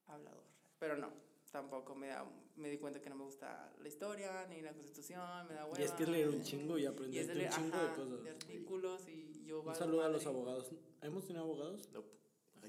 hablador. 0.07 0.45
Pero 0.79 0.97
no, 0.97 1.11
tampoco 1.51 1.95
me, 1.95 2.09
da, 2.09 2.25
me 2.57 2.69
di 2.69 2.79
cuenta 2.79 3.01
que 3.01 3.09
no 3.09 3.17
me 3.17 3.25
gusta 3.25 3.73
la 3.81 3.89
historia 3.89 4.47
ni 4.49 4.61
la 4.61 4.73
constitución, 4.73 5.49
me 5.49 5.55
da 5.55 5.65
hueva. 5.65 5.81
Y 5.81 5.85
es 5.85 5.93
que 5.93 6.03
es 6.05 6.09
leer 6.09 6.29
un 6.29 6.43
chingo 6.43 6.79
y 6.79 6.83
y 6.83 6.85
es 6.87 6.91
aprenderte 6.93 7.35
de 7.35 7.45
un 7.47 7.51
chingo 7.53 7.77
ajá, 7.77 7.89
de 7.89 7.95
cosas. 7.97 8.25
de 8.25 8.31
artículos 8.31 9.09
y 9.09 9.45
yo 9.45 9.63
Un 9.63 9.75
saludo 9.75 10.05
a 10.05 10.09
los 10.09 10.27
abogados. 10.27 10.71
¿Hemos 11.01 11.25
tenido 11.25 11.45
abogados? 11.45 11.89
No, 11.93 12.01
hay 12.01 12.05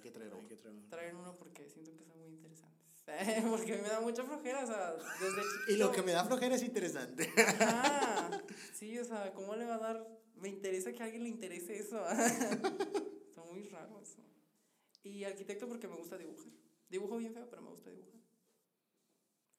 que 0.04 0.12
traer 0.12 0.32
Hay 0.32 0.40
uno. 0.40 0.48
que 0.48 0.56
traer 0.56 0.76
uno. 0.76 0.90
Traen 0.90 1.16
uno 1.16 1.36
porque 1.38 1.68
siento 1.70 1.96
que 1.98 2.04
son 2.06 2.20
muy 2.20 2.30
interesantes. 2.30 2.74
porque 3.50 3.78
me 3.82 3.88
da 3.90 4.00
mucha 4.02 4.24
flojera, 4.24 4.64
o 4.64 4.68
sea, 4.68 4.94
desde 4.94 5.42
Y 5.74 5.78
lo 5.78 5.88
chiquito- 5.88 5.92
que 5.92 6.02
me 6.04 6.12
da 6.12 6.24
flojera 6.26 6.56
es 6.56 6.64
interesante. 6.64 7.30
Ajá. 7.38 8.42
Sí, 8.74 9.00
o 9.00 9.04
sea, 9.06 9.34
¿cómo 9.34 9.56
le 9.56 9.66
va 9.66 9.76
a 9.76 9.80
dar? 9.80 10.08
Me 10.36 10.50
interesa 10.50 10.92
que 10.92 11.02
a 11.02 11.06
alguien 11.06 11.24
le 11.24 11.30
interese 11.30 11.78
eso. 11.80 12.06
Está 12.10 13.44
muy 13.50 13.64
raro 13.70 14.00
eso. 14.02 14.22
Y 15.04 15.24
arquitecto 15.24 15.68
porque 15.68 15.88
me 15.88 15.96
gusta 15.96 16.18
dibujar. 16.18 16.52
Dibujo 16.90 17.18
bien 17.18 17.34
feo, 17.34 17.48
pero 17.50 17.62
me 17.62 17.70
gusta 17.70 17.90
dibujar. 17.90 18.14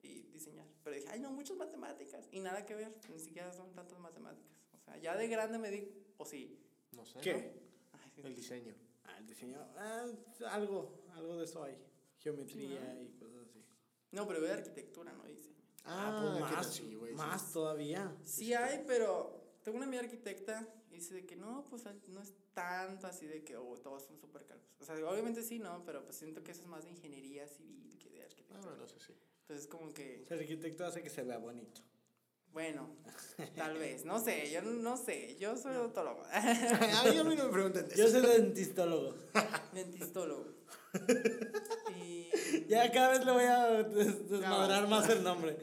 Y 0.03 0.21
diseñar. 0.31 0.67
Pero 0.83 0.95
dije, 0.95 1.07
ay, 1.09 1.19
no, 1.19 1.31
muchas 1.31 1.57
matemáticas. 1.57 2.27
Y 2.31 2.39
nada 2.39 2.65
que 2.65 2.75
ver, 2.75 2.93
ni 3.09 3.19
siquiera 3.19 3.51
son 3.51 3.73
tantas 3.73 3.97
matemáticas. 3.99 4.51
O 4.73 4.79
sea, 4.79 4.97
ya 4.97 5.15
de 5.17 5.27
grande 5.27 5.57
me 5.57 5.71
di, 5.71 5.89
o 6.17 6.25
sí. 6.25 6.59
No 6.91 7.03
sé. 7.05 7.19
¿Qué? 7.21 7.59
Ay, 7.93 8.11
sí. 8.13 8.21
¿no? 8.21 8.27
El 8.27 8.35
diseño. 8.35 8.75
Ah, 9.15 9.19
el 9.19 9.27
diseño. 9.27 9.57
Ah, 9.77 10.05
algo, 10.51 11.03
algo 11.13 11.37
de 11.37 11.45
eso 11.45 11.63
hay. 11.63 11.77
Geometría 12.19 12.95
Sí, 12.95 13.01
y 13.13 13.17
cosas 13.17 13.41
así. 13.49 13.63
No, 14.11 14.27
pero 14.27 14.39
veo 14.41 14.49
de 14.49 14.55
arquitectura, 14.59 15.13
no 15.13 15.23
diseño. 15.25 15.55
Ah, 15.85 16.19
pues 16.21 16.49
que 16.49 16.55
más, 16.55 16.73
sí, 16.73 16.95
güey, 16.95 17.11
sí. 17.13 17.17
más 17.17 17.51
todavía. 17.53 18.15
Sí 18.23 18.53
hay, 18.53 18.83
pero 18.87 19.55
tengo 19.63 19.77
una 19.77 19.85
amiga 19.85 20.01
arquitecta 20.03 20.67
y 20.89 20.95
dice 20.95 21.13
de 21.13 21.25
que 21.25 21.35
no, 21.35 21.63
pues 21.69 21.83
no 22.07 22.21
es 22.21 22.33
tanto 22.53 23.05
así 23.07 23.27
de 23.27 23.43
que 23.43 23.55
oh, 23.57 23.77
todos 23.77 24.03
son 24.03 24.17
súper 24.17 24.45
calvos. 24.45 24.65
O 24.79 24.85
sea, 24.85 24.95
obviamente 25.07 25.43
sí, 25.43 25.59
¿no? 25.59 25.83
Pero 25.85 26.03
pues 26.03 26.17
siento 26.17 26.43
que 26.43 26.51
eso 26.51 26.61
es 26.61 26.67
más 26.67 26.83
de 26.85 26.89
ingeniería 26.91 27.47
civil 27.47 27.97
que 27.99 28.09
de 28.09 28.21
Ah, 28.21 28.25
arquitectura. 28.25 28.61
bueno, 28.61 28.85
eso 28.85 28.99
sí. 28.99 29.13
Entonces 29.41 29.67
como 29.67 29.93
que, 29.93 30.23
El 30.27 30.39
arquitecto 30.39 30.85
hace 30.85 31.03
que 31.03 31.09
se 31.11 31.21
vea 31.23 31.37
bonito. 31.37 31.81
Bueno, 32.55 32.87
tal 33.55 33.77
vez, 33.77 34.03
no 34.05 34.19
sé, 34.23 34.49
yo 34.51 34.61
no 34.63 34.95
sé, 34.97 35.37
yo 35.39 35.55
soy 35.57 35.75
odontólogo, 35.75 36.23
a 36.33 37.03
mí 37.11 37.17
a 37.17 37.23
mí 37.23 37.35
no 37.35 37.45
me 37.45 37.51
pregunten 37.51 37.87
de 37.87 37.95
Yo 37.95 38.07
soy 38.07 38.21
dentistólogo. 38.21 39.13
dentistólogo. 39.73 40.55
Y 42.01 42.29
Ya 42.69 42.91
cada 42.91 43.09
vez 43.11 43.25
le 43.25 43.31
voy 43.31 43.43
a 43.43 43.83
des- 43.83 44.29
desmadrar 44.29 44.87
más 44.87 45.09
el 45.09 45.23
nombre. 45.23 45.57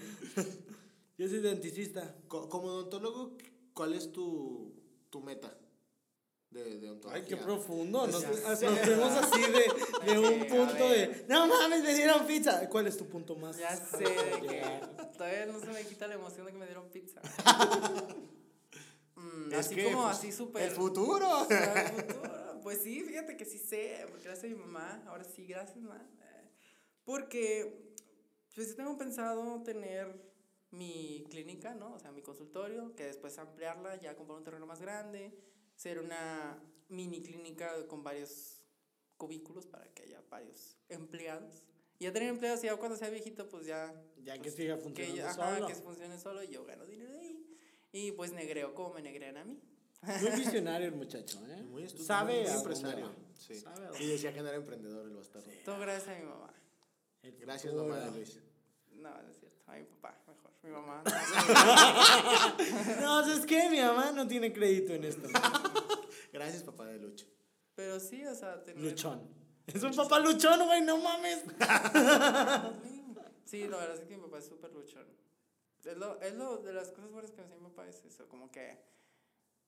Yo 1.19 1.29
soy 1.29 1.41
denticista. 1.41 2.15
Co- 2.29 2.49
Como 2.49 2.69
odontólogo, 2.69 3.37
¿cuál 3.75 3.95
es 3.95 4.13
tu, 4.13 4.75
tu 5.11 5.21
meta 5.21 5.57
de, 6.53 6.79
de 6.79 6.89
odontología? 6.89 7.23
Ay, 7.23 7.29
qué 7.29 7.37
profundo. 7.37 8.07
Nos, 8.07 8.23
nos 8.23 8.59
fuimos 8.59 9.13
así 9.13 9.41
de, 9.41 10.13
de 10.13 10.19
un 10.19 10.47
punto 10.49 10.89
de. 10.91 11.25
No 11.29 11.47
mames, 11.47 11.83
me 11.83 11.95
dieron 11.95 12.27
pizza. 12.27 12.69
¿Cuál 12.69 12.87
es 12.87 12.97
tu 12.97 13.07
punto 13.09 13.37
más? 13.37 13.59
ya 13.59 13.75
sé 13.77 14.05
de 14.05 14.41
que 14.47 14.63
todavía 15.17 15.47
no 15.47 15.61
se 15.61 15.67
me 15.67 15.85
quita 15.85 16.07
la 16.07 16.15
emoción 16.15 16.47
de 16.47 16.53
que 16.53 16.59
me 16.59 16.67
dieron 16.67 16.89
pizza. 16.91 17.21
Mm, 19.15 19.55
así 19.55 19.77
que, 19.77 19.85
como 19.85 20.03
pues, 20.03 20.17
así 20.17 20.33
súper... 20.33 20.63
El 20.65 20.71
futuro. 20.73 21.47
El 21.49 22.07
futuro. 22.07 22.61
Pues 22.63 22.83
sí, 22.83 23.03
fíjate 23.03 23.37
que 23.37 23.45
sí 23.45 23.59
sé, 23.59 24.05
gracias 24.23 24.45
a 24.45 24.47
mi 24.49 24.55
mamá, 24.55 25.03
ahora 25.07 25.23
sí, 25.23 25.47
gracias 25.47 25.77
mamá. 25.77 26.05
Porque, 27.05 27.95
pues 28.53 28.69
sí 28.69 28.75
tengo 28.75 28.97
pensado 28.97 29.63
tener 29.63 30.21
mi 30.71 31.25
clínica, 31.31 31.75
¿no? 31.75 31.93
O 31.95 31.99
sea, 31.99 32.11
mi 32.13 32.23
consultorio, 32.23 32.95
que 32.95 33.05
después 33.05 33.39
ampliarla, 33.39 33.97
ya 33.97 34.17
comprar 34.17 34.39
un 34.39 34.45
terreno 34.45 34.67
más 34.67 34.81
grande, 34.81 35.33
ser 35.83 35.99
una 35.99 36.57
mini 36.89 37.21
clínica 37.23 37.87
con 37.89 38.05
varios 38.05 38.61
cubículos 39.17 39.67
para 39.67 39.85
que 39.93 40.05
haya 40.05 40.23
varios 40.31 40.77
empleados. 40.89 41.65
Y 41.99 42.05
ya 42.05 42.13
tener 42.13 42.29
empleados, 42.29 42.63
y 42.63 42.67
ya 42.67 42.77
cuando 42.77 42.97
sea 42.97 43.09
viejito, 43.11 43.49
pues 43.49 43.67
ya 43.67 43.93
Ya 44.23 44.35
que 44.35 44.43
pues, 44.43 44.55
siga 44.55 44.77
que, 44.77 44.83
funcionando 44.83 45.17
ya- 45.17 45.31
ajá, 45.31 45.55
solo. 45.57 45.67
que 45.67 45.75
funcione 45.75 46.19
solo 46.21 46.43
y 46.45 46.49
yo 46.49 46.65
gano 46.65 46.87
dinero 46.87 47.13
de 47.13 47.19
ahí. 47.21 47.59
Y 47.93 48.13
pues 48.13 48.33
negreo 48.33 48.75
como 48.75 48.95
me 48.95 49.03
negrean 49.03 49.37
a 49.37 49.45
mí. 49.45 49.61
Muy 50.03 50.31
visionario 50.39 50.87
el 50.89 50.95
muchacho, 50.95 51.39
¿eh? 51.49 51.63
Muy 51.63 51.85
astuto, 51.85 52.05
Sabe 52.05 52.43
muy 52.43 52.51
empresario. 52.53 53.11
Sí. 53.35 53.55
Sabe 53.57 53.89
Y 54.03 54.07
decía 54.07 54.33
que 54.33 54.41
no 54.41 54.49
era 54.49 54.57
emprendedor 54.57 55.05
el 55.07 55.15
bastardo. 55.17 55.51
Todo 55.65 55.79
gracias 55.81 56.09
a 56.17 56.21
mi 56.21 56.27
mamá. 56.27 56.53
El 57.23 57.37
Gracias, 57.39 57.73
mamá 57.75 57.99
de 58.01 58.11
Luis. 58.13 58.41
No, 58.93 59.11
no 59.23 59.29
es 59.31 59.37
cierto. 59.39 59.63
A 59.67 59.77
mi 59.77 59.85
papá. 59.85 60.19
Mi 60.63 60.71
mamá. 60.71 61.03
No, 63.01 63.25
¿sabes 63.25 63.47
qué? 63.47 63.69
Mi 63.71 63.81
mamá 63.81 64.13
no 64.13 64.27
tiene 64.29 64.53
crédito 64.53 64.93
en 64.93 65.05
esto. 65.05 65.29
Gracias, 66.33 66.63
papá 66.63 66.87
de 66.87 66.99
Lucho. 66.99 67.27
Pero 67.75 67.99
sí, 67.99 68.25
o 68.25 68.35
sea, 68.35 68.63
tener... 68.63 68.83
Luchón. 68.83 69.29
Es 69.67 69.83
un 69.83 69.95
papá 69.95 70.19
luchón, 70.19 70.65
güey, 70.67 70.83
no 70.83 70.99
mames. 70.99 71.45
Sí, 73.45 73.67
la 73.69 73.77
verdad 73.77 73.97
es 73.97 74.05
que 74.05 74.17
mi 74.17 74.23
papá 74.23 74.39
es 74.39 74.47
súper 74.47 74.73
luchón. 74.73 75.07
Es 75.85 75.97
lo, 75.97 76.21
es 76.21 76.35
lo 76.35 76.59
de 76.59 76.73
las 76.73 76.91
cosas 76.91 77.11
buenas 77.11 77.31
que 77.31 77.39
me 77.39 77.45
enseñó 77.45 77.63
mi 77.63 77.71
papá 77.71 77.89
es 77.89 78.05
eso, 78.05 78.29
como 78.29 78.51
que 78.51 78.79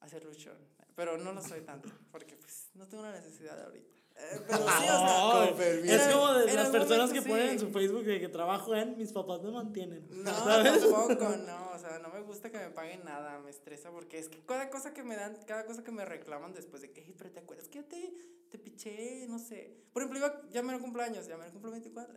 hacer 0.00 0.24
luchón. 0.24 0.56
Pero 0.94 1.18
no 1.18 1.32
lo 1.32 1.42
soy 1.42 1.62
tanto, 1.62 1.88
porque 2.10 2.36
pues 2.36 2.70
no 2.74 2.86
tengo 2.86 3.02
una 3.02 3.12
necesidad 3.12 3.60
ahorita. 3.62 3.94
Eh, 4.16 4.40
pero 4.46 4.58
sí, 4.58 4.64
o 4.64 4.66
sea... 4.66 5.40
Ay, 5.42 5.48
con 5.48 5.56
permiso. 5.58 5.94
es 5.94 6.02
como 6.14 6.32
de 6.34 6.54
las 6.54 6.68
personas 6.68 7.08
momento, 7.08 7.22
que 7.24 7.28
ponen 7.28 7.48
en 7.48 7.58
sí. 7.58 7.66
su 7.66 7.72
Facebook 7.72 8.04
de 8.04 8.20
que 8.20 8.28
trabajo 8.28 8.74
en 8.74 8.96
mis 8.96 9.12
papás 9.12 9.42
me 9.42 9.50
mantienen. 9.50 10.06
No, 10.10 10.32
¿Sabes? 10.32 10.80
tampoco, 10.80 11.36
no, 11.46 11.70
o 11.72 11.78
sea, 11.78 11.98
no 11.98 12.08
me 12.10 12.20
gusta 12.22 12.50
que 12.50 12.58
me 12.58 12.70
paguen 12.70 13.04
nada, 13.04 13.38
me 13.40 13.50
estresa 13.50 13.90
porque 13.90 14.18
es 14.18 14.28
que 14.28 14.40
cada 14.44 14.70
cosa 14.70 14.94
que 14.94 15.02
me 15.02 15.16
dan, 15.16 15.36
cada 15.46 15.66
cosa 15.66 15.82
que 15.82 15.90
me 15.90 16.04
reclaman 16.04 16.52
después 16.54 16.82
de 16.82 16.92
que, 16.92 17.00
"Ey, 17.02 17.14
pero 17.18 17.30
te 17.32 17.40
acuerdas 17.40 17.68
que 17.68 17.78
yo 17.78 17.84
te, 17.84 18.14
te 18.50 18.58
piché, 18.58 19.26
no 19.28 19.38
sé. 19.38 19.76
Por 19.92 20.02
ejemplo, 20.02 20.18
iba, 20.20 20.42
ya 20.50 20.62
me 20.62 20.72
lo 20.72 20.80
cumpleaños, 20.80 21.26
ya 21.26 21.36
me 21.36 21.46
lo 21.46 21.52
cumplo 21.52 21.72
24. 21.72 22.14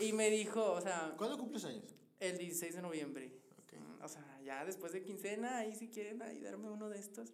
Y 0.00 0.12
me 0.12 0.28
dijo, 0.30 0.72
o 0.72 0.80
sea, 0.80 1.14
¿Cuándo 1.16 1.38
cumples 1.38 1.64
años? 1.64 1.94
el 2.18 2.36
16 2.38 2.74
de 2.76 2.82
noviembre. 2.82 3.32
Ok. 3.62 3.74
Mm, 3.74 4.02
O 4.04 4.08
sea, 4.08 4.40
ya 4.44 4.64
después 4.64 4.92
de 4.92 5.02
quincena, 5.02 5.58
ahí 5.58 5.74
si 5.76 5.88
quieren 5.88 6.20
ahí 6.22 6.40
darme 6.40 6.68
uno 6.70 6.88
de 6.88 6.98
estos. 6.98 7.32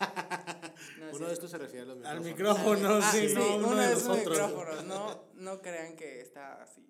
No, 0.00 1.06
Uno 1.10 1.18
sí. 1.18 1.24
de 1.24 1.32
estos 1.32 1.50
se 1.50 1.58
refiere 1.58 1.82
a 1.82 1.94
los 1.94 2.04
Al 2.06 2.20
micrófonos. 2.20 2.78
micrófono, 2.78 2.94
Ah, 3.02 3.12
sí, 3.12 3.28
sí, 3.28 3.34
no, 3.34 3.56
uno, 3.56 3.68
uno 3.68 3.76
de 3.80 3.86
de 3.88 3.92
esos 3.94 4.16
micrófonos. 4.18 4.84
No, 4.84 5.24
no 5.34 5.60
crean 5.60 5.96
que 5.96 6.20
está 6.20 6.62
así, 6.62 6.86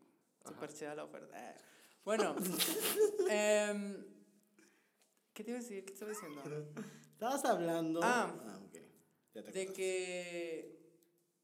súper 0.47 0.73
chida 0.73 0.95
la 0.95 1.05
oferta. 1.05 1.55
Bueno, 2.05 2.35
em, 3.31 4.05
¿qué 5.33 5.45
te 5.45 5.51
iba 5.51 5.59
a 5.59 5.63
decir? 5.63 5.85
¿Qué 5.85 5.93
te 5.93 5.93
estaba 5.95 6.11
diciendo? 6.13 6.43
Estabas 7.13 7.45
hablando. 7.45 8.01
Ah. 8.03 8.33
ok. 8.65 8.79
Ya 9.35 9.43
te 9.43 9.53
De 9.53 9.73
que... 9.73 10.80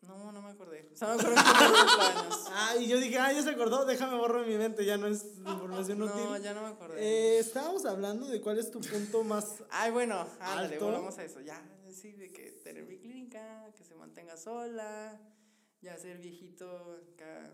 No, 0.02 0.30
no 0.30 0.40
me 0.42 0.50
acordé. 0.50 0.88
O 0.92 0.96
sea, 0.96 1.08
me 1.08 1.14
acuerdo 1.14 1.34
que 1.36 1.42
tenía 1.42 1.84
cumpleaños. 1.86 2.44
Ah, 2.52 2.76
y 2.78 2.86
yo 2.88 2.98
dije, 2.98 3.18
ah, 3.18 3.32
ya 3.32 3.42
se 3.42 3.50
acordó, 3.50 3.84
déjame 3.84 4.16
borro 4.16 4.42
de 4.42 4.46
mi 4.46 4.56
mente, 4.56 4.84
ya 4.84 4.96
no 4.96 5.06
es 5.08 5.24
información 5.38 5.98
No, 5.98 6.06
útil. 6.06 6.42
ya 6.42 6.54
no 6.54 6.62
me 6.62 6.68
acordé. 6.68 7.00
Eh, 7.02 7.38
estábamos 7.38 7.84
hablando 7.86 8.26
de 8.26 8.40
cuál 8.40 8.58
es 8.58 8.70
tu 8.70 8.80
punto 8.80 9.24
más. 9.24 9.64
Ay, 9.70 9.90
bueno, 9.90 10.26
ándale, 10.40 10.74
Alto. 10.74 10.86
volvamos 10.86 11.18
a 11.18 11.24
eso. 11.24 11.40
Ya, 11.40 11.60
sí, 11.90 12.12
de 12.12 12.30
que 12.30 12.52
tener 12.62 12.84
mi 12.84 12.98
clínica, 12.98 13.72
que 13.76 13.82
se 13.84 13.94
mantenga 13.94 14.36
sola, 14.36 15.20
ya 15.80 15.96
ser 15.98 16.18
viejito 16.18 17.00
acá, 17.14 17.50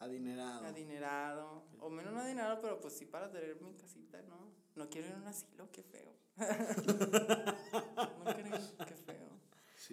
Adinerado. 0.00 0.66
adinerado. 0.66 1.64
O 1.78 1.88
menos 1.88 2.12
no 2.12 2.20
adinerado, 2.20 2.60
pero 2.60 2.80
pues 2.80 2.94
sí 2.94 3.06
para 3.06 3.30
tener 3.30 3.60
mi 3.62 3.74
casita, 3.74 4.20
¿no? 4.22 4.50
No 4.74 4.88
quiero 4.90 5.06
ir 5.08 5.14
a 5.14 5.18
un 5.18 5.26
asilo, 5.28 5.70
qué 5.70 5.82
feo. 5.82 6.12
no 6.36 8.24
creen, 8.34 8.52
qué 8.86 8.96
feo. 8.96 9.31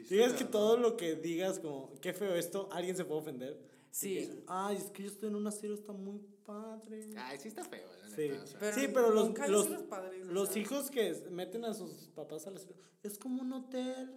Sí, 0.01 0.05
sí, 0.07 0.15
Digas 0.15 0.33
que 0.33 0.45
todo 0.45 0.77
lo 0.77 0.97
que 0.97 1.15
digas, 1.15 1.59
como, 1.59 1.91
qué 2.01 2.13
feo 2.13 2.35
esto, 2.35 2.69
alguien 2.71 2.95
se 2.95 3.05
puede 3.05 3.21
ofender. 3.21 3.59
Sí. 3.91 4.15
Que, 4.15 4.43
Ay, 4.47 4.77
es 4.77 4.83
que 4.91 5.03
yo 5.03 5.09
estoy 5.09 5.29
en 5.29 5.35
un 5.35 5.47
asilo, 5.47 5.73
está 5.73 5.93
muy 5.93 6.19
padre. 6.45 7.09
Ay, 7.17 7.37
sí 7.39 7.47
está 7.47 7.63
feo, 7.63 7.87
la 8.03 8.09
Sí. 8.15 8.29
neta. 8.29 8.43
o 8.43 8.47
sea. 8.47 8.59
Pero 8.59 8.75
sí, 8.75 8.87
pero 8.93 9.09
los, 9.11 9.37
los, 9.49 9.69
los 9.69 9.83
padres, 9.83 10.27
los 10.27 10.55
hijos 10.57 10.89
que 10.91 11.13
meten 11.31 11.65
a 11.65 11.73
sus 11.73 11.91
papás 12.15 12.45
al 12.47 12.57
asilo, 12.57 12.73
es 13.03 13.17
como 13.17 13.41
un 13.41 13.53
hotel. 13.53 14.13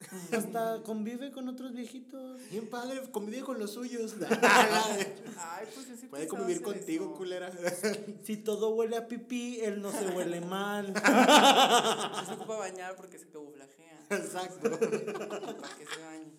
Hasta 0.32 0.82
convive 0.82 1.30
con 1.30 1.46
otros 1.48 1.74
viejitos. 1.74 2.40
Bien 2.50 2.66
padre, 2.70 3.02
convive 3.12 3.42
con 3.42 3.58
los 3.58 3.72
suyos. 3.72 4.14
Ay, 4.42 5.66
pues 5.74 5.86
sí 6.00 6.06
Puede 6.06 6.26
convivir 6.26 6.62
contigo, 6.62 7.04
eso. 7.06 7.14
culera. 7.16 7.52
Si 8.22 8.38
todo 8.38 8.70
huele 8.70 8.96
a 8.96 9.06
pipí, 9.08 9.60
él 9.60 9.82
no 9.82 9.92
se 9.92 10.06
huele 10.08 10.40
mal. 10.40 10.92
No 10.94 12.24
se 12.24 12.32
ocupa 12.32 12.56
bañar 12.56 12.96
porque 12.96 13.18
se 13.18 13.28
camuflajea. 13.28 13.89
Exacto. 14.10 14.70
Para 14.70 15.76
que 15.76 15.86
se 15.86 16.00
bañe. 16.02 16.32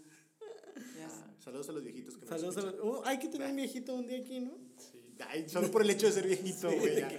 Ya 0.97 1.09
sé. 1.09 1.23
Saludos 1.43 1.69
a 1.69 1.71
los 1.71 1.83
viejitos 1.83 2.15
que 2.15 2.21
nos 2.21 2.29
Saludos 2.29 2.57
a 2.57 2.61
los-. 2.61 2.75
Uh, 2.83 3.01
hay 3.05 3.17
que 3.19 3.27
tener 3.29 3.49
un 3.49 3.55
viejito 3.55 3.93
un 3.95 4.05
día 4.07 4.19
aquí, 4.19 4.39
¿no? 4.39 4.51
Sí. 4.77 4.99
Ay, 5.27 5.47
solo 5.49 5.69
por 5.71 5.81
el 5.83 5.89
hecho 5.91 6.07
de 6.07 6.11
ser 6.13 6.27
viejito, 6.27 6.69
güey. 6.71 6.99
ya. 6.99 7.09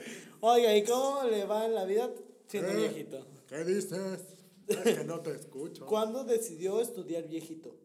Oiga, 0.40 0.76
¿y 0.76 0.84
cómo 0.84 1.22
le 1.24 1.44
va 1.44 1.64
en 1.66 1.74
la 1.74 1.84
vida 1.84 2.10
siendo 2.48 2.70
Eh. 2.72 2.76
viejito? 2.76 3.26
¿Qué 3.48 3.64
dices? 3.64 4.20
Es 4.66 4.76
que 4.78 5.04
no 5.04 5.20
te 5.20 5.32
escucho. 5.32 5.86
¿Cuándo 5.86 6.24
decidió 6.24 6.80
estudiar 6.80 7.26
viejito? 7.28 7.76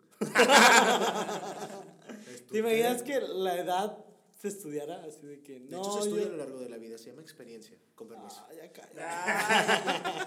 ¿Te 2.51 2.59
imaginas 2.59 3.03
que 3.03 3.20
la 3.20 3.57
edad 3.59 3.97
se 4.39 4.47
estudiara 4.49 5.03
así 5.03 5.26
de 5.26 5.41
que 5.41 5.59
De 5.59 5.70
no? 5.72 5.80
hecho, 5.82 5.93
se 5.93 5.99
estudia 6.09 6.24
yo- 6.24 6.30
a 6.30 6.32
lo 6.32 6.38
largo 6.38 6.59
de 6.59 6.70
la 6.70 6.78
vida. 6.78 6.97
Se 6.97 7.09
llama 7.09 7.22
experiencia. 7.22 7.78
Con 7.95 8.07
permiso. 8.07 8.38
Ah, 8.47 8.53
ya 8.55 8.72
cállate. 8.72 10.24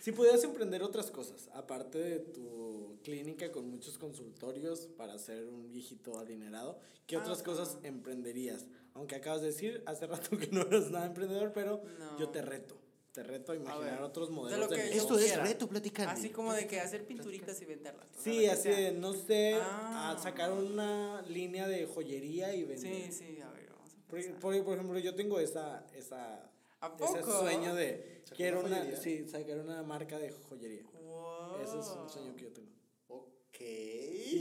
Si 0.00 0.12
pudieras 0.12 0.42
emprender 0.44 0.82
otras 0.82 1.10
cosas, 1.10 1.48
aparte 1.52 1.98
de 1.98 2.18
tu 2.20 2.98
clínica 3.04 3.52
con 3.52 3.68
muchos 3.70 3.98
consultorios 3.98 4.86
para 4.96 5.18
ser 5.18 5.46
un 5.46 5.68
viejito 5.70 6.18
adinerado, 6.18 6.78
¿qué 7.06 7.18
otras 7.18 7.42
cosas 7.42 7.76
emprenderías? 7.82 8.66
Aunque 8.94 9.14
acabas 9.16 9.42
de 9.42 9.48
decir 9.48 9.82
hace 9.86 10.06
rato 10.06 10.36
que 10.38 10.46
no 10.48 10.62
eres 10.62 10.90
nada 10.90 11.06
emprendedor, 11.06 11.52
pero 11.52 11.82
No. 11.98 12.18
yo 12.18 12.30
te 12.30 12.40
reto. 12.42 12.76
Te 13.12 13.24
reto 13.24 13.50
a 13.52 13.56
imaginar 13.56 13.94
ver, 13.96 14.02
otros 14.02 14.28
de 14.28 14.34
modelos 14.36 14.70
lo 14.70 14.76
de. 14.76 14.96
Esto 14.96 15.18
es 15.18 15.36
reto, 15.36 15.68
platicando. 15.68 16.12
Así 16.12 16.30
como 16.30 16.52
de 16.52 16.66
que 16.68 16.78
hacer 16.80 17.04
pinturitas 17.04 17.60
y 17.60 17.64
venderlas. 17.64 18.06
Sí, 18.16 18.46
así 18.46 18.68
de, 18.68 18.92
no 18.92 19.12
sé, 19.14 19.54
Ah. 19.60 20.12
a 20.16 20.22
sacar 20.22 20.52
una 20.52 21.20
línea 21.22 21.66
de 21.66 21.86
joyería 21.86 22.54
y 22.54 22.62
vender. 22.62 23.10
Sí, 23.10 23.12
sí, 23.12 23.40
a 23.40 23.50
ver, 23.50 23.68
vamos 23.72 23.92
a 23.94 24.08
Por, 24.08 24.24
por- 24.38 24.64
por 24.64 24.74
ejemplo, 24.74 24.98
yo 25.00 25.14
tengo 25.16 25.40
esa, 25.40 25.84
esa, 25.92 26.48
¿A 26.80 26.96
ese 27.04 27.22
sueño 27.22 27.74
de 27.74 28.20
¿Sacar 28.24 28.36
quiero 28.36 28.60
una 28.60 28.68
una, 28.68 28.76
joyería? 28.78 29.00
sí, 29.00 29.28
sacar 29.28 29.58
una 29.58 29.82
marca 29.82 30.18
de 30.18 30.30
joyería. 30.30 30.82
Wow. 31.02 31.56
Ese 31.62 31.78
es 31.78 31.86
un 31.88 32.08
sueño 32.08 32.34
que 32.36 32.42
yo 32.44 32.52
tengo. 32.52 32.70
Ok. 33.08 33.58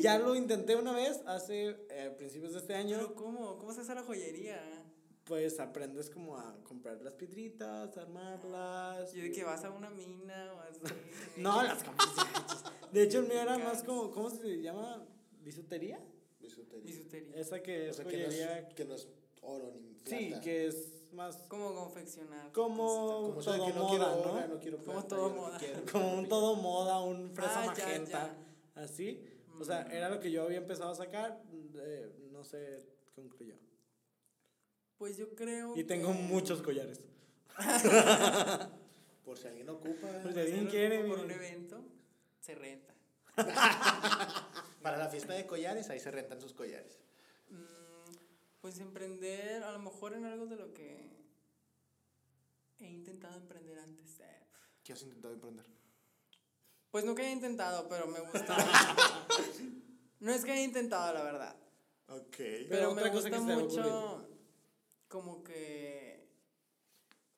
Ya 0.02 0.18
lo 0.20 0.36
intenté 0.36 0.76
una 0.76 0.94
vez 0.94 1.22
hace 1.26 1.76
eh, 1.90 2.14
principios 2.18 2.54
de 2.54 2.60
este 2.60 2.76
año. 2.76 2.96
Pero 2.98 3.16
¿cómo? 3.16 3.58
¿Cómo 3.58 3.74
se 3.74 3.82
hace 3.82 3.94
la 3.94 4.04
joyería? 4.04 4.62
Pues 5.26 5.60
aprendes 5.60 6.10
como 6.10 6.38
a 6.38 6.58
comprar 6.64 7.02
las 7.02 7.14
piedritas, 7.14 7.96
armarlas. 7.98 9.14
Yo 9.14 9.24
de 9.24 9.32
que 9.32 9.44
vas 9.44 9.64
a 9.64 9.72
una 9.72 9.90
mina 9.90 10.54
o 10.56 10.60
así. 10.62 10.80
No, 11.38 11.62
las 11.62 11.84
compras. 11.84 12.10
De 12.92 13.04
hecho, 13.04 13.20
el 13.20 13.28
mío 13.28 13.40
era 13.42 13.58
más 13.60 13.84
como, 13.84 14.10
¿cómo 14.12 14.30
se 14.30 14.62
llama? 14.62 15.06
¿Bisutería? 15.42 16.00
Bisutería. 16.40 16.86
Bisutería. 16.86 17.36
Esa 17.36 17.62
que 17.62 17.88
O 17.88 17.90
es 17.92 17.96
sea, 17.98 18.06
que 18.06 18.18
no 18.18 18.26
joyería. 18.26 18.60
es, 18.60 18.74
que 18.74 18.86
no 18.86 18.96
es 18.96 19.08
oro 19.42 19.72
ni 19.80 19.94
plata. 19.94 20.10
Sí, 20.18 20.34
que 20.42 20.68
es 20.68 20.99
más 21.14 21.38
¿Cómo 21.48 21.74
confeccionar? 21.74 22.52
como, 22.52 23.32
Como 23.36 23.42
todo 23.42 23.66
que 23.66 23.74
no 23.74 23.84
moda, 23.84 23.90
quiero 23.90 24.48
¿no? 24.48 24.60
quiero 24.60 24.78
Como 24.78 25.04
todo 25.06 25.30
moda. 25.30 25.58
quiero 25.58 25.82
Como 25.92 26.14
un 26.18 26.28
todo 26.28 26.56
moda, 26.56 27.02
un 27.02 27.32
fresa 27.36 27.62
Ah, 27.62 27.74
ya, 27.76 27.86
magenta, 27.86 28.36
así. 28.76 29.26
O 29.60 29.64
sea, 29.64 29.82
era 29.92 30.10
lo 30.10 30.20
que 30.20 30.32
yo 30.32 30.44
había 30.44 30.58
empezado 30.60 30.92
a 30.92 30.96
sacar, 30.96 31.42
eh, 31.76 32.30
no 32.32 32.44
sé, 32.44 32.86
concluyó. 33.16 33.56
Pues 34.98 35.18
yo 35.18 35.34
creo 35.36 35.76
Y 35.78 35.84
tengo 35.84 36.08
que- 36.12 36.18
muchos 36.20 36.62
collares. 36.62 37.02
Por 39.26 39.38
si 39.38 39.48
alguien 39.48 39.70
ocupa. 39.70 40.08
Por 40.24 40.34
si 40.34 40.40
alguien 40.40 40.68
quiere, 40.68 41.04
Por 41.04 41.20
un 41.20 41.32
evento, 41.32 41.82
se 42.40 42.56
renta. 42.56 42.94
Para 44.82 44.98
la 44.98 45.10
fiesta 45.10 45.34
de 45.34 45.46
collares, 45.46 45.90
ahí 45.90 46.00
se 46.00 46.10
rentan 46.12 46.40
sus 46.42 46.54
collares. 46.54 47.00
Pues 48.62 48.80
emprender, 48.80 49.64
a 49.64 49.72
lo 49.72 49.80
mejor 49.80 50.14
en 50.14 50.26
algo 50.26 50.46
de 50.46 50.56
lo 50.58 50.74
que 50.74 51.10
he 52.80 52.88
intentado 52.90 53.38
emprender 53.38 53.80
antes. 53.80 54.20
eh. 54.20 54.38
¿Qué 54.84 54.94
has 54.94 55.02
intentado 55.02 55.34
emprender? 55.34 55.66
Pues 56.92 57.06
nunca 57.06 57.24
he 57.24 57.32
intentado, 57.32 57.88
pero 57.88 58.08
me 58.08 58.20
gusta. 58.20 58.58
no 60.20 60.32
es 60.34 60.44
que 60.44 60.52
haya 60.52 60.64
intentado, 60.64 61.14
la 61.14 61.24
verdad. 61.24 61.56
Ok. 62.08 62.36
Pero 62.38 62.68
Pero, 62.70 62.94
me 62.96 63.02
otra 63.02 63.12
cosa 63.12 63.30
gusta 63.30 63.46
que 63.46 63.56
mucho 63.56 64.28
como 65.08 65.44
que 65.44 66.28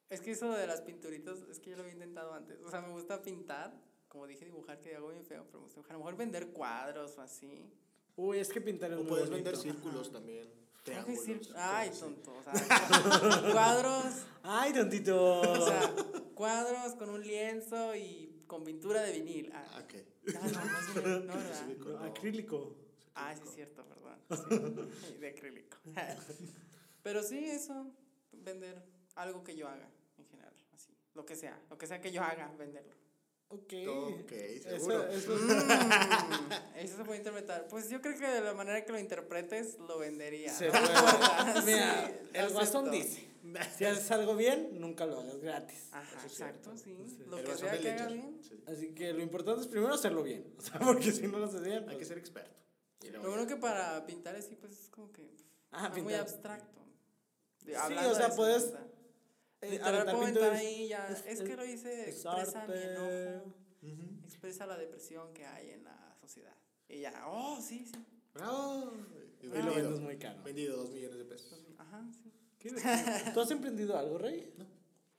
es 0.10 0.20
que 0.22 0.32
eso 0.32 0.52
de 0.52 0.68
las 0.68 0.82
pinturitas 0.82 1.40
es 1.50 1.60
que 1.60 1.70
yo 1.70 1.76
lo 1.78 1.84
había 1.84 1.94
intentado 1.94 2.34
antes. 2.34 2.62
O 2.64 2.70
sea, 2.70 2.82
me 2.82 2.90
gusta 2.90 3.22
pintar, 3.22 3.74
como 4.10 4.28
dije 4.28 4.44
dibujar 4.46 4.80
que 4.82 4.96
hago 4.96 5.10
bien 5.10 5.24
feo, 5.26 5.46
pero 5.46 5.60
me 5.60 5.64
gusta 5.66 5.76
dibujar. 5.80 5.96
A 5.96 6.00
lo 6.00 6.00
mejor 6.06 6.18
vender 6.18 6.48
cuadros 6.52 7.18
o 7.18 7.22
así. 7.22 7.70
Uy, 8.18 8.40
es 8.40 8.50
que 8.50 8.60
pintar 8.60 8.92
es 8.92 8.98
O 8.98 9.02
muy 9.02 9.10
puedes 9.10 9.30
bonito. 9.30 9.52
vender 9.52 9.58
círculos 9.62 10.12
también. 10.12 10.50
Triángulos. 10.84 11.52
Ay, 11.56 11.92
tonto. 11.92 12.34
O 12.34 12.44
sea, 12.44 13.52
cuadros, 13.52 14.26
Ay, 14.44 14.74
tontito. 14.74 15.42
o 15.42 15.66
sea, 15.68 15.94
cuadros 16.34 16.96
con 16.96 17.10
un 17.10 17.22
lienzo 17.22 17.96
y 17.96 18.44
con 18.48 18.64
pintura 18.64 19.02
de 19.04 19.12
vinil. 19.14 19.52
Ah, 19.54 19.66
Ah, 20.38 22.06
acrílico. 22.06 22.76
Ah, 23.16 23.34
sí 23.36 23.42
es 23.48 23.54
cierto, 23.56 23.84
perdón. 23.86 24.90
Sí, 25.08 25.18
de 25.18 25.30
acrílico. 25.30 25.78
Pero 27.04 27.24
sí, 27.24 27.44
eso, 27.46 27.92
vender 28.32 28.82
algo 29.16 29.44
que 29.44 29.56
yo 29.56 29.68
haga 29.68 29.90
en 30.18 30.26
general, 30.28 30.54
así, 30.74 30.96
lo 31.14 31.26
que 31.26 31.36
sea, 31.36 31.60
lo 31.70 31.78
que 31.78 31.88
sea 31.88 32.00
que 32.02 32.12
yo 32.12 32.22
haga, 32.24 32.52
venderlo. 32.58 32.94
Ok. 33.54 33.74
Ok, 34.22 34.32
Eso, 34.32 34.70
seguro. 34.70 35.08
eso 35.10 35.36
es- 35.36 35.42
Mm, 35.52 36.78
eso 36.78 36.98
se 36.98 37.04
puede 37.04 37.18
interpretar. 37.20 37.68
Pues 37.68 37.90
yo 37.90 38.02
creo 38.02 38.18
que 38.18 38.28
de 38.28 38.42
la 38.42 38.54
manera 38.54 38.84
que 38.86 38.92
lo 38.92 39.00
interpretes, 39.00 39.78
lo 39.80 39.98
vendería. 40.00 40.52
se 40.54 40.68
¿no? 40.68 40.72
puede. 40.72 41.62
Sí, 41.66 42.14
el 42.34 42.50
guasón 42.52 42.90
dice, 42.92 43.28
si 43.78 43.86
haces 43.86 44.10
algo 44.12 44.36
bien, 44.36 44.80
nunca 44.80 45.06
lo 45.06 45.20
hagas 45.20 45.40
gratis. 45.42 45.90
Ajá, 45.92 46.18
Eso 46.18 46.28
es 46.28 46.32
exacto, 46.34 46.78
sí. 46.78 46.96
Sí. 47.08 47.24
Lo 47.28 47.38
El 47.40 47.46
que 47.46 47.56
sea 47.58 47.78
que 47.80 47.92
haga 47.92 48.08
bien. 48.08 48.40
Sí. 48.42 48.64
Así 48.68 48.94
que 48.94 49.12
lo 49.14 49.22
importante 49.22 49.62
es 49.62 49.68
primero 49.68 49.94
hacerlo 49.94 50.24
bien. 50.24 50.54
O 50.58 50.62
sea, 50.62 50.80
porque 50.80 51.12
si 51.12 51.28
no 51.28 51.40
lo 51.40 51.46
haces 51.48 51.62
bien, 51.62 51.80
Hay 51.80 51.86
pues- 51.86 51.98
que 52.00 52.06
ser 52.06 52.18
experto. 52.18 52.62
Lo 53.12 53.30
bueno 53.30 53.48
que 53.48 53.56
para 53.58 54.06
pintar 54.06 54.36
así, 54.36 54.56
pues 54.56 54.72
es 54.80 54.88
como 54.90 55.12
que 55.12 55.30
Ah, 55.72 55.92
es 55.96 56.04
muy 56.04 56.14
abstracto. 56.14 56.82
De- 57.62 57.74
Sí, 57.74 57.80
o 57.80 57.88
sea, 57.88 58.14
de 58.18 58.26
eso, 58.28 58.36
puedes, 58.36 58.64
pintar. 58.64 58.91
Eh, 59.62 59.80
puedo 59.80 60.26
pintura 60.26 60.52
ahí 60.54 60.88
ya. 60.88 61.08
es- 61.08 61.26
Es, 61.40 61.42
que 61.48 61.56
lo 61.56 61.66
hice, 61.66 62.10
es 62.10 62.16
expresa 62.26 62.66
mi 62.68 62.74
arte. 62.74 62.94
enojo, 62.94 63.46
Ujú. 63.84 64.26
expresa 64.26 64.66
la 64.66 64.78
depresión 64.78 65.34
que 65.34 65.46
hay 65.46 65.70
en 65.72 65.84
la 65.84 66.16
sociedad. 66.20 66.56
Y 66.90 67.02
ya, 67.02 67.26
oh, 67.28 67.60
sí, 67.62 67.86
sí. 67.86 68.06
Bravo. 68.34 68.92
Y 69.42 69.46
Y 69.46 69.50
lo 69.50 69.74
vendes 69.74 70.00
muy 70.00 70.18
caro. 70.18 70.42
Vendido 70.44 70.78
dos 70.78 70.92
millones 70.92 71.18
de 71.18 71.26
pesos. 71.26 71.66
Ajá, 71.78 72.10
sí. 72.24 72.32
¿Qué- 72.60 72.70
¿Tú 73.34 73.42
has 73.42 73.52
emprendido 73.52 73.98
algo, 73.98 74.18
Rey? 74.18 74.54
No. 74.58 74.66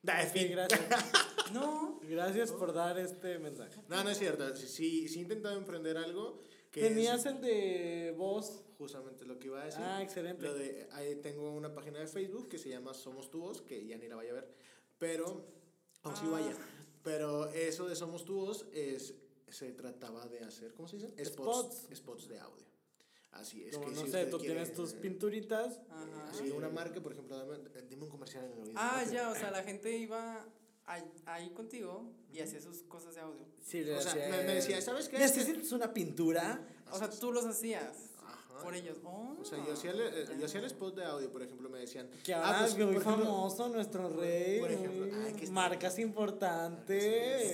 Da, 0.02 0.22
en 0.22 0.30
Sí, 0.32 0.48
gracias. 0.48 0.80
No, 1.52 2.00
Gracias 2.02 2.50
por 2.50 2.72
dar 2.72 2.98
este 2.98 3.38
mensaje. 3.38 3.78
No, 3.88 4.02
no 4.02 4.08
es 4.10 4.18
cierto. 4.18 4.56
Sí, 4.56 4.66
sí, 4.66 5.08
sí 5.08 5.18
he 5.18 5.22
intentado 5.22 5.54
emprender 5.58 5.98
algo 5.98 6.40
que 6.70 6.80
Tenías 6.80 7.20
es 7.20 7.26
el 7.26 7.40
de 7.42 8.14
voz. 8.16 8.64
Justamente 8.82 9.24
lo 9.24 9.38
que 9.38 9.46
iba 9.46 9.62
a 9.62 9.64
decir. 9.66 9.80
Ah, 9.82 10.02
excelente. 10.02 10.42
Lo 10.42 10.54
de, 10.54 10.88
ahí 10.92 11.14
tengo 11.16 11.52
una 11.52 11.72
página 11.72 12.00
de 12.00 12.06
Facebook 12.06 12.48
que 12.48 12.58
se 12.58 12.68
llama 12.68 12.92
Somos 12.94 13.30
Tu 13.30 13.38
Voz, 13.40 13.62
que 13.62 13.86
ya 13.86 13.96
ni 13.96 14.08
la 14.08 14.16
vaya 14.16 14.30
a 14.32 14.34
ver, 14.34 14.48
pero, 14.98 15.46
o 16.02 16.16
sí 16.16 16.24
Ah. 16.26 16.30
vaya, 16.30 16.56
pero 17.02 17.46
eso 17.48 17.86
de 17.88 17.94
Somos 17.96 18.24
Tu 18.24 18.34
Voz 18.34 18.66
es, 18.72 19.14
se 19.48 19.72
trataba 19.72 20.26
de 20.26 20.40
hacer, 20.40 20.74
¿cómo 20.74 20.88
se 20.88 20.96
dice? 20.96 21.24
Spots, 21.24 21.76
Spots. 21.84 21.96
spots 21.98 22.28
de 22.28 22.38
audio. 22.40 22.66
Así 23.32 23.64
es 23.64 23.74
Como, 23.76 23.86
que 23.88 23.94
no 23.94 24.04
si 24.04 24.10
sé, 24.10 24.26
tú 24.26 24.38
quiere, 24.38 24.54
tienes 24.56 24.74
tus 24.74 24.92
eh, 24.92 24.96
pinturitas. 25.00 25.80
Ajá. 25.88 26.28
Así, 26.30 26.50
una 26.50 26.68
marca, 26.68 27.00
por 27.00 27.12
ejemplo, 27.12 27.36
dame, 27.38 27.58
dime 27.88 28.02
un 28.04 28.10
comercial 28.10 28.44
en 28.44 28.52
el 28.52 28.58
oído. 28.60 28.72
Ah, 28.76 29.02
ya, 29.10 29.30
o 29.30 29.34
sea, 29.34 29.50
la 29.50 29.62
gente 29.62 29.96
iba 29.96 30.44
ahí, 30.84 31.02
ahí 31.24 31.50
contigo 31.50 32.10
y 32.30 32.40
hacía 32.40 32.60
sus 32.60 32.82
cosas 32.82 33.14
de 33.14 33.22
audio. 33.22 33.46
Sí, 33.62 33.88
O 33.88 34.00
sea, 34.02 34.14
me, 34.16 34.36
me 34.44 34.54
decía, 34.56 34.82
¿sabes 34.82 35.08
qué? 35.08 35.18
¿Necesitas 35.18 35.72
una 35.72 35.94
pintura? 35.94 36.60
O 36.90 36.98
sea, 36.98 37.08
tú 37.08 37.32
los 37.32 37.46
hacías. 37.46 38.10
Por 38.62 38.74
ellos. 38.74 38.98
Oh, 39.04 39.36
O 39.40 39.44
sea, 39.44 39.58
yo 39.66 39.72
hacía, 39.72 39.90
el, 39.90 40.00
eh, 40.00 40.26
yo 40.38 40.46
hacía 40.46 40.60
el 40.60 40.66
spot 40.66 40.94
de 40.96 41.04
audio, 41.04 41.30
por 41.30 41.42
ejemplo, 41.42 41.68
me 41.68 41.78
decían. 41.80 42.08
Que 42.24 42.34
ah, 42.34 42.44
ahora 42.46 42.58
pues, 42.60 42.72
es 42.72 42.86
muy 42.86 42.98
famoso 42.98 43.68
nuestro 43.68 44.08
rey. 44.08 44.60
por 44.60 44.70
ejemplo, 44.70 45.06
ay, 45.26 45.32
que 45.34 45.46
marcas 45.50 45.94
Sí, 45.94 46.02
importantes. 46.02 47.52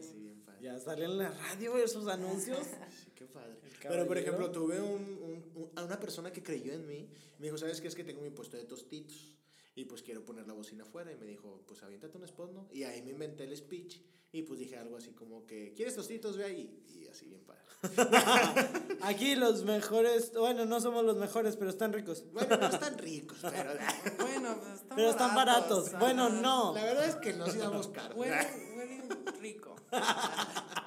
sí, 0.12 0.18
bien 0.20 0.42
padre. 0.44 0.58
Ya 0.62 0.78
salen 0.78 1.10
en 1.10 1.18
la 1.18 1.30
radio 1.30 1.76
esos 1.76 2.06
anuncios. 2.08 2.58
Sí, 3.04 3.10
qué 3.14 3.26
padre. 3.26 3.56
Pero, 3.82 4.06
por 4.06 4.16
ejemplo, 4.18 4.50
tuve 4.50 4.80
un, 4.80 5.02
un- 5.02 5.50
un- 5.54 5.70
a 5.76 5.84
una 5.84 5.98
persona 6.00 6.30
que 6.32 6.42
creyó 6.42 6.72
en 6.72 6.86
mí. 6.86 7.08
Me 7.38 7.46
dijo, 7.46 7.58
¿sabes 7.58 7.80
qué? 7.80 7.88
Es 7.88 7.94
que 7.94 8.04
tengo 8.04 8.20
mi 8.22 8.30
puesto 8.30 8.56
de 8.56 8.64
tostitos. 8.64 9.36
Y 9.74 9.84
pues 9.84 10.02
quiero 10.02 10.24
poner 10.24 10.46
la 10.46 10.54
bocina 10.54 10.84
afuera 10.84 11.12
y 11.12 11.16
me 11.16 11.26
dijo, 11.26 11.62
pues 11.66 11.82
aviéntate 11.82 12.18
un 12.18 12.24
spot, 12.24 12.52
¿no? 12.52 12.68
Y 12.72 12.82
ahí 12.82 13.02
me 13.02 13.10
inventé 13.10 13.44
el 13.44 13.56
speech 13.56 14.00
y 14.32 14.42
pues 14.42 14.60
dije 14.60 14.76
algo 14.76 14.96
así 14.96 15.10
como 15.12 15.46
que, 15.46 15.72
¿quieres 15.74 15.96
tostitos? 15.96 16.36
Ve 16.36 16.44
ahí. 16.44 16.82
Y 16.86 17.08
así 17.08 17.26
bien 17.26 17.42
padre. 17.44 17.60
Aquí 19.02 19.34
los 19.34 19.64
mejores, 19.64 20.32
bueno, 20.34 20.66
no 20.66 20.80
somos 20.80 21.04
los 21.04 21.16
mejores, 21.16 21.56
pero 21.56 21.70
están 21.70 21.92
ricos. 21.92 22.24
Bueno, 22.32 22.56
no 22.56 22.66
están 22.66 22.98
ricos, 22.98 23.38
pero 23.42 23.70
Bueno, 24.18 24.56
pues 24.60 24.72
están 24.74 24.96
Pero 24.96 25.10
están 25.10 25.34
baratos. 25.34 25.98
Bueno, 25.98 26.26
ajá. 26.26 26.40
no. 26.40 26.74
la 26.74 26.84
verdad 26.84 27.08
es 27.08 27.16
que 27.16 27.32
no 27.32 27.46
íbamos 27.52 27.88
caros. 27.88 28.16
Huelen, 28.16 28.76
huelen 28.76 29.08
rico. 29.40 29.74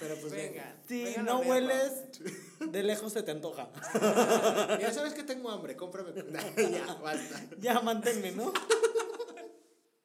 Pero 0.00 0.16
pues 0.16 0.32
venga. 0.32 0.82
Si 0.88 1.04
no 1.24 1.40
hueles, 1.40 1.92
de 2.60 2.82
lejos 2.82 3.12
se 3.12 3.22
te 3.22 3.30
antoja. 3.30 3.70
Ya 4.80 4.92
sabes 4.92 5.12
que 5.14 5.22
tengo 5.22 5.50
hambre, 5.50 5.76
cómprame. 5.76 6.12
ya, 6.72 6.94
basta. 6.94 7.48
Ya, 7.58 7.80
manténme, 7.80 8.32
¿no? 8.32 8.52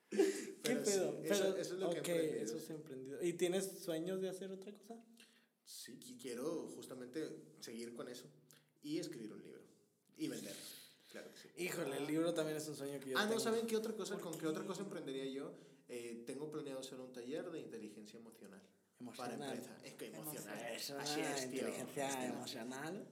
¿Qué 0.10 0.20
Pero 0.64 0.86
sí, 0.86 0.92
pedo? 0.92 1.10
eso- 1.24 1.44
Pero, 1.44 1.58
eso 1.58 1.74
es 1.76 1.80
lo 1.80 1.90
que 1.90 1.98
he 1.98 2.00
ok, 2.00 2.10
aprendido. 2.10 2.58
eso 2.58 2.74
emprendido. 2.74 3.24
¿Y 3.24 3.34
tienes 3.34 3.72
sueños 3.84 4.22
de 4.22 4.30
hacer 4.30 4.52
otra 4.52 4.72
cosa? 4.74 4.96
Sí, 5.64 6.00
quiero 6.22 6.68
justamente 6.76 7.30
seguir 7.60 7.94
con 7.94 8.08
eso 8.08 8.26
y 8.84 9.00
escribir 9.00 9.32
un 9.34 9.42
libro 9.44 9.62
y 10.18 10.28
venderlo. 10.28 10.62
Claro 11.12 11.32
que 11.32 11.38
sí. 11.40 11.50
Híjole, 11.58 11.98
el 11.98 12.08
libro 12.08 12.34
también 12.34 12.58
es 12.58 12.68
un 12.68 12.76
sueño 12.76 13.00
que 13.00 13.12
yo 13.12 13.18
Ah, 13.18 13.26
no. 13.26 13.40
¿saben 13.40 13.66
qué 13.68 13.78
otra 13.78 13.94
cosa? 13.94 14.18
¿Con 14.20 14.38
qué 14.38 14.48
otra 14.48 14.66
cosa 14.66 14.82
emprendería 14.82 15.26
yo? 15.26 15.54
Eh, 15.88 16.24
tengo 16.26 16.52
planeado 16.52 16.80
hacer 16.80 17.00
un 17.00 17.14
taller 17.14 17.50
de 17.52 17.60
inteligencia 17.60 18.20
emocional. 18.20 18.62
Para 19.14 19.34
Emocional. 19.34 19.58
empresa. 19.58 19.78
Es 19.84 19.94
que 19.94 20.06
emocional. 20.08 20.60
Es 20.76 20.92
Así 20.92 21.22
es, 21.22 21.36
tío. 21.50 21.62
inteligencia 21.62 22.08
Así 22.08 22.18
es. 22.24 22.30
emocional. 22.30 23.06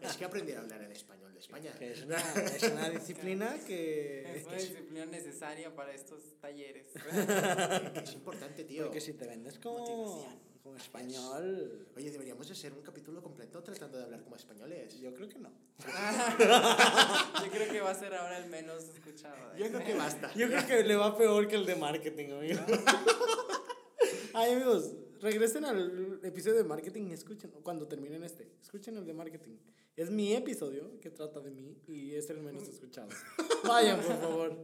Es 0.00 0.16
que 0.16 0.24
aprendí 0.24 0.52
a 0.52 0.58
hablar 0.60 0.82
en 0.82 0.92
español 0.92 1.32
de 1.34 1.40
España. 1.40 1.72
Que 1.78 1.92
es 1.92 2.02
una, 2.02 2.16
es 2.16 2.62
una 2.64 2.90
disciplina 2.90 3.56
que... 3.66 4.36
Es 4.36 4.44
una 4.46 4.56
disciplina 4.56 5.06
necesaria 5.06 5.74
para 5.74 5.92
estos 5.92 6.20
talleres. 6.40 6.86
Que 7.94 8.00
es 8.04 8.12
importante, 8.14 8.64
tío. 8.64 8.84
Porque 8.84 9.00
si 9.00 9.12
te 9.14 9.26
vendes 9.26 9.58
como, 9.58 9.78
Motivación. 9.78 10.38
como 10.62 10.76
español, 10.76 11.88
Oye, 11.96 12.10
deberíamos 12.10 12.46
de 12.46 12.52
hacer 12.54 12.72
un 12.72 12.82
capítulo 12.82 13.22
completo 13.22 13.62
tratando 13.62 13.98
de 13.98 14.04
hablar 14.04 14.22
como 14.22 14.36
españoles. 14.36 14.98
yo 14.98 15.14
creo 15.14 15.28
que 15.28 15.38
no. 15.38 15.50
Yo 17.44 17.50
creo 17.52 17.70
que 17.72 17.80
va 17.80 17.90
a 17.90 17.94
ser 17.94 18.12
ahora 18.14 18.38
el 18.38 18.46
menos 18.50 18.84
escuchado. 18.84 19.52
de- 19.52 19.60
Yo 19.60 19.68
creo 19.68 19.84
que 19.84 19.94
basta. 19.94 20.32
Yo 20.34 20.48
creo 20.48 20.66
que 20.66 20.82
le 20.84 20.96
va 20.96 21.16
peor 21.16 21.46
que 21.48 21.54
el 21.56 21.66
de 21.66 21.76
marketing, 21.76 22.30
amigo. 22.32 22.60
Ay, 24.34 24.52
amigos, 24.52 24.92
regresen 25.20 25.64
al 25.64 26.20
episodio 26.22 26.56
de 26.56 26.64
marketing 26.64 27.08
y 27.10 27.12
escuchen, 27.12 27.50
cuando 27.62 27.86
terminen 27.86 28.24
este, 28.24 28.50
escuchen 28.60 28.96
el 28.96 29.06
de 29.06 29.14
marketing. 29.14 29.56
Es 29.96 30.10
mi 30.10 30.34
episodio 30.34 31.00
que 31.00 31.10
trata 31.10 31.40
de 31.40 31.50
mí 31.50 31.76
y 31.86 32.14
es 32.14 32.30
el 32.30 32.38
menos 32.38 32.68
escuchado. 32.68 33.08
Vayan, 33.66 34.00
por 34.00 34.20
favor. 34.20 34.56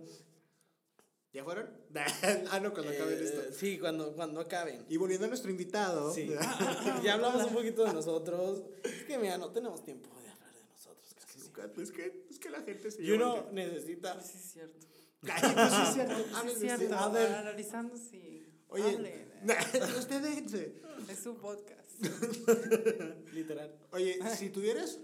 ¿Ya 1.33 1.43
fueron? 1.43 1.69
ah, 2.51 2.61
no, 2.61 2.73
cuando 2.73 2.93
acaben 2.93 3.19
Eh, 3.19 3.25
esto. 3.25 3.43
Sí, 3.53 3.79
cuando, 3.79 4.15
cuando 4.15 4.41
acaben. 4.41 4.87
Y 4.89 4.97
volviendo 4.97 5.27
a 5.27 5.29
nuestro 5.29 5.51
invitado. 5.51 6.15
Sí. 6.15 6.31
ya 7.03 7.15
hablamos 7.15 7.45
un 7.49 7.55
poquito 7.55 7.85
de 7.85 7.93
nosotros. 7.93 8.63
Es 8.85 9.03
que, 9.05 9.19
mira, 9.19 9.37
no 9.37 9.51
tenemos 9.51 9.83
tiempo 9.83 10.09
de 10.21 10.29
hablar 10.29 10.55
de 10.55 10.65
nosotros 10.71 11.13
casi. 11.15 11.41
Es 11.83 11.91
que, 11.91 12.27
es 12.31 12.39
que 12.39 12.51
la 12.51 12.61
gente 12.63 12.93
se 12.93 13.03
Y 13.03 13.11
uno 13.11 13.51
necesita... 13.51 14.23
Sí, 14.23 14.39
es 14.39 14.53
cierto. 14.53 14.87
Ay, 15.23 15.55
pues 15.55 15.73
sí 15.73 15.83
es 15.83 15.95
cierto. 15.95 16.15
Sí, 16.15 16.67
es 16.67 16.77
cierto. 16.79 16.95
A 16.95 17.09
ver. 17.09 17.33
Analizando, 17.33 17.97
sí. 17.97 18.47
Oye, 18.69 18.95
Hablen. 18.95 19.34
usted 19.99 20.23
déjense. 20.23 20.83
Es 21.09 21.19
su 21.19 21.37
podcast. 21.37 22.01
Literal. 23.33 23.75
Oye, 23.93 24.19
si 24.37 24.51
tuvieras, 24.51 24.99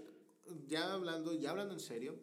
ya 0.67 0.93
hablando, 0.93 1.33
ya 1.33 1.51
hablando 1.51 1.73
en 1.73 1.79
serio, 1.79 2.19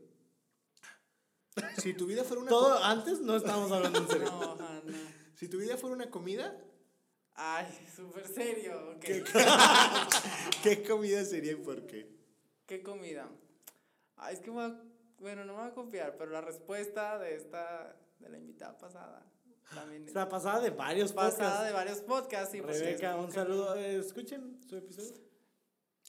si 1.78 1.94
tu 1.94 2.06
vida 2.06 2.24
fuera 2.24 2.42
una, 2.42 2.50
Todo 2.50 2.82
antes 2.84 3.20
no 3.20 3.36
estábamos 3.36 3.72
hablando 3.72 3.98
en 4.00 4.08
serio. 4.08 4.30
No, 4.30 4.52
ajá, 4.52 4.82
no. 4.84 4.92
si 5.34 5.48
tu 5.48 5.58
vida 5.58 5.76
fuera 5.76 5.94
una 5.96 6.10
comida, 6.10 6.56
Ay, 7.40 7.66
súper 7.94 8.26
serio. 8.26 8.98
¿Qué? 9.00 9.22
¿qué 10.62 10.82
comida 10.82 11.24
sería 11.24 11.52
y 11.52 11.56
por 11.56 11.86
qué? 11.86 12.10
¿Qué 12.66 12.82
comida? 12.82 13.28
Ay, 14.16 14.34
es 14.34 14.40
que 14.40 14.50
me 14.50 14.56
voy 14.56 14.64
a- 14.64 14.82
bueno, 15.20 15.44
no 15.44 15.54
me 15.54 15.60
voy 15.62 15.68
a 15.70 15.74
copiar, 15.74 16.16
pero 16.16 16.30
la 16.32 16.40
respuesta 16.40 17.18
de 17.18 17.36
esta, 17.36 17.96
de 18.18 18.28
la 18.28 18.38
invitada 18.38 18.76
pasada, 18.76 19.24
también 19.74 20.06
es 20.08 20.14
La 20.14 20.28
pasada 20.28 20.60
de 20.60 20.70
varios 20.70 21.12
pasada 21.12 21.38
podcasts. 21.50 21.66
de 21.66 21.72
varios 21.72 21.98
podcasts. 22.00 22.52
Sí, 22.52 22.60
pues, 22.62 22.80
Rebeca, 22.80 23.16
un 23.16 23.32
saludo. 23.32 23.76
Eh, 23.76 23.96
escuchen 23.98 24.58
su 24.68 24.76
episodio. 24.76 25.14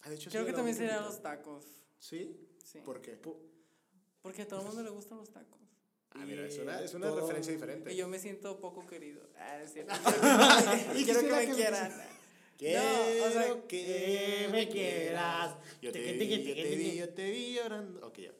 Ah, 0.03 0.09
de 0.09 0.15
hecho, 0.15 0.29
Creo 0.29 0.45
que 0.45 0.53
también 0.53 0.75
serían 0.77 1.03
los 1.03 1.21
tacos. 1.21 1.65
¿Sí? 1.97 2.37
Sí. 2.63 2.79
¿Por 2.79 3.01
qué? 3.01 3.19
Porque 4.21 4.43
a 4.43 4.47
todo 4.47 4.61
el 4.61 4.65
mundo 4.67 4.83
le 4.83 4.89
gustan 4.89 5.17
los 5.17 5.29
tacos. 5.31 5.59
Ah, 6.11 6.25
mira, 6.25 6.45
es 6.45 6.57
una, 6.57 6.81
es 6.81 6.93
una 6.93 7.07
todo- 7.07 7.19
referencia 7.21 7.53
diferente. 7.53 7.93
Y 7.93 7.95
yo 7.97 8.07
me 8.07 8.17
siento 8.17 8.59
poco 8.59 8.85
querido. 8.87 9.21
Ah, 9.37 9.61
es 9.61 9.73
cierto. 9.73 9.93
Y 10.95 11.03
Quiero 11.05 11.21
que 11.21 11.31
me 11.31 11.45
que 11.47 11.53
quieran. 11.53 11.91
Quiero 12.57 12.81
No, 12.83 13.25
o 13.25 13.31
sea, 13.31 13.67
que 13.67 14.49
me 14.51 14.67
quieras. 14.67 15.55
Yo 15.81 15.91
te 15.91 15.99
Tiqui, 16.13 16.37
vi, 16.37 16.43
yo 16.45 16.55
te 16.55 16.75
vi, 16.75 16.95
yo 16.95 17.09
te 17.13 17.31
vi 17.31 17.53
llorando. 17.53 18.07
Ok, 18.07 18.17
ya. 18.19 18.31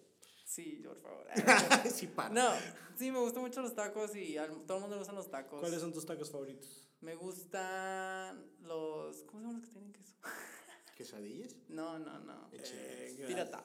Sí, 0.50 0.82
por 0.84 0.98
favor. 1.00 1.28
sí, 1.94 2.08
para. 2.08 2.30
No, 2.30 2.50
sí, 2.98 3.12
me 3.12 3.20
gustan 3.20 3.44
mucho 3.44 3.62
los 3.62 3.76
tacos 3.76 4.16
y 4.16 4.36
a 4.38 4.48
todo 4.48 4.78
el 4.78 4.82
mundo 4.82 4.96
le 4.96 5.00
gustan 5.00 5.16
los 5.16 5.30
tacos. 5.30 5.60
¿Cuáles 5.60 5.80
son 5.80 5.94
tus 5.94 6.06
tacos 6.08 6.32
favoritos? 6.32 6.88
Me 7.02 7.14
gustan 7.16 8.44
los. 8.64 9.18
¿Cómo 9.26 9.40
se 9.42 9.46
llaman 9.46 9.62
los 9.62 9.66
que 9.66 9.72
tienen 9.74 9.94
queso? 9.94 10.16
¿Quesadillas? 10.98 11.56
No, 11.68 12.00
no, 12.00 12.20
no. 12.20 12.50
Enchiladas. 12.52 13.28
Pirata. 13.28 13.64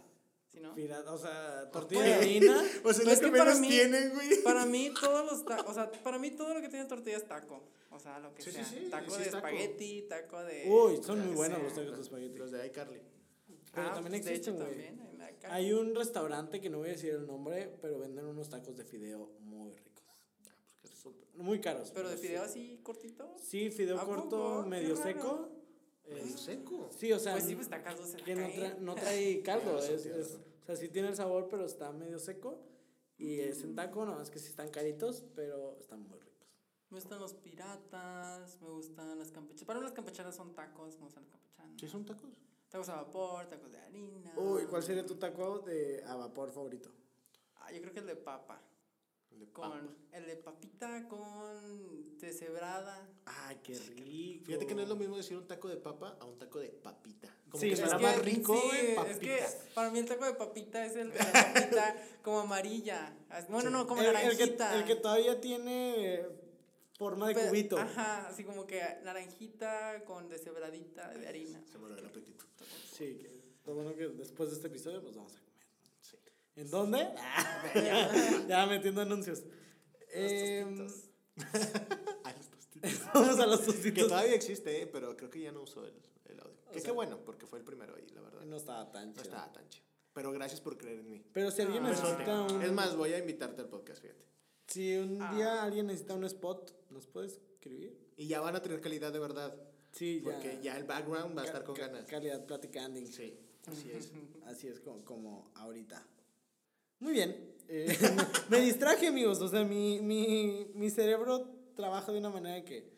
¿Sí, 0.52 0.60
no? 0.60 0.74
Pirata, 0.74 1.10
o 1.12 1.18
sea, 1.18 1.70
tortilla 1.70 2.02
de 2.02 2.14
harina. 2.14 2.62
O 2.62 2.62
sea, 2.62 2.82
Pues 2.82 3.04
lo 3.04 3.10
es 3.12 3.18
que 3.20 3.24
que 3.26 3.30
para 3.32 3.44
menos 3.46 3.60
mí- 3.60 3.68
tienen, 3.68 4.10
güey. 4.14 4.42
Para 4.42 4.66
mí 4.66 4.92
todos 5.00 5.24
los 5.32 5.44
tacos, 5.44 5.70
o 5.70 5.74
sea, 5.74 5.90
para 5.90 6.18
mí 6.18 6.30
todo 6.32 6.52
lo 6.54 6.60
que 6.60 6.68
tiene 6.68 6.84
tortilla 6.84 7.16
es 7.16 7.26
taco. 7.26 7.62
O 7.90 7.98
sea, 7.98 8.18
lo 8.18 8.34
que 8.34 8.42
Sí, 8.42 8.52
sea. 8.52 8.64
sí, 8.64 8.88
taco 8.90 9.10
sí 9.12 9.22
de 9.22 9.28
espagueti, 9.30 10.02
taco 10.08 10.42
de. 10.44 10.68
Uy, 10.68 11.02
son 11.02 11.24
muy 11.26 11.34
buenos 11.34 11.58
sea. 11.58 11.64
los 11.64 11.74
tacos 11.74 11.96
de 11.96 12.02
espagueti. 12.02 12.36
Los 12.38 12.50
de 12.52 12.66
iCarly. 12.66 13.00
Pero 13.74 13.88
Ah, 13.88 13.94
también 13.94 14.12
pues, 14.12 14.24
de 14.24 14.34
hecho, 14.34 14.50
existen, 14.52 14.96
güey. 14.98 15.04
Hay 15.50 15.72
un 15.72 15.94
restaurante 15.94 16.60
que 16.60 16.70
no 16.70 16.78
voy 16.78 16.88
a 16.88 16.92
decir 16.92 17.10
el 17.14 17.26
nombre, 17.26 17.76
pero 17.82 17.98
venden 17.98 18.24
unos 18.26 18.48
tacos 18.48 18.76
de 18.76 18.84
fideo 18.84 19.30
muy 19.40 19.70
ricos. 19.72 19.92
Súper- 21.02 21.26
Muy 21.34 21.60
caros. 21.60 21.90
Pero 21.92 22.08
de 22.08 22.16
fideo 22.16 22.42
así 22.44 22.80
cortito. 22.82 23.34
Sí, 23.42 23.70
fideo 23.70 23.98
¿A 24.00 24.04
corto, 24.04 24.30
poco? 24.30 24.62
Qué 24.64 24.68
medio 24.70 24.96
seco. 24.96 25.48
Medio 26.08 26.38
seco. 26.38 26.88
Sí, 26.96 27.12
o 27.12 27.18
sea, 27.18 27.32
Pues 27.32 27.44
sí, 27.44 27.54
pues 27.54 27.66
está 27.66 27.82
caldo 27.82 28.06
se 28.06 28.16
que 28.18 28.34
no, 28.34 28.46
tra- 28.48 28.78
no 28.78 28.94
trae 28.94 29.42
caldo. 29.42 29.78
Es, 29.78 30.06
es- 30.06 30.38
o 30.62 30.64
sea, 30.66 30.76
sí 30.76 30.88
tiene 30.88 31.08
el 31.08 31.16
sabor, 31.16 31.48
pero 31.50 31.64
está 31.66 31.92
medio 31.92 32.18
seco. 32.18 32.58
Y 33.18 33.38
es 33.40 33.62
en 33.62 33.74
taco, 33.74 34.04
no, 34.06 34.20
es 34.20 34.30
que 34.30 34.38
sí 34.38 34.48
están 34.48 34.70
caritos, 34.70 35.24
pero 35.34 35.76
están 35.78 36.00
muy 36.08 36.18
ricos. 36.18 36.48
Me 36.90 36.96
gustan 36.98 37.20
los 37.20 37.34
piratas, 37.34 38.60
me 38.60 38.70
gustan 38.70 39.18
las 39.18 39.30
campechanas. 39.30 39.64
Para 39.66 39.78
mí 39.80 39.84
las 39.84 39.92
campechanas 39.94 40.34
son 40.34 40.54
tacos, 40.54 40.96
me 40.98 41.04
gustan 41.04 41.22
las 41.24 41.30
campechanas. 41.30 41.80
¿Sí 41.80 41.88
son 41.88 42.04
tacos? 42.04 42.30
Tacos 42.74 42.88
a 42.88 42.96
vapor, 42.96 43.46
tacos 43.46 43.70
de 43.70 43.78
harina. 43.78 44.32
Uy, 44.36 44.64
¿cuál 44.64 44.82
sería 44.82 45.06
tu 45.06 45.14
taco 45.14 45.60
de 45.60 46.02
a 46.08 46.16
vapor 46.16 46.50
favorito? 46.50 46.90
Ah, 47.60 47.70
yo 47.70 47.80
creo 47.80 47.92
que 47.92 48.00
el 48.00 48.06
de 48.08 48.16
papa. 48.16 48.60
El 49.30 49.38
de 49.38 49.46
Con 49.52 49.70
papa. 49.70 49.80
el 50.10 50.26
de 50.26 50.34
papita 50.34 51.06
con 51.06 52.18
deshebrada. 52.18 53.08
Ay, 53.26 53.60
qué 53.62 53.78
rico. 53.78 54.46
Fíjate 54.46 54.66
que 54.66 54.74
no 54.74 54.82
es 54.82 54.88
lo 54.88 54.96
mismo 54.96 55.16
decir 55.16 55.36
un 55.36 55.46
taco 55.46 55.68
de 55.68 55.76
papa 55.76 56.16
a 56.20 56.24
un 56.24 56.36
taco 56.36 56.58
de 56.58 56.70
papita. 56.70 57.28
Como 57.48 57.60
Sí, 57.60 57.70
que 57.70 57.76
suena 57.76 57.92
suena 57.92 58.08
más 58.08 58.16
más 58.16 58.24
rico, 58.26 58.60
sí, 58.60 58.76
es 59.08 59.18
que 59.20 59.40
para 59.72 59.90
mí 59.92 60.00
el 60.00 60.06
taco 60.06 60.24
de 60.24 60.34
papita 60.34 60.84
es 60.84 60.96
el 60.96 61.12
de 61.12 61.18
la 61.20 61.32
papita 61.32 61.96
como 62.24 62.40
amarilla. 62.40 63.16
As- 63.28 63.48
Bueno, 63.48 63.70
no, 63.70 63.86
como 63.86 64.00
el, 64.02 64.08
el 64.08 64.12
que, 64.16 64.22
naranjita. 64.24 64.74
el 64.80 64.84
que 64.84 64.96
todavía 64.96 65.40
tiene 65.40 66.14
eh, 66.14 66.28
forma 66.96 67.28
de 67.28 67.34
cubito. 67.48 67.76
Ajá, 67.78 68.28
así 68.28 68.44
como 68.44 68.66
que 68.66 68.80
naranjita 69.02 70.04
con 70.04 70.28
deshebradita 70.28 71.08
de 71.08 71.26
harina. 71.28 71.62
Se 71.70 71.78
me 71.78 71.84
olvidó 71.86 72.00
el 72.00 72.06
apetito. 72.06 72.44
Sí, 72.92 73.18
que 73.18 73.42
lo 73.66 73.74
bueno 73.74 73.94
que 73.94 74.08
después 74.08 74.50
de 74.50 74.56
este 74.56 74.68
episodio 74.68 75.02
pues 75.02 75.14
vamos 75.16 75.34
a 75.34 75.38
comer. 75.40 75.54
Sí. 76.00 76.16
¿En 76.56 76.70
dónde? 76.70 77.08
ya, 77.74 78.44
ya 78.48 78.66
metiendo 78.66 79.00
anuncios. 79.00 79.42
Em, 80.12 80.76
tostitos. 80.76 81.10
Ah, 82.24 82.32
los 82.36 82.48
tostitos. 82.48 83.00
vamos 83.12 83.38
a 83.40 83.46
los 83.46 83.60
que 83.60 83.66
tostitos. 83.66 84.08
todavía 84.08 84.34
existe, 84.34 84.82
eh, 84.82 84.86
pero 84.86 85.16
creo 85.16 85.30
que 85.30 85.40
ya 85.40 85.50
no 85.52 85.62
usó 85.62 85.84
el, 85.84 85.94
el 86.26 86.40
audio. 86.40 86.54
Que 86.72 86.78
sea- 86.80 86.84
qué 86.86 86.90
bueno, 86.92 87.18
porque 87.24 87.46
fue 87.46 87.58
el 87.58 87.64
primero 87.64 87.94
ahí, 87.96 88.06
la 88.14 88.20
verdad. 88.20 88.42
No 88.42 88.56
estaba 88.56 88.90
tan 88.92 89.08
No 89.08 89.12
chido. 89.14 89.24
estaba 89.24 89.52
tan 89.52 89.68
chido. 89.68 89.84
Pero 90.12 90.30
gracias 90.30 90.60
por 90.60 90.78
creer 90.78 91.00
en 91.00 91.10
mí. 91.10 91.24
Pero 91.32 91.50
si 91.50 91.62
alguien 91.62 91.84
Ah. 91.84 91.90
necesita 91.90 92.42
un... 92.42 92.62
Es 92.62 92.70
más, 92.72 92.94
voy 92.96 93.12
a 93.12 93.18
invitarte 93.18 93.62
al 93.62 93.68
podcast, 93.68 94.00
fíjate. 94.00 94.24
Si 94.74 94.96
un 94.96 95.22
Ah. 95.22 95.32
día 95.34 95.62
alguien 95.62 95.86
necesita 95.86 96.14
un 96.14 96.24
spot, 96.24 96.90
¿nos 96.90 97.06
puedes 97.06 97.38
escribir? 97.54 97.96
Y 98.16 98.26
ya 98.26 98.40
van 98.40 98.56
a 98.56 98.60
tener 98.62 98.80
calidad 98.80 99.12
de 99.12 99.20
verdad. 99.20 99.56
Sí, 99.92 100.20
ya. 100.20 100.32
Porque 100.32 100.58
ya 100.62 100.76
el 100.76 100.82
background 100.82 101.38
va 101.38 101.42
a 101.42 101.44
estar 101.44 101.62
con 101.62 101.76
ca- 101.76 101.86
ganas. 101.86 102.06
Calidad 102.06 102.44
platicando. 102.44 102.98
Sí, 103.06 103.38
así 103.66 103.90
es. 103.92 104.10
Así 104.46 104.66
es 104.68 104.80
como, 104.80 105.04
como 105.04 105.50
ahorita. 105.54 106.04
Muy 106.98 107.12
bien. 107.12 107.54
eh, 107.68 107.86
me 108.50 108.60
distraje, 108.60 109.06
amigos. 109.06 109.40
O 109.40 109.48
sea, 109.48 109.62
mi, 109.64 110.00
mi, 110.00 110.66
mi 110.74 110.90
cerebro 110.90 111.48
trabaja 111.76 112.10
de 112.12 112.18
una 112.18 112.30
manera 112.30 112.64
que 112.64 112.92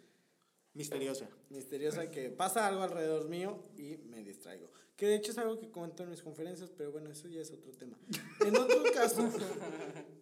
Misteriosa. 0.73 1.29
misteriosa 1.51 2.11
que 2.11 2.31
pasa 2.31 2.67
algo 2.67 2.83
alrededor 2.83 3.29
mío 3.29 3.63
y 3.77 3.99
me 3.99 4.23
distraigo. 4.23 4.71
Que 4.97 5.07
de 5.07 5.17
hecho 5.17 5.33
es 5.33 5.39
algo 5.39 5.59
que 5.61 5.71
comento 5.71 6.03
en 6.03 6.11
mis 6.11 6.23
conferencias, 6.23 6.71
pero 6.71 6.91
bueno, 6.91 7.11
eso 7.11 7.29
ya 7.29 7.41
es 7.43 7.51
otro 7.51 7.71
tema. 7.73 7.99
En 8.41 8.57
otro 8.57 8.83
caso, 8.95 9.31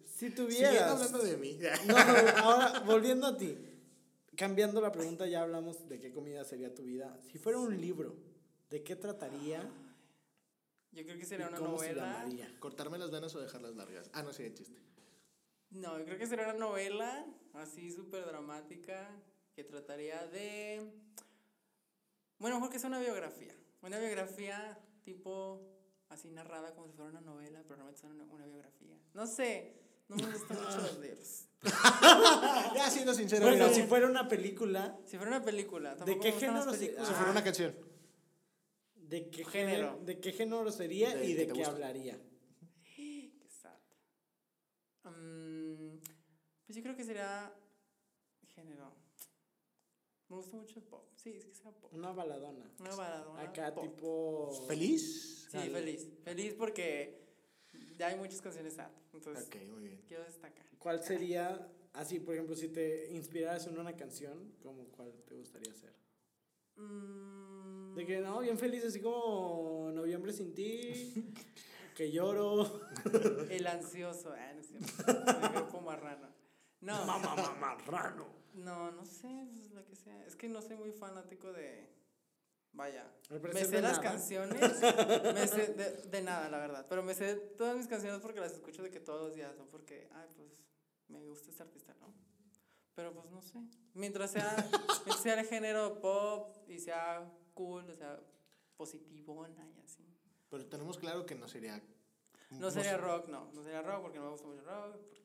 Si 0.05 0.29
Siguiendo 0.29 0.43
tuvieras. 0.45 0.91
hablando 0.91 1.19
de 1.19 1.37
mí. 1.37 1.57
No, 1.87 1.97
ahora, 2.43 2.79
volviendo 2.81 3.27
a 3.27 3.37
ti. 3.37 3.57
Cambiando 4.35 4.81
la 4.81 4.91
pregunta, 4.91 5.25
ya 5.27 5.43
hablamos 5.43 5.87
de 5.87 5.99
qué 5.99 6.11
comida 6.11 6.43
sería 6.43 6.73
tu 6.75 6.83
vida. 6.83 7.17
Si 7.31 7.37
fuera 7.37 7.57
un 7.57 7.79
libro, 7.79 8.17
¿de 8.69 8.83
qué 8.83 8.97
trataría? 8.97 9.61
Yo 10.91 11.03
creo 11.03 11.17
que 11.17 11.25
sería 11.25 11.47
una 11.47 11.57
¿Cómo 11.57 11.77
se 11.79 11.93
novela. 11.93 12.25
¿Cortarme 12.59 12.97
las 12.97 13.11
venas 13.11 13.33
o 13.35 13.39
dejarlas 13.39 13.75
largas? 13.75 14.09
Ah, 14.11 14.23
no, 14.23 14.33
sí, 14.33 14.43
de 14.43 14.53
chiste. 14.53 14.77
No, 15.69 15.97
yo 15.99 16.05
creo 16.05 16.17
que 16.17 16.27
sería 16.27 16.45
una 16.45 16.53
novela 16.59 17.25
así 17.53 17.91
súper 17.91 18.25
dramática 18.25 19.09
que 19.53 19.63
trataría 19.63 20.25
de... 20.27 20.89
Bueno, 22.39 22.57
mejor 22.57 22.71
que 22.71 22.79
sea 22.79 22.89
una 22.89 22.99
biografía. 22.99 23.53
Una 23.85 23.99
biografía 23.99 24.79
tipo 25.03 25.61
así 26.09 26.29
narrada 26.31 26.73
como 26.73 26.87
si 26.87 26.93
fuera 26.93 27.11
una 27.11 27.21
novela, 27.21 27.61
pero 27.63 27.75
realmente 27.75 27.99
es 27.99 28.03
una, 28.03 28.23
una 28.25 28.45
biografía. 28.45 28.97
No 29.13 29.27
sé, 29.27 29.75
no 30.07 30.15
me 30.15 30.25
gustan 30.31 30.57
mucho 30.63 30.77
los 30.81 30.99
libros. 30.99 31.47
Ya 32.75 32.89
siendo 32.89 33.13
sincero, 33.13 33.45
Bueno, 33.45 33.65
mira, 33.65 33.75
si 33.75 33.83
fuera 33.83 34.07
una 34.07 34.27
película, 34.27 34.97
Si 35.05 35.17
fuera 35.17 35.35
una 35.35 35.43
película, 35.45 35.95
¿De 35.95 36.19
qué 36.19 36.31
género 36.31 36.71
películas. 36.71 37.07
si 37.07 37.13
fuera 37.13 37.31
una 37.31 37.43
canción. 37.43 37.75
¿de 38.95 39.29
qué 39.29 39.45
Género. 39.45 39.99
de 40.03 40.19
qué 40.19 40.31
género 40.31 40.71
sería 40.71 41.13
De 41.15 41.25
y 41.25 41.33
de 41.35 41.45
qué 41.47 41.53
gusta. 41.53 41.69
hablaría? 41.69 42.17
Qué 42.95 43.31
sad. 43.47 43.77
Mm, 45.11 45.99
pues 46.65 46.75
yo 46.75 46.81
creo 46.81 46.95
que 46.95 47.03
sería 47.03 47.53
género. 48.47 48.93
Me 50.35 50.41
gusta 50.41 50.57
mucho 50.57 50.79
el 50.79 50.85
pop. 50.85 51.05
Sí, 51.15 51.29
es 51.29 51.45
que 51.45 51.55
sea 51.55 51.71
pop. 51.71 51.93
Una 51.93 52.11
baladona. 52.11 52.69
Una 52.81 52.93
baladona. 52.93 53.41
Acá 53.41 53.73
pop. 53.73 53.85
tipo... 53.85 54.65
¿Feliz? 54.67 55.47
Sí, 55.49 55.57
feliz. 55.69 56.09
Feliz 56.25 56.53
porque 56.55 57.21
ya 57.97 58.07
hay 58.07 58.17
muchas 58.17 58.41
canciones 58.41 58.73
sad. 58.73 58.89
Entonces, 59.13 59.45
Ok, 59.47 59.55
muy 59.71 59.83
bien. 59.83 60.01
quiero 60.05 60.25
destacar. 60.25 60.65
¿Cuál 60.77 61.01
sería, 61.01 61.71
así, 61.93 62.19
por 62.19 62.33
ejemplo, 62.33 62.53
si 62.53 62.67
te 62.67 63.09
inspiraras 63.13 63.65
en 63.67 63.79
una 63.79 63.95
canción, 63.95 64.51
como 64.61 64.83
cuál 64.89 65.13
te 65.25 65.35
gustaría 65.35 65.71
hacer? 65.71 65.93
Mm, 66.75 67.95
De 67.95 68.05
que, 68.05 68.19
no, 68.19 68.41
bien 68.41 68.57
feliz, 68.59 68.83
así 68.83 68.99
como 68.99 69.89
Noviembre 69.93 70.33
sin 70.33 70.53
ti, 70.53 71.13
que 71.95 72.11
lloro. 72.11 72.81
El 73.49 73.65
ansioso. 73.67 74.33
Ah, 74.37 74.51
no 74.53 74.59
es 74.59 74.67
cierto. 74.67 75.51
Grupo 75.53 75.79
marrano. 75.79 76.27
No. 76.81 77.05
Mamá, 77.05 77.35
mamá, 77.37 77.77
rano. 77.87 78.43
No, 78.55 78.91
no 78.91 79.05
sé, 79.05 79.47
pues 79.53 79.71
lo 79.71 79.85
que 79.85 79.95
sea. 79.95 80.25
Es 80.25 80.35
que 80.35 80.47
no 80.47 80.61
soy 80.61 80.77
muy 80.77 80.91
fanático 80.91 81.51
de. 81.51 81.93
Vaya. 82.73 83.09
Me 83.29 83.65
sé 83.65 83.81
las 83.81 83.97
nada. 83.97 84.01
canciones. 84.01 84.59
me 84.61 85.47
sé 85.47 85.73
de, 85.73 85.91
de 86.09 86.21
nada, 86.21 86.49
la 86.49 86.57
verdad. 86.57 86.85
Pero 86.89 87.03
me 87.03 87.13
sé 87.13 87.35
todas 87.35 87.77
mis 87.77 87.87
canciones 87.87 88.19
porque 88.21 88.41
las 88.41 88.51
escucho 88.53 88.83
de 88.83 88.91
que 88.91 88.99
todos 88.99 89.21
los 89.21 89.35
días, 89.35 89.55
no 89.57 89.65
porque, 89.67 90.09
ay, 90.13 90.27
pues 90.35 90.67
me 91.07 91.21
gusta 91.21 91.49
este 91.49 91.63
artista, 91.63 91.95
¿no? 92.01 92.13
Pero 92.95 93.13
pues 93.13 93.29
no 93.29 93.41
sé. 93.41 93.59
Mientras 93.93 94.31
sea, 94.31 94.55
mientras 94.71 95.19
sea 95.23 95.39
el 95.39 95.45
género 95.45 95.99
pop 96.01 96.55
y 96.67 96.79
sea 96.79 97.29
cool, 97.53 97.89
o 97.89 97.95
sea, 97.95 98.19
positivona 98.77 99.67
y 99.75 99.79
así. 99.81 100.05
Pero 100.49 100.65
tenemos 100.65 100.97
claro 100.97 101.25
que 101.25 101.35
no 101.35 101.47
sería. 101.47 101.81
No 102.51 102.71
sería 102.71 102.97
rock, 102.97 103.27
no. 103.27 103.51
No 103.53 103.63
sería 103.63 103.81
rock 103.81 104.01
porque 104.01 104.19
no 104.19 104.25
me 104.25 104.31
gusta 104.31 104.47
mucho 104.47 104.61
rock, 104.63 104.97
porque. 105.09 105.24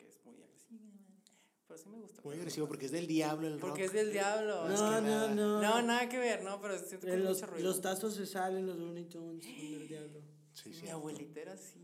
Pero 1.71 1.79
sí 1.81 1.89
me 1.89 1.99
gusta. 1.99 2.21
Muy 2.25 2.35
agresivo 2.35 2.67
porque 2.67 2.87
es 2.87 2.91
del 2.91 3.07
diablo 3.07 3.47
el 3.47 3.61
rock. 3.61 3.69
Porque 3.71 3.85
es 3.85 3.93
del 3.93 4.11
diablo. 4.11 4.69
es 4.69 4.81
No, 4.81 4.91
que 4.91 4.95
no, 4.97 5.01
nada. 5.03 5.35
no. 5.37 5.63
No, 5.63 5.83
nada 5.83 6.09
que 6.09 6.19
ver, 6.19 6.43
no, 6.43 6.61
pero 6.61 6.77
siento 6.77 7.07
que 7.07 7.13
es 7.15 7.21
los, 7.21 7.35
mucho 7.41 7.47
ruido. 7.47 7.69
los 7.69 7.81
tazos 7.81 8.15
se 8.17 8.27
salen, 8.27 8.67
los 8.67 8.77
Looney 8.77 9.05
Tunes 9.05 9.45
son 9.45 9.55
del 9.79 9.87
diablo. 9.87 10.21
Sí, 10.53 10.75
sí. 10.75 10.83
Mi 10.83 10.89
abuelita 10.89 11.41
era 11.41 11.53
así. 11.53 11.79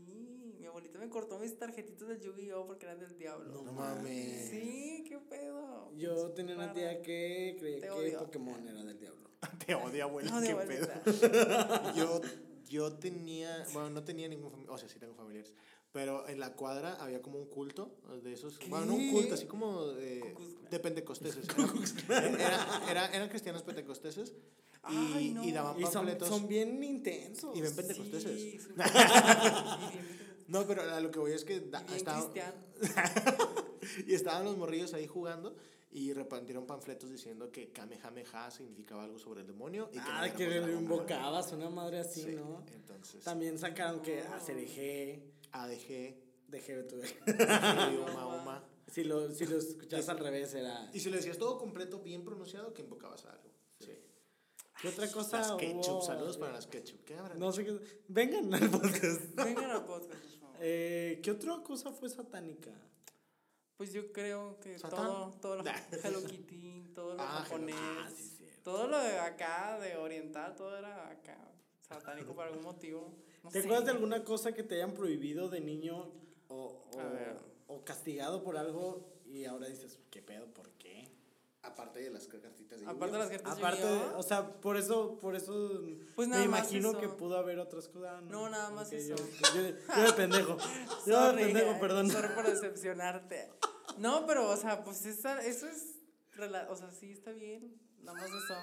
Mi 0.59 0.65
abuelita 0.65 0.99
me 0.99 1.07
cortó 1.09 1.39
mis 1.39 1.57
tarjetitas 1.57 2.05
de 2.09 2.19
Yu-Gi-Oh 2.19 2.65
porque 2.67 2.85
eran 2.85 2.99
del 2.99 3.17
diablo. 3.17 3.61
No 3.63 3.71
mames. 3.71 4.49
Sí, 4.49 5.05
qué 5.07 5.19
pedo. 5.19 5.89
Yo 5.95 6.31
tenía 6.31 6.55
una 6.55 6.73
tía 6.73 7.01
que 7.01 7.55
creía 7.57 7.79
que 7.79 7.89
odio. 7.89 8.19
Pokémon 8.19 8.67
era 8.67 8.83
del 8.83 8.99
diablo. 8.99 9.29
Te 9.65 9.73
odio, 9.73 10.03
abuela. 10.03 10.31
No, 10.31 10.41
qué 10.41 10.51
abuelita. 10.51 11.01
pedo. 11.01 11.93
Yo, 11.95 12.21
yo 12.69 12.91
tenía. 12.97 13.65
Bueno, 13.71 13.89
no 13.91 14.03
tenía 14.03 14.27
ningún 14.27 14.51
familiar. 14.51 14.73
O 14.75 14.77
sea, 14.77 14.89
sí 14.89 14.99
tengo 14.99 15.13
familiares. 15.13 15.53
Pero 15.93 16.27
en 16.27 16.39
la 16.39 16.53
cuadra 16.53 16.95
había 17.01 17.21
como 17.21 17.39
un 17.39 17.47
culto 17.47 17.95
de 18.23 18.33
esos. 18.33 18.59
Bueno, 18.69 18.85
no 18.87 18.95
un 18.95 19.09
culto, 19.11 19.33
así 19.35 19.45
como 19.45 19.85
de, 19.87 20.35
de 20.69 20.79
pentecosteses. 20.79 21.45
Era, 22.09 22.81
era- 22.89 23.07
eran 23.15 23.29
cristianos 23.29 23.63
pentecosteses. 23.63 24.33
Y, 24.89 24.95
Ay, 25.15 25.31
no. 25.31 25.43
y 25.43 25.51
daban 25.51 25.77
Y 25.79 25.83
son, 25.83 25.93
panfletos. 25.93 26.27
son 26.29 26.47
bien 26.47 26.81
intensos. 26.83 27.55
Y 27.57 27.61
ven 27.61 27.75
pentecosteses. 27.75 28.39
Sí, 28.39 28.57
bien, 28.57 28.77
No, 30.47 30.65
pero 30.65 30.81
a 30.83 30.99
lo 31.01 31.11
que 31.11 31.19
voy 31.19 31.31
es 31.33 31.43
que 31.43 31.59
da- 31.61 31.81
y 31.81 31.85
bien 31.85 31.97
estaba- 31.97 32.19
cristiano. 32.21 32.53
y 34.07 34.13
estaban 34.13 34.45
los 34.45 34.55
morrillos 34.57 34.93
ahí 34.93 35.07
jugando 35.07 35.55
y 35.91 36.13
repartieron 36.13 36.65
panfletos 36.65 37.09
diciendo 37.09 37.51
que 37.51 37.71
Kamehameha 37.71 38.51
significaba 38.51 39.03
algo 39.03 39.19
sobre 39.19 39.41
el 39.41 39.47
demonio. 39.47 39.89
Y 39.93 39.97
Ah, 39.99 40.25
no 40.27 40.35
que 40.37 40.43
éramos 40.45 40.69
le 40.69 40.75
invocabas 40.75 41.51
una 41.53 41.69
madre 41.69 41.99
así, 41.99 42.21
Sí, 42.23 42.31
¿no? 42.35 42.63
Entonces, 42.73 43.23
También 43.23 43.57
sacaron 43.57 44.01
que 44.01 44.19
eje, 44.19 45.23
ADG, 45.51 46.15
tu 46.87 46.95
Oma, 48.03 48.27
Oma. 48.27 48.63
Si 48.87 49.03
lo, 49.03 49.29
si 49.33 49.45
lo 49.45 49.57
escuchas 49.57 50.07
al 50.09 50.19
revés 50.19 50.53
era... 50.53 50.89
Y 50.93 50.99
si 50.99 51.09
lo 51.09 51.17
decías 51.17 51.37
todo 51.37 51.57
completo, 51.57 51.99
bien 51.99 52.23
pronunciado, 52.23 52.73
que 52.73 52.81
invocabas 52.81 53.25
a 53.25 53.31
algo. 53.31 53.49
Sí. 53.79 53.91
¿Qué 54.81 54.87
otra 54.87 55.11
cosa 55.11 55.39
Las 55.39 55.51
ketchup, 55.53 55.95
hubo? 55.95 56.01
saludos 56.01 56.37
para 56.37 56.53
las 56.53 56.67
ketchup. 56.67 57.03
¿Qué 57.03 57.15
habrán 57.15 57.37
No 57.37 57.51
sé 57.51 57.65
qué... 57.65 57.77
Vengan 58.07 58.53
al 58.53 58.69
podcast. 58.69 59.21
Vengan 59.35 59.71
al 59.71 59.85
podcast, 59.85 60.23
por 60.23 60.39
favor. 60.39 60.57
Eh, 60.61 61.19
¿Qué 61.21 61.31
otra 61.31 61.61
cosa 61.63 61.91
fue 61.91 62.09
satánica? 62.09 62.71
Pues 63.75 63.93
yo 63.93 64.11
creo 64.11 64.59
que 64.59 64.79
¿Satán? 64.79 65.05
todo, 65.05 65.31
todo 65.41 65.55
lo 65.57 65.63
Hello 66.03 66.23
Kitty, 66.23 66.91
todo 66.95 67.13
lo 67.13 67.21
Ah, 67.21 67.43
japonés, 67.43 67.75
Ah, 67.77 68.09
sí, 68.09 68.45
todo 68.63 68.87
lo 68.87 68.99
de 68.99 69.19
acá, 69.19 69.77
de 69.79 69.97
oriental, 69.97 70.55
todo 70.55 70.75
era 70.77 71.09
acá, 71.11 71.37
satánico 71.87 72.33
por 72.33 72.47
algún 72.47 72.63
motivo. 72.63 73.13
No 73.43 73.49
¿Te 73.49 73.59
sé. 73.61 73.65
acuerdas 73.67 73.85
de 73.85 73.91
alguna 73.91 74.23
cosa 74.23 74.51
que 74.53 74.63
te 74.63 74.75
hayan 74.75 74.93
prohibido 74.93 75.49
de 75.49 75.61
niño 75.61 76.11
o, 76.49 76.83
o, 77.67 77.73
o 77.75 77.83
castigado 77.85 78.43
por 78.43 78.57
algo 78.57 79.13
y 79.25 79.45
ahora 79.45 79.67
dices, 79.67 79.99
¿qué 80.09 80.21
pedo? 80.21 80.47
¿Por 80.53 80.69
qué? 80.71 81.09
Aparte 81.63 81.99
de 81.99 82.09
las 82.09 82.27
cartitas 82.27 82.79
de 82.79 82.85
Aparte 82.87 83.13
de 83.13 83.19
las 83.19 83.29
cartas 83.29 83.57
Aparte, 83.57 83.81
de- 83.85 83.99
o 84.15 84.23
sea, 84.23 84.53
por 84.61 84.77
eso, 84.77 85.17
por 85.19 85.35
eso 85.35 85.81
Pues 86.15 86.27
me 86.29 86.37
más 86.37 86.45
imagino 86.45 86.91
eso. 86.91 86.99
que 86.99 87.09
pudo 87.09 87.37
haber 87.37 87.59
otras 87.59 87.89
cosas. 87.89 88.23
No, 88.23 88.49
nada 88.49 88.69
más 88.69 88.91
eso. 88.93 89.15
Yo, 89.15 89.53
yo, 89.53 89.61
yo 89.97 90.03
de 90.03 90.13
pendejo. 90.13 90.57
Yo 91.05 91.33
de 91.33 91.43
pendejo, 91.43 91.79
perdón. 91.79 92.09
Sorry 92.09 92.29
por 92.35 92.47
decepcionarte. 92.47 93.49
No, 93.97 94.25
pero, 94.25 94.49
o 94.49 94.55
sea, 94.57 94.83
pues 94.83 95.05
esa, 95.05 95.41
eso 95.45 95.67
es. 95.67 95.95
rela- 96.37 96.67
O 96.69 96.75
sea, 96.75 96.89
sí 96.91 97.11
está 97.11 97.31
bien. 97.31 97.75
Nada 98.01 98.17
más 98.21 98.29
eso. 98.29 98.53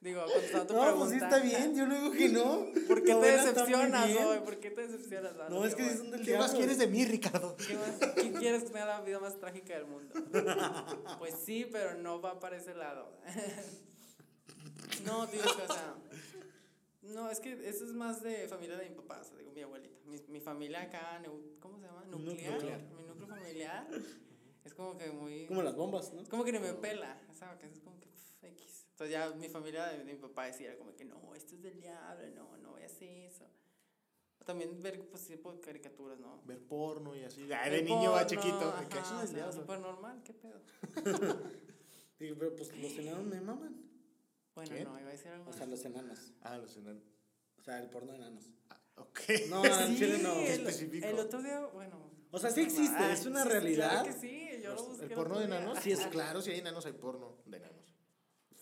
Digo, 0.00 0.22
contestando 0.24 0.66
tu 0.66 0.74
No, 0.74 0.80
pregunta. 0.82 0.98
pues 0.98 1.10
sí 1.10 1.16
está 1.24 1.38
bien, 1.40 1.74
yo 1.74 1.86
no 1.86 1.94
digo 1.94 2.12
que 2.12 2.28
no. 2.28 2.66
¿Por 2.88 3.02
qué 3.02 3.14
te 3.14 3.26
decepcionas, 3.32 4.14
güey? 4.14 4.44
¿Por 4.44 4.60
qué 4.60 4.70
te 4.70 4.86
decepcionas? 4.86 5.32
Ah, 5.40 5.46
No, 5.50 5.64
es 5.64 5.74
que 5.74 5.88
sí 5.88 5.96
son 5.96 6.10
del 6.10 6.20
¿Qué 6.20 6.26
diablo. 6.26 6.46
más 6.46 6.54
quieres 6.54 6.78
de 6.78 6.86
mí, 6.86 7.04
Ricardo? 7.06 7.56
¿Qué 7.56 7.74
más? 7.74 8.12
¿Quién 8.14 8.32
quieres 8.34 8.62
que 8.64 8.70
tenga 8.70 8.86
la 8.86 9.00
vida 9.00 9.18
más 9.20 9.38
trágica 9.40 9.74
del 9.74 9.86
mundo? 9.86 10.14
Pues 11.18 11.34
sí, 11.44 11.66
pero 11.72 11.94
no 11.94 12.20
va 12.20 12.38
para 12.38 12.56
ese 12.56 12.74
lado. 12.74 13.10
No, 15.04 15.26
tío, 15.28 15.40
o 15.40 15.66
sea. 15.72 15.94
No, 17.02 17.30
es 17.30 17.40
que 17.40 17.52
eso 17.68 17.84
es 17.84 17.92
más 17.92 18.22
de 18.22 18.48
familia 18.48 18.76
de 18.76 18.88
mi 18.90 18.96
papá, 18.96 19.20
o 19.20 19.24
sea, 19.24 19.36
digo, 19.36 19.50
mi 19.52 19.62
abuelita. 19.62 19.96
Mi, 20.06 20.18
mi 20.28 20.40
familia 20.40 20.82
acá, 20.82 21.22
¿cómo 21.60 21.78
se 21.78 21.86
llama? 21.86 22.04
Nuclear. 22.06 22.52
Nuclear. 22.54 22.80
Mi 22.96 23.02
núcleo 23.04 23.26
familiar 23.28 23.86
es 24.64 24.74
como 24.74 24.96
que 24.96 25.10
muy. 25.10 25.46
Como 25.46 25.62
las 25.62 25.74
bombas, 25.76 26.12
¿no? 26.12 26.24
Como 26.28 26.44
que 26.44 26.52
ni 26.52 26.58
me 26.58 26.72
pela, 26.74 27.20
¿sabes? 27.38 27.72
Es 27.72 27.80
como 27.80 27.98
que 28.00 28.06
pff, 28.08 28.44
X. 28.44 28.75
Entonces 28.96 29.12
ya 29.12 29.28
mi 29.34 29.46
familia 29.50 29.88
de, 29.88 29.98
de 29.98 30.04
mi 30.04 30.14
papá 30.14 30.46
decía 30.46 30.74
como 30.78 30.94
que 30.96 31.04
no, 31.04 31.34
esto 31.34 31.54
es 31.54 31.60
del 31.62 31.78
diablo, 31.78 32.30
no, 32.34 32.56
no 32.56 32.70
voy 32.70 32.82
a 32.82 32.86
hacer 32.86 33.10
eso. 33.26 33.44
O 34.40 34.44
también 34.46 34.80
ver 34.82 35.06
pues 35.10 35.26
tipo 35.26 35.52
de 35.52 35.60
caricaturas, 35.60 36.18
¿no? 36.18 36.40
Ver 36.46 36.60
porno 36.66 37.14
y 37.14 37.22
así. 37.22 37.46
Ay, 37.52 37.70
de 37.72 37.82
niño 37.82 38.12
va 38.12 38.24
chiquito. 38.26 38.70
ajá, 38.70 38.88
¿Qué 38.88 38.98
eso 38.98 39.16
o 39.16 39.20
del 39.20 39.34
diablo? 39.34 39.52
súper 39.52 39.80
normal, 39.80 40.22
¿qué 40.24 40.32
pedo? 40.32 40.62
Sí, 42.18 42.32
pero 42.38 42.56
pues 42.56 42.74
los 42.74 42.92
enanos 42.92 43.24
me 43.26 43.38
maman. 43.42 43.76
Bueno, 44.54 44.74
¿Qué? 44.74 44.84
no, 44.84 44.98
iba 44.98 45.10
a 45.10 45.12
decir 45.12 45.28
algo 45.30 45.50
O 45.50 45.52
sea, 45.52 45.66
los 45.66 45.84
enanos. 45.84 46.32
Ah, 46.40 46.56
los 46.56 46.74
enanos. 46.78 47.02
O 47.58 47.62
sea, 47.62 47.78
el 47.82 47.90
porno 47.90 48.12
de 48.12 48.16
enanos. 48.16 48.44
Ah, 48.70 48.80
ok. 48.96 49.20
No, 49.50 49.62
en 49.66 49.88
Sí, 49.88 49.96
chile 49.98 50.18
no. 50.22 50.32
el, 50.32 50.46
específico. 50.46 51.06
el 51.06 51.18
otro 51.18 51.42
día, 51.42 51.60
bueno. 51.66 52.10
O 52.30 52.38
sea, 52.38 52.50
sí 52.50 52.62
existe, 52.62 52.96
Ah, 52.98 53.12
es 53.12 53.26
una 53.26 53.42
sí, 53.42 53.48
realidad. 53.50 53.90
Claro 54.02 54.06
que 54.06 54.12
sí, 54.14 54.48
yo 54.62 54.70
lo 54.70 54.74
Los- 54.76 54.88
busqué 54.88 55.04
¿El 55.04 55.10
porno 55.12 55.38
de 55.38 55.44
otro 55.44 55.54
día. 55.56 55.62
enanos? 55.66 55.82
Sí, 55.84 55.92
es 55.92 56.06
claro, 56.06 56.40
si 56.40 56.52
hay 56.52 56.60
enanos, 56.60 56.86
hay 56.86 56.92
porno 56.94 57.36
de 57.44 57.56
enanos. 57.58 57.75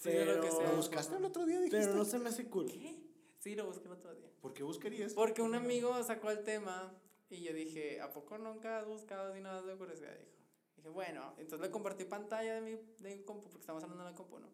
Sí, 0.05 0.11
de 0.11 0.25
lo 0.27 0.35
que 0.35 0.41
Pero- 0.49 0.57
sea. 0.57 0.69
¿Lo 0.71 0.77
buscaste 0.77 1.17
el 1.17 1.25
otro 1.25 1.47
día, 1.47 1.61
dijiste? 1.61 1.79
Pero 1.87 1.95
no 1.95 2.05
se 2.05 2.19
me 2.19 2.29
hace 2.29 2.49
cool. 2.49 2.67
¿Qué? 2.67 2.97
Sí, 3.39 3.55
lo 3.55 3.67
busqué 3.67 3.87
el 3.87 3.93
otro 3.93 4.15
día. 4.15 4.31
¿Por 4.41 4.53
qué 4.53 4.63
buscarías? 4.63 5.15
Porque 5.15 5.41
un 5.43 5.55
amigo 5.55 6.03
sacó 6.03 6.31
el 6.31 6.43
tema 6.45 6.93
y 7.31 7.43
yo 7.43 7.53
dije, 7.55 8.01
¿a 8.01 8.13
poco 8.13 8.37
nunca 8.39 8.79
has 8.81 8.87
buscado 8.87 9.33
así 9.33 9.41
nada 9.41 9.63
de 9.63 9.77
curiosidad? 9.77 10.13
Dijo. 10.19 10.31
Dije, 10.77 10.89
bueno, 10.91 11.35
entonces 11.39 11.67
le 11.67 11.71
compartí 11.71 12.05
pantalla 12.05 12.55
de 12.55 12.61
mi, 12.61 12.73
de 12.99 13.17
mi 13.17 13.23
compu, 13.25 13.45
porque 13.49 13.61
estamos 13.61 13.83
hablando 13.83 14.05
de 14.05 14.11
la 14.11 14.17
compu, 14.17 14.39
¿no? 14.39 14.49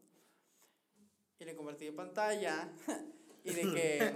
Y 1.40 1.44
le 1.44 1.56
compartí 1.56 1.90
pantalla 1.90 2.70
y 3.44 3.52
de 3.52 3.62
que, 3.62 4.14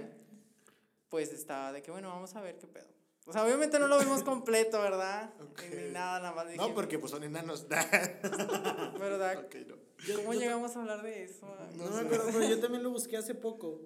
pues 1.09 1.33
estaba 1.33 1.71
de 1.73 1.81
que, 1.81 1.91
bueno, 1.91 2.09
vamos 2.09 2.33
a 2.35 2.41
ver 2.41 2.57
qué 2.57 2.67
pedo. 2.67 2.87
O 3.27 3.33
sea, 3.33 3.43
obviamente 3.43 3.79
no 3.79 3.87
lo 3.87 3.97
vimos 3.99 4.23
completo, 4.23 4.79
¿verdad? 4.79 5.33
Ni 5.85 5.91
nada, 5.91 6.19
nada 6.19 6.33
más. 6.33 6.55
No, 6.55 6.73
porque 6.75 6.99
pues 6.99 7.11
son 7.11 7.23
enanos. 7.23 7.67
¿Verdad? 8.99 9.45
ok, 9.45 9.55
no. 9.67 9.75
¿Cómo 10.17 10.33
llegamos 10.33 10.75
a 10.75 10.81
hablar 10.81 11.01
de 11.01 11.23
eso? 11.23 11.47
No, 11.75 11.89
me 11.89 12.01
acuerdo, 12.01 12.25
pero 12.27 12.47
yo 12.47 12.59
también 12.59 12.83
lo 12.83 12.91
busqué 12.91 13.17
hace 13.17 13.33
poco. 13.33 13.81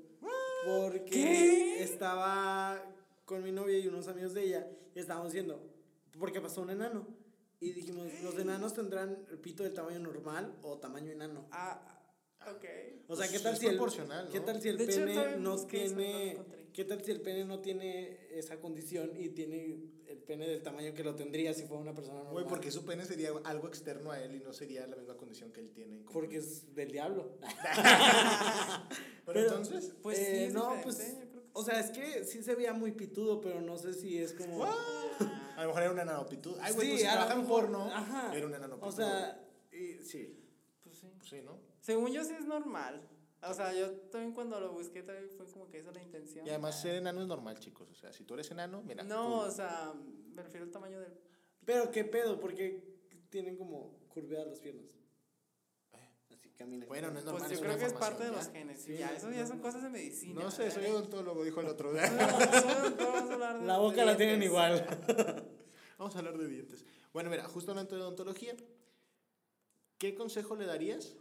Porque 0.65 1.05
¿Qué? 1.09 1.83
estaba 1.83 2.83
con 3.23 3.41
mi 3.43 3.51
novia 3.53 3.77
y 3.79 3.87
unos 3.87 4.09
amigos 4.09 4.33
de 4.33 4.43
ella 4.43 4.67
y 4.93 4.99
estábamos 4.99 5.31
diciendo, 5.31 5.63
porque 6.19 6.41
pasó 6.41 6.61
un 6.61 6.71
enano. 6.71 7.07
Y 7.61 7.71
dijimos, 7.71 8.07
¿los 8.23 8.37
enanos 8.37 8.73
tendrán 8.73 9.25
el 9.31 9.37
pito 9.37 9.63
del 9.63 9.73
tamaño 9.73 9.99
normal 9.99 10.57
o 10.63 10.77
tamaño 10.79 11.11
enano? 11.11 11.47
Ah, 11.51 11.81
ok. 12.41 12.65
O 13.07 13.15
sea, 13.15 13.27
Pues 13.27 13.31
¿qué 13.31 13.39
tal 13.39 13.57
si 13.57 13.67
el 13.67 13.75
proporcional, 13.75 14.25
¿no? 14.25 14.31
qué 14.31 14.39
tal 14.41 14.61
si 14.61 14.69
el 14.69 14.77
pene 14.77 15.37
no 15.37 15.55
no 15.55 15.65
tiene. 15.65 16.37
Qué 16.73 16.85
tal 16.85 17.03
si 17.03 17.11
el 17.11 17.21
pene 17.21 17.45
no 17.45 17.59
tiene 17.59 18.27
esa 18.31 18.59
condición 18.59 19.11
y 19.15 19.29
tiene 19.29 19.79
el 20.07 20.17
pene 20.19 20.47
del 20.47 20.61
tamaño 20.63 20.93
que 20.93 21.03
lo 21.03 21.15
tendría 21.15 21.53
si 21.53 21.63
fuera 21.63 21.81
una 21.81 21.93
persona 21.93 22.15
normal? 22.17 22.33
Güey, 22.33 22.45
porque 22.47 22.71
su 22.71 22.83
pene 22.85 23.05
sería 23.05 23.31
algo 23.43 23.67
externo 23.67 24.11
a 24.11 24.19
él 24.21 24.35
y 24.35 24.39
no 24.39 24.53
sería 24.53 24.85
la 24.87 24.95
misma 24.95 25.15
condición 25.17 25.51
que 25.51 25.61
él 25.61 25.71
tiene. 25.71 26.03
porque 26.11 26.37
es 26.37 26.73
del 26.75 26.91
diablo. 26.91 27.37
Pero, 29.25 29.25
pero- 29.25 29.39
entonces, 29.41 29.93
Pues 30.01 30.17
sí, 30.17 30.23
Eh, 30.25 30.45
es 30.47 30.53
no, 30.53 30.73
pues 30.83 30.97
yo 30.97 31.03
creo 31.29 31.31
que 31.43 31.49
o 31.53 31.63
sea, 31.63 31.79
es 31.79 31.91
que 31.91 32.23
sí 32.25 32.41
se 32.43 32.55
veía 32.55 32.73
muy 32.73 32.91
pitudo, 32.93 33.41
pero 33.41 33.59
no 33.59 33.77
sé 33.77 33.93
si 33.93 34.17
es 34.17 34.33
como 34.33 34.63
a 34.65 35.61
lo 35.61 35.67
mejor 35.67 35.81
era 35.81 35.91
un 35.91 35.99
enano 35.99 36.25
pitudo. 36.27 36.57
Ay, 36.61 36.73
güey, 36.73 36.87
Sí, 36.87 36.91
pues 36.93 37.01
si 37.01 37.07
a 37.07 37.11
lo 37.11 37.15
trabaja 37.17 37.33
en 37.33 37.41
mejor, 37.41 37.61
porno, 37.63 37.83
ajá. 37.93 38.35
era 38.35 38.45
un 38.47 38.53
enano 38.55 38.75
pitudo. 38.75 38.89
O 38.89 38.91
sea, 38.91 39.45
y- 39.71 39.99
sí. 40.03 40.39
Pues 40.83 40.97
sí. 40.97 41.07
Pues 41.17 41.29
sí, 41.29 41.41
¿no? 41.43 41.59
Según 41.81 42.11
yo 42.13 42.23
sí 42.23 42.33
es 42.39 42.45
normal. 42.45 43.01
O 43.41 43.53
sea, 43.53 43.73
yo 43.73 43.91
también 44.11 44.33
cuando 44.33 44.59
lo 44.59 44.73
busqué 44.73 45.01
también 45.01 45.29
fue 45.29 45.45
como 45.47 45.69
que 45.69 45.79
esa 45.79 45.91
la 45.91 46.01
intención. 46.01 46.45
Y 46.45 46.49
además 46.49 46.81
ser 46.81 46.95
enano 46.95 47.21
es 47.21 47.27
normal, 47.27 47.57
chicos. 47.59 47.89
O 47.89 47.95
sea, 47.95 48.11
si 48.11 48.23
tú 48.25 48.33
eres 48.33 48.51
enano, 48.51 48.81
mira. 48.83 49.03
No, 49.03 49.39
o 49.39 49.51
sea, 49.51 49.93
me 50.35 50.43
refiero 50.43 50.65
al 50.65 50.71
tamaño 50.71 50.99
del... 50.99 51.13
Pero 51.65 51.89
qué 51.91 52.03
pedo, 52.03 52.39
porque 52.39 52.83
tienen 53.29 53.55
como 53.55 53.97
curveadas 54.09 54.47
las 54.47 54.59
piernas. 54.59 54.85
Así 56.31 56.49
caminan. 56.51 56.87
Bueno, 56.89 57.11
no 57.11 57.19
es 57.19 57.25
normal. 57.25 57.43
Pues 57.47 57.59
yo 57.59 57.65
creo 57.65 57.77
que 57.77 57.85
es 57.85 57.93
parte 57.93 58.25
de 58.25 58.31
los 58.31 58.49
genes. 58.49 58.81
Sí, 58.81 58.97
ya, 58.97 59.11
no, 59.11 59.17
eso 59.17 59.31
ya 59.31 59.47
son 59.47 59.59
cosas 59.59 59.83
de 59.83 59.89
medicina. 59.89 60.43
No 60.43 60.51
sé, 60.51 60.69
soy 60.69 60.85
¿eh? 60.85 60.91
odontólogo, 60.91 61.43
dijo 61.43 61.61
el 61.61 61.67
otro. 61.67 61.93
No, 61.93 62.01
no, 62.01 62.89
no 62.89 62.95
vamos 63.11 63.29
a 63.29 63.33
hablar 63.33 63.59
de- 63.59 63.65
La 63.65 63.77
boca 63.77 64.03
la 64.05 64.17
tienen 64.17 64.43
igual. 64.43 64.85
Vamos 65.97 66.15
a 66.15 66.19
hablar 66.19 66.37
de 66.37 66.47
dientes. 66.47 66.85
Bueno, 67.11 67.29
mira, 67.29 67.43
justo 67.49 67.71
hablando 67.71 67.93
de 67.93 68.01
odontología, 68.01 68.55
¿qué 69.97 70.15
consejo 70.15 70.55
le 70.55 70.65
darías 70.65 71.17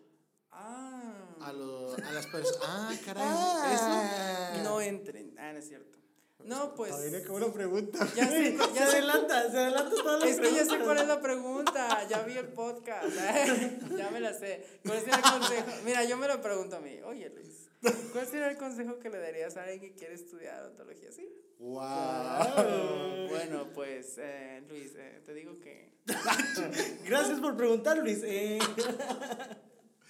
Ah. 0.51 1.37
a, 1.41 1.53
lo- 1.53 1.95
a 1.95 2.13
las 2.13 2.27
personas? 2.27 2.61
Ah, 2.69 2.93
caray. 3.05 3.25
Ah. 3.27 4.61
No 4.65 4.81
entren. 4.81 5.35
Ah, 5.39 5.53
no 5.53 5.59
es 5.59 5.69
cierto. 5.69 5.97
No, 6.45 6.75
pues. 6.75 6.91
Todavía 6.93 7.19
acabó 7.19 7.41
la 7.41 7.53
pregunta. 7.53 8.07
Ya 8.15 8.27
sé, 8.29 8.57
se 8.59 8.75
ya 8.75 8.87
sé. 8.87 8.97
adelanta, 8.99 9.51
se 9.51 9.59
adelanta 9.59 9.91
todas 9.91 10.21
las 10.21 10.31
Es 10.31 10.41
que 10.41 10.55
ya 10.55 10.65
sé 10.65 10.79
cuál 10.79 10.99
es 10.99 11.07
la 11.09 11.21
pregunta. 11.21 12.07
Ya 12.09 12.23
vi 12.23 12.37
el 12.37 12.49
podcast. 12.49 13.07
ya 13.97 14.11
me 14.11 14.21
la 14.21 14.33
sé. 14.33 14.65
¿Cuál 14.85 14.99
sería 15.01 15.17
el 15.17 15.23
consejo? 15.23 15.67
Mira, 15.85 16.05
yo 16.05 16.17
me 16.17 16.29
lo 16.29 16.41
pregunto 16.41 16.77
a 16.77 16.81
mí. 16.81 17.01
Oye, 17.05 17.29
Luis. 17.31 17.69
¿Cuál 18.13 18.27
sería 18.27 18.49
el 18.51 18.57
consejo 18.57 18.99
que 18.99 19.11
le 19.11 19.19
darías 19.19 19.57
a 19.57 19.63
alguien 19.65 19.81
que 19.81 19.95
quiere 19.95 20.15
estudiar 20.15 20.63
odontología? 20.63 21.13
¿Sí? 21.13 21.29
¡Wow! 21.59 23.29
Bueno, 23.29 23.69
pues, 23.75 24.15
eh, 24.19 24.63
Luis, 24.69 24.93
eh, 24.97 25.21
te 25.27 25.35
digo 25.35 25.59
que. 25.61 25.93
Gracias 27.05 27.41
por 27.41 27.57
preguntar, 27.57 27.99
Luis. 27.99 28.21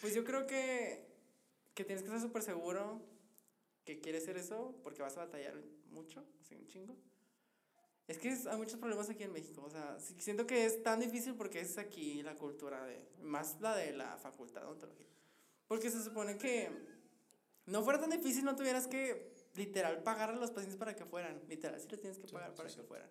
Pues 0.01 0.15
yo 0.15 0.25
creo 0.25 0.47
que, 0.47 1.05
que 1.75 1.85
tienes 1.85 2.03
que 2.03 2.09
estar 2.09 2.21
súper 2.21 2.43
seguro 2.43 3.01
que 3.85 4.01
quieres 4.01 4.23
hacer 4.23 4.37
eso 4.37 4.75
porque 4.83 5.03
vas 5.03 5.17
a 5.17 5.21
batallar 5.21 5.55
mucho, 5.91 6.25
así 6.41 6.55
un 6.55 6.67
chingo. 6.67 6.97
Es 8.07 8.19
que 8.19 8.29
es- 8.31 8.47
hay 8.47 8.57
muchos 8.57 8.79
problemas 8.79 9.11
aquí 9.11 9.23
en 9.25 9.33
México, 9.33 9.63
o 9.65 9.71
sea, 9.71 9.99
sí- 10.01 10.15
siento 10.19 10.47
que 10.47 10.65
es 10.67 10.83
tan 10.83 11.01
difícil 11.01 11.35
porque 11.35 11.61
es 11.61 11.77
aquí 11.79 12.23
la 12.23 12.37
cultura 12.37 12.85
de, 12.85 13.07
más 13.23 13.61
la 13.61 13.77
de 13.77 13.93
la 13.93 14.17
facultad 14.19 14.63
de 14.63 14.67
odontología. 14.69 15.07
Porque 15.67 15.91
se 15.91 16.03
supone 16.03 16.39
que 16.39 16.71
no 17.67 17.83
fuera 17.83 18.01
tan 18.01 18.11
difícil, 18.11 18.45
no 18.45 18.57
tuvieras 18.57 18.87
que 18.87 19.35
literal 19.57 20.03
pagar 20.03 20.31
a 20.31 20.37
los 20.37 20.51
pacientes 20.51 20.79
para 20.79 20.95
que 20.97 21.05
fueran, 21.05 21.43
literal, 21.49 21.79
sí 21.81 21.89
le 21.91 21.99
tienes 21.99 22.19
que 22.19 22.29
Sí, 22.29 22.33
pagar 22.33 22.51
sí, 22.53 22.57
para 22.57 22.69
sí. 22.71 22.77
que 22.77 22.83
fueran. 22.85 23.11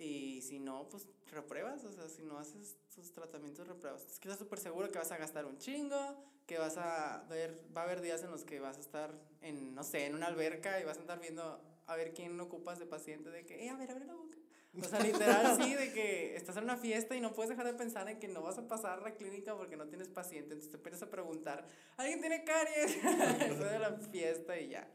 Y 0.00 0.40
si 0.40 0.58
no, 0.58 0.88
pues 0.88 1.06
repruebas, 1.30 1.84
o 1.84 1.92
sea, 1.92 2.08
si 2.08 2.22
no 2.22 2.38
haces 2.38 2.78
tus 2.94 3.12
tratamientos, 3.12 3.68
repruebas. 3.68 4.06
Es 4.06 4.18
que 4.18 4.28
estás 4.28 4.38
súper 4.38 4.58
seguro 4.58 4.90
que 4.90 4.98
vas 4.98 5.12
a 5.12 5.18
gastar 5.18 5.44
un 5.44 5.58
chingo, 5.58 6.16
que 6.46 6.58
vas 6.58 6.78
a 6.78 7.26
ver, 7.28 7.62
va 7.76 7.82
a 7.82 7.84
haber 7.84 8.00
días 8.00 8.22
en 8.22 8.30
los 8.30 8.44
que 8.44 8.60
vas 8.60 8.78
a 8.78 8.80
estar 8.80 9.14
en, 9.42 9.74
no 9.74 9.84
sé, 9.84 10.06
en 10.06 10.14
una 10.14 10.26
alberca 10.26 10.80
y 10.80 10.84
vas 10.84 10.96
a 10.96 11.00
estar 11.02 11.20
viendo 11.20 11.60
a 11.86 11.96
ver 11.96 12.14
quién 12.14 12.40
ocupas 12.40 12.78
de 12.78 12.86
paciente, 12.86 13.28
de 13.28 13.44
que, 13.44 13.62
eh, 13.62 13.68
a 13.68 13.76
ver, 13.76 13.90
abre 13.90 14.06
la 14.06 14.14
boca. 14.14 14.36
O 14.80 14.84
sea, 14.84 15.00
literal, 15.00 15.56
sí, 15.62 15.74
de 15.74 15.92
que 15.92 16.34
estás 16.34 16.56
en 16.56 16.64
una 16.64 16.78
fiesta 16.78 17.14
y 17.14 17.20
no 17.20 17.34
puedes 17.34 17.50
dejar 17.50 17.66
de 17.66 17.74
pensar 17.74 18.08
en 18.08 18.18
que 18.18 18.28
no 18.28 18.40
vas 18.40 18.56
a 18.56 18.66
pasar 18.66 19.02
la 19.02 19.16
clínica 19.16 19.54
porque 19.54 19.76
no 19.76 19.86
tienes 19.86 20.08
paciente. 20.08 20.54
Entonces 20.54 20.70
te 20.70 20.76
empiezas 20.78 21.02
a 21.02 21.10
preguntar, 21.10 21.66
¿alguien 21.98 22.20
tiene 22.20 22.42
caries? 22.44 23.02
Después 23.38 23.70
de 23.70 23.78
la 23.78 23.98
fiesta 23.98 24.58
y 24.58 24.70
ya. 24.70 24.88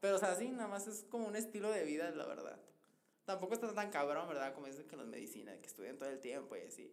Pero, 0.00 0.16
o 0.16 0.18
sea, 0.18 0.36
sí, 0.36 0.50
nada 0.50 0.68
más 0.68 0.86
es 0.86 1.04
como 1.10 1.26
un 1.26 1.34
estilo 1.34 1.70
de 1.70 1.84
vida, 1.84 2.10
la 2.10 2.26
verdad. 2.26 2.60
Tampoco 3.24 3.54
está 3.54 3.72
tan 3.72 3.90
cabrón, 3.90 4.28
¿verdad? 4.28 4.52
Como 4.54 4.66
dicen 4.66 4.86
que 4.86 4.96
los 4.96 5.06
medicina, 5.06 5.56
que 5.60 5.66
estudian 5.66 5.96
todo 5.98 6.08
el 6.10 6.18
tiempo 6.20 6.56
y 6.56 6.60
así. 6.60 6.90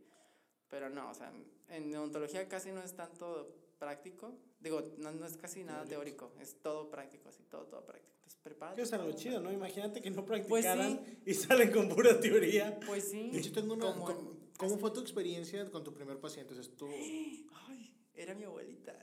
Pero 0.70 0.90
no, 0.90 1.10
o 1.10 1.14
sea, 1.14 1.32
en 1.70 1.96
odontología 1.96 2.48
casi 2.48 2.72
no 2.72 2.84
es 2.84 2.96
tanto 2.96 3.56
práctico. 3.80 4.38
Digo, 4.60 4.84
no, 4.98 5.12
no 5.12 5.26
es 5.26 5.38
casi 5.38 5.64
nada 5.64 5.86
teórico, 5.86 6.32
es 6.40 6.62
todo 6.62 6.90
práctico, 6.92 7.30
así, 7.30 7.44
todo, 7.50 7.66
todo 7.66 7.84
práctico. 7.86 8.14
Entonces, 8.18 8.40
prepárate. 8.44 8.76
que 8.76 8.82
es 8.84 8.94
algo 8.94 9.12
chido, 9.14 9.40
¿no? 9.42 9.52
Imagínate 9.52 10.02
que 10.02 10.12
no 10.12 10.24
Pues 10.26 10.46
practicaran 10.46 11.04
y 11.26 11.34
salen 11.34 11.72
con 11.72 11.90
pura 11.90 12.20
teoría. 12.20 12.80
Pues 12.86 13.06
sí. 13.10 13.32
De 13.32 13.40
hecho, 13.40 13.52
tengo 13.52 13.74
una. 13.74 13.94
¿Cómo, 13.94 14.38
cómo 14.58 14.78
fue 14.78 14.92
tu 14.92 15.00
experiencia 15.00 15.68
con 15.72 15.84
tu 15.84 15.94
primer 15.94 16.20
paciente? 16.20 16.54
O 16.54 16.56
sea, 16.56 16.62
estuvo- 16.64 16.92
Ay, 17.68 17.96
era 18.14 18.36
mi 18.36 18.44
abuelita. 18.44 18.94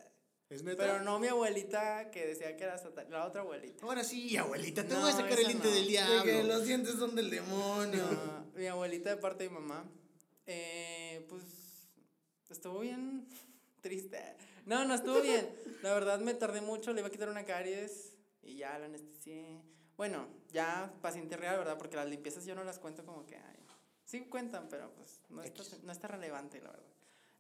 ¿Es 0.49 0.62
neta? 0.62 0.84
Pero 0.84 1.03
no 1.03 1.18
mi 1.18 1.26
abuelita 1.26 2.11
que 2.11 2.24
decía 2.26 2.57
que 2.57 2.64
era 2.64 2.78
satan- 2.78 3.11
la 3.11 3.26
otra 3.26 3.40
abuelita. 3.40 3.84
Ahora 3.84 4.05
sí, 4.05 4.36
abuelita, 4.36 4.84
te 4.86 4.94
No, 4.94 5.01
voy 5.01 5.11
a 5.11 5.12
sacar 5.12 5.38
el 5.40 5.47
diente 5.47 5.66
no. 5.68 5.74
del 5.74 5.84
De 5.84 5.90
diablo. 5.90 6.22
que 6.24 6.42
los 6.44 6.64
dientes 6.64 6.94
son 6.94 7.16
del 7.16 7.30
demonio. 7.30 8.05
No, 8.11 8.47
mi 8.55 8.66
abuelita 8.66 9.11
de 9.11 9.16
parte 9.16 9.44
de 9.44 9.51
mi 9.51 9.57
mamá, 9.57 9.84
eh, 10.47 11.26
pues 11.28 11.42
estuvo 12.49 12.78
bien 12.80 13.26
triste. 13.80 14.20
No, 14.66 14.84
no 14.84 14.94
estuvo 14.94 15.20
bien. 15.20 15.49
La 15.82 15.92
verdad 15.94 16.20
me 16.20 16.34
tardé 16.34 16.61
mucho, 16.61 16.92
le 16.92 17.01
iba 17.01 17.09
a 17.09 17.11
quitar 17.12 17.28
una 17.28 17.44
caries 17.44 18.16
y 18.42 18.57
ya 18.57 18.78
la 18.78 18.86
anestesié. 18.86 19.61
Bueno, 19.97 20.28
ya 20.53 20.92
paciente 21.03 21.36
real, 21.36 21.59
¿verdad? 21.59 21.76
Porque 21.78 21.97
las 21.97 22.09
limpiezas 22.09 22.44
yo 22.47 22.55
no 22.55 22.62
las 22.62 22.78
cuento 22.78 23.05
como 23.05 23.26
que, 23.26 23.36
ay, 23.36 23.57
sí 24.05 24.20
cuentan, 24.26 24.68
pero 24.68 24.92
pues 24.94 25.22
no 25.28 25.42
está, 25.42 25.62
no 25.82 25.90
está 25.92 26.07
relevante, 26.09 26.61
la 26.61 26.70
verdad. 26.70 26.86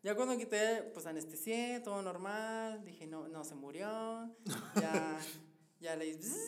Ya 0.06 0.14
cuando 0.14 0.38
quité, 0.38 0.84
pues 0.94 1.04
anestesié, 1.06 1.80
todo 1.80 2.00
normal, 2.00 2.84
dije, 2.84 3.08
no, 3.08 3.26
no, 3.26 3.42
se 3.42 3.56
murió, 3.56 4.30
ya, 4.80 5.18
ya 5.80 5.96
le 5.96 6.06
hice 6.06 6.38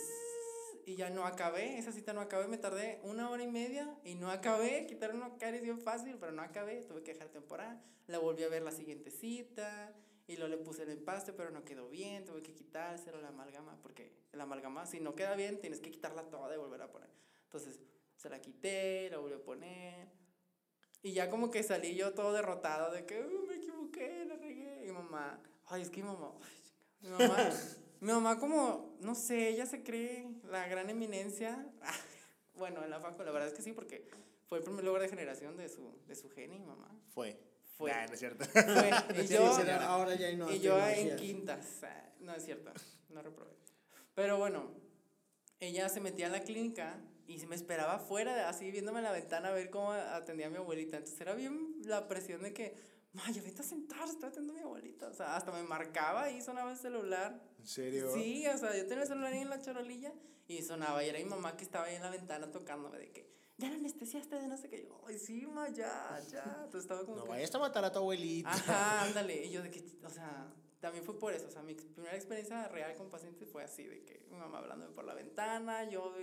y 0.87 0.95
ya 0.95 1.11
no 1.11 1.25
acabé, 1.27 1.77
esa 1.77 1.91
cita 1.91 2.13
no 2.13 2.21
acabé, 2.21 2.47
me 2.47 2.57
tardé 2.57 3.01
una 3.03 3.31
hora 3.31 3.43
y 3.43 3.49
media 3.49 3.99
y 4.05 4.15
no 4.15 4.31
acabé, 4.31 4.87
quitar 4.87 5.13
una 5.13 5.37
caries 5.39 5.65
bien 5.65 5.81
fácil, 5.81 6.19
pero 6.21 6.31
no 6.31 6.41
acabé, 6.41 6.83
tuve 6.83 7.03
que 7.03 7.15
dejar 7.15 7.31
temporada, 7.31 7.83
la 8.07 8.21
volví 8.21 8.45
a 8.45 8.49
ver 8.49 8.63
la 8.63 8.71
siguiente 8.71 9.11
cita, 9.11 9.93
y 10.29 10.37
luego 10.37 10.55
le 10.55 10.59
puse 10.59 10.85
el 10.85 10.91
empaste, 10.91 11.33
pero 11.33 11.51
no 11.51 11.65
quedó 11.65 11.89
bien, 11.89 12.25
tuve 12.25 12.45
que 12.45 12.55
quitárselo, 12.55 13.21
la 13.21 13.31
amalgama, 13.31 13.77
porque 13.83 14.13
la 14.35 14.45
amalgama, 14.45 14.87
si 14.87 15.01
no 15.01 15.17
queda 15.17 15.35
bien, 15.35 15.59
tienes 15.61 15.81
que 15.81 15.91
quitarla 15.91 16.31
toda 16.31 16.55
y 16.55 16.59
volver 16.59 16.83
a 16.83 16.93
poner. 16.93 17.11
Entonces, 17.47 17.81
se 18.15 18.31
la 18.31 18.41
quité, 18.41 19.11
la 19.11 19.19
volví 19.19 19.35
a 19.35 19.43
poner, 19.43 20.07
y 21.03 21.13
ya 21.13 21.31
como 21.31 21.51
que 21.51 21.63
salí 21.63 21.95
yo 21.95 22.13
todo 22.13 22.33
derrotado 22.33 22.93
de 22.93 23.07
que 23.07 23.21
"Uh, 23.21 23.48
equivoqué, 23.87 24.25
la 24.27 24.37
regué. 24.37 24.87
Y 24.87 24.93
mamá, 24.93 25.41
ay, 25.67 25.83
es 25.83 25.91
que 25.91 26.03
mi 26.03 26.09
mamá, 26.09 26.33
ay, 26.41 26.61
chica, 26.63 26.87
mi 27.01 27.11
mamá, 27.11 27.51
mi 28.01 28.13
mamá 28.13 28.39
como, 28.39 28.97
no 29.01 29.15
sé, 29.15 29.49
ella 29.49 29.67
se 29.67 29.83
cree 29.83 30.29
la 30.45 30.67
gran 30.69 30.89
eminencia. 30.91 31.67
bueno, 32.57 32.85
en 32.85 32.91
la 32.91 33.01
facu, 33.01 33.23
la 33.23 33.31
verdad 33.31 33.49
es 33.49 33.55
que 33.55 33.63
sí, 33.63 33.73
porque 33.73 34.09
fue 34.49 34.59
el 34.59 34.65
primer 34.65 34.85
lugar 34.85 35.03
de 35.03 35.09
generación 35.09 35.57
de 35.57 35.69
su, 35.69 35.95
de 36.07 36.15
su 36.15 36.31
gene, 36.31 36.59
mi 36.59 36.65
mamá. 36.67 36.89
Fue. 37.15 37.39
Fue. 37.77 37.93
Nah, 37.93 38.07
no 38.07 38.13
es 38.15 38.19
cierto. 38.19 38.45
Fue. 38.45 38.91
Y 39.23 39.27
yo, 39.29 39.47
ahora 39.83 40.15
ya 40.17 40.33
nuevas 40.33 40.57
y 40.57 40.61
yo 40.61 40.79
en 40.89 41.17
quintas. 41.17 41.85
ah, 41.85 42.13
No 42.21 42.35
es 42.35 42.45
cierto, 42.45 42.73
no 43.11 43.23
reprobé. 43.23 43.53
Pero 44.15 44.37
bueno, 44.37 44.73
ella 45.61 45.89
se 45.89 46.01
metía 46.01 46.27
a 46.27 46.31
la 46.31 46.41
clínica 46.41 46.99
y 47.29 47.39
se 47.39 47.47
me 47.47 47.55
esperaba 47.55 47.97
afuera, 47.97 48.49
así 48.49 48.71
viéndome 48.71 48.99
en 48.99 49.05
la 49.05 49.13
ventana 49.13 49.49
a 49.49 49.53
ver 49.53 49.71
cómo 49.71 49.93
atendía 49.93 50.47
a 50.47 50.51
mi 50.51 50.57
abuelita. 50.57 50.97
Entonces 50.97 51.21
era 51.21 51.35
bien 51.35 51.77
la 51.85 52.09
presión 52.09 52.43
de 52.43 52.53
que, 52.53 52.75
Maya, 53.13 53.43
vete 53.43 53.63
a 53.63 53.65
sentar, 53.65 54.09
está 54.09 54.29
atendiendo 54.29 54.53
a 54.53 54.57
mi 54.57 54.63
abuelita. 54.63 55.09
O 55.09 55.15
sea, 55.15 55.37
hasta 55.37 55.51
me 55.51 55.63
marcaba 55.63 56.31
y 56.31 56.41
sonaba 56.43 56.71
el 56.71 56.77
celular. 56.79 57.41
¿En 57.59 57.67
serio? 57.67 58.13
Sí, 58.13 58.47
o 58.47 58.59
sea, 58.59 58.77
yo 58.77 58.87
tenía 58.87 59.03
el 59.03 59.09
celular 59.09 59.33
ahí 59.33 59.41
en 59.41 59.51
la 59.51 59.61
charolilla 59.61 60.13
y 60.47 60.63
sonaba. 60.63 61.03
Y 61.05 61.09
era 61.09 61.19
mi 61.19 61.25
mamá 61.25 61.57
que 61.57 61.65
estaba 61.65 61.87
ahí 61.87 61.97
en 61.97 62.03
la 62.03 62.11
ventana 62.11 62.51
tocándome 62.51 62.99
de 62.99 63.11
que, 63.11 63.29
ya 63.57 63.71
la 63.71 63.77
anestesiaste 63.77 64.37
de 64.37 64.47
no 64.47 64.57
sé 64.57 64.69
qué. 64.69 64.85
Yo, 64.85 65.01
ay, 65.09 65.19
sí, 65.19 65.47
ma, 65.47 65.69
ya, 65.71 66.21
ya. 66.31 66.45
Entonces 66.65 66.83
estaba 66.83 67.05
como 67.05 67.17
No 67.17 67.25
que. 67.25 67.31
vayas 67.31 67.53
a 67.55 67.59
matar 67.59 67.85
a 67.85 67.91
tu 67.93 67.99
abuelita. 67.99 68.51
Ajá, 68.51 69.03
ándale. 69.05 69.47
Y 69.47 69.51
yo 69.51 69.63
de 69.63 69.71
que, 69.71 69.85
o 70.05 70.11
sea, 70.11 70.47
también 70.81 71.05
fue 71.05 71.19
por 71.19 71.33
eso, 71.33 71.47
o 71.49 71.51
sea, 71.51 71.63
mi 71.63 71.75
primera 71.75 72.15
experiencia 72.17 72.69
real 72.69 72.95
con 72.95 73.11
pacientes 73.11 73.49
fue 73.49 73.65
así, 73.65 73.85
de 73.85 74.05
que 74.05 74.21
mi 74.31 74.37
mamá 74.37 74.59
hablándome 74.59 74.93
por 74.95 75.05
la 75.05 75.15
ventana, 75.15 75.89
yo 75.91 76.15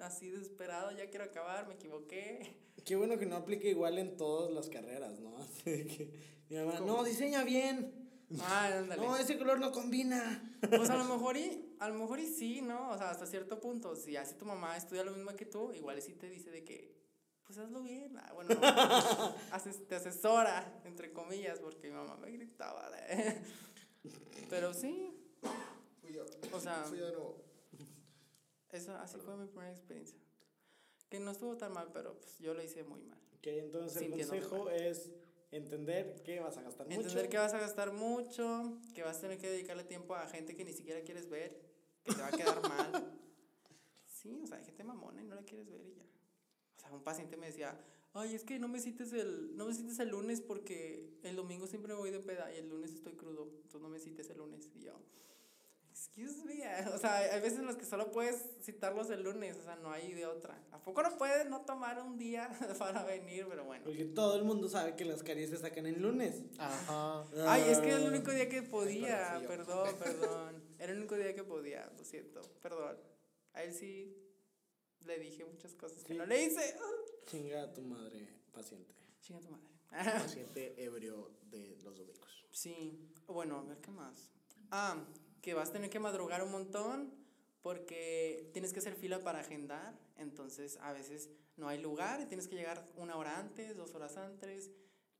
así 0.00 0.28
desesperado, 0.30 0.90
ya 0.92 1.08
quiero 1.08 1.24
acabar, 1.24 1.66
me 1.66 1.74
equivoqué. 1.74 2.56
Qué 2.84 2.96
bueno 2.96 3.16
que 3.18 3.26
no 3.26 3.36
aplique 3.36 3.68
igual 3.70 3.98
en 3.98 4.16
todas 4.16 4.50
las 4.52 4.68
carreras, 4.68 5.20
¿no? 5.20 5.36
Así 5.42 5.70
de 5.70 5.86
que 5.86 6.10
mi 6.50 6.56
mamá, 6.56 6.80
no, 6.80 7.04
diseña 7.04 7.44
bien. 7.44 7.94
Ah, 8.40 8.70
ándale. 8.78 9.00
No, 9.02 9.16
ese 9.16 9.36
color 9.38 9.58
no 9.60 9.72
combina. 9.72 10.48
Pues 10.70 10.88
a 10.90 10.96
lo 10.96 11.04
mejor 11.04 11.36
y, 11.36 11.74
a 11.80 11.88
lo 11.88 11.94
mejor 11.94 12.18
y 12.20 12.26
sí, 12.26 12.60
¿no? 12.62 12.90
O 12.90 12.96
sea, 12.98 13.10
hasta 13.10 13.26
cierto 13.26 13.60
punto, 13.60 13.94
si 13.96 14.16
así 14.16 14.34
tu 14.36 14.44
mamá 14.46 14.76
estudia 14.76 15.04
lo 15.04 15.10
mismo 15.12 15.34
que 15.36 15.44
tú, 15.44 15.72
igual 15.74 16.00
sí 16.00 16.14
te 16.14 16.28
dice 16.30 16.50
de 16.50 16.64
que, 16.64 16.94
pues 17.44 17.58
hazlo 17.58 17.82
bien, 17.82 18.16
ah, 18.18 18.32
bueno, 18.32 18.54
ases- 19.52 19.86
te 19.88 19.96
asesora, 19.96 20.80
entre 20.84 21.12
comillas, 21.12 21.58
porque 21.60 21.88
mi 21.88 21.94
mamá 21.94 22.16
me 22.16 22.30
gritaba. 22.30 22.88
de- 22.90 23.42
Pero 24.50 24.74
sí, 24.74 25.14
Fui 26.00 26.12
yo. 26.12 26.24
o 26.52 26.60
sea, 26.60 26.84
Fui 26.84 26.98
yo 26.98 27.06
de 27.06 27.12
nuevo. 27.12 27.42
eso, 28.70 28.94
así 28.96 29.18
fue 29.18 29.36
mi 29.36 29.46
primera 29.46 29.70
experiencia. 29.70 30.18
Que 31.08 31.20
no 31.20 31.30
estuvo 31.30 31.56
tan 31.56 31.72
mal, 31.72 31.90
pero 31.92 32.18
pues 32.18 32.38
yo 32.38 32.54
lo 32.54 32.62
hice 32.62 32.84
muy 32.84 33.00
mal. 33.02 33.18
Ok, 33.38 33.46
entonces 33.46 34.02
el 34.02 34.10
consejo 34.10 34.70
es 34.70 35.10
entender 35.50 36.22
que 36.22 36.40
vas 36.40 36.56
a 36.56 36.62
gastar 36.62 36.86
mucho. 36.86 37.00
Entender 37.00 37.28
que 37.28 37.38
vas 37.38 37.54
a 37.54 37.58
gastar 37.58 37.92
mucho, 37.92 38.78
que 38.94 39.02
vas 39.02 39.18
a 39.18 39.20
tener 39.20 39.38
que 39.38 39.50
dedicarle 39.50 39.84
tiempo 39.84 40.14
a 40.14 40.26
gente 40.26 40.54
que 40.54 40.64
ni 40.64 40.72
siquiera 40.72 41.02
quieres 41.02 41.28
ver, 41.28 41.60
que 42.04 42.14
te 42.14 42.20
va 42.20 42.28
a 42.28 42.32
quedar 42.32 42.62
mal. 42.68 43.18
Sí, 44.06 44.40
o 44.40 44.46
sea, 44.46 44.58
hay 44.58 44.64
gente 44.64 44.84
mamona 44.84 45.20
y 45.20 45.24
no 45.24 45.34
la 45.34 45.42
quieres 45.42 45.68
ver 45.68 45.84
y 45.84 45.94
ya. 45.96 46.04
Sea, 46.82 46.92
un 46.92 47.02
paciente 47.02 47.36
me 47.36 47.46
decía, 47.46 47.78
ay, 48.14 48.34
es 48.34 48.44
que 48.44 48.58
no 48.58 48.68
me 48.68 48.80
cites 48.80 49.12
el, 49.12 49.56
no 49.56 49.66
me 49.66 49.74
cites 49.74 49.98
el 49.98 50.10
lunes 50.10 50.40
porque 50.40 51.18
el 51.22 51.36
domingo 51.36 51.66
siempre 51.66 51.94
voy 51.94 52.10
de 52.10 52.20
peda 52.20 52.52
y 52.52 52.58
el 52.58 52.68
lunes 52.68 52.92
estoy 52.92 53.14
crudo, 53.14 53.48
entonces 53.54 53.80
no 53.80 53.88
me 53.88 53.98
cites 53.98 54.28
el 54.30 54.38
lunes. 54.38 54.70
Y 54.74 54.80
yo, 54.82 55.00
excuse 55.90 56.44
me, 56.44 56.62
o 56.88 56.98
sea, 56.98 57.16
hay 57.18 57.40
veces 57.40 57.60
en 57.60 57.66
los 57.66 57.76
que 57.76 57.86
solo 57.86 58.10
puedes 58.10 58.44
citarlos 58.62 59.10
el 59.10 59.22
lunes, 59.22 59.56
o 59.56 59.62
sea, 59.62 59.76
no 59.76 59.90
hay 59.90 60.12
de 60.12 60.26
otra. 60.26 60.58
¿A 60.72 60.82
poco 60.82 61.02
no 61.02 61.16
puedes 61.16 61.48
no 61.48 61.62
tomar 61.62 62.02
un 62.02 62.18
día 62.18 62.50
para 62.78 63.04
venir? 63.04 63.46
Pero 63.48 63.64
bueno. 63.64 63.84
Porque 63.84 64.04
todo 64.04 64.36
el 64.36 64.44
mundo 64.44 64.68
sabe 64.68 64.94
que 64.94 65.04
las 65.04 65.22
caries 65.22 65.50
se 65.50 65.58
sacan 65.58 65.86
el 65.86 66.00
lunes. 66.00 66.42
Ajá. 66.58 67.24
Ay, 67.46 67.62
es 67.68 67.78
que 67.78 67.88
era 67.88 67.98
el 67.98 68.08
único 68.08 68.30
día 68.30 68.48
que 68.48 68.62
podía, 68.62 69.40
yo. 69.40 69.48
perdón, 69.48 69.94
perdón. 69.98 70.62
Era 70.78 70.92
el 70.92 70.98
único 70.98 71.16
día 71.16 71.34
que 71.34 71.44
podía, 71.44 71.90
lo 71.96 72.04
siento, 72.04 72.42
perdón. 72.60 72.96
A 73.54 73.62
él 73.62 73.72
sí 73.72 74.31
le 75.06 75.18
dije 75.18 75.44
muchas 75.44 75.74
cosas 75.74 76.02
que 76.04 76.12
Sí. 76.12 76.18
no 76.18 76.26
le 76.26 76.44
hice. 76.44 76.74
Chinga 77.26 77.62
a 77.62 77.72
tu 77.72 77.82
madre, 77.82 78.26
paciente. 78.52 78.94
Chinga 79.22 79.40
tu 79.40 79.50
madre. 79.50 79.66
Paciente 80.20 80.82
ebrio 80.82 81.30
de 81.50 81.76
los 81.82 81.96
domingos. 81.96 82.46
Sí, 82.50 82.98
bueno, 83.26 83.58
a 83.58 83.62
ver 83.62 83.78
qué 83.78 83.90
más. 83.90 84.30
Ah, 84.70 84.96
que 85.40 85.54
vas 85.54 85.70
a 85.70 85.72
tener 85.72 85.90
que 85.90 85.98
madrugar 85.98 86.42
un 86.42 86.50
montón 86.50 87.12
porque 87.62 88.50
tienes 88.52 88.72
que 88.72 88.80
hacer 88.80 88.94
fila 88.96 89.20
para 89.22 89.40
agendar, 89.40 89.96
entonces 90.16 90.78
a 90.80 90.92
veces 90.92 91.30
no 91.56 91.68
hay 91.68 91.80
lugar 91.80 92.20
y 92.20 92.26
tienes 92.26 92.48
que 92.48 92.56
llegar 92.56 92.84
una 92.96 93.16
hora 93.16 93.38
antes, 93.38 93.76
dos 93.76 93.94
horas 93.94 94.16
antes, 94.16 94.70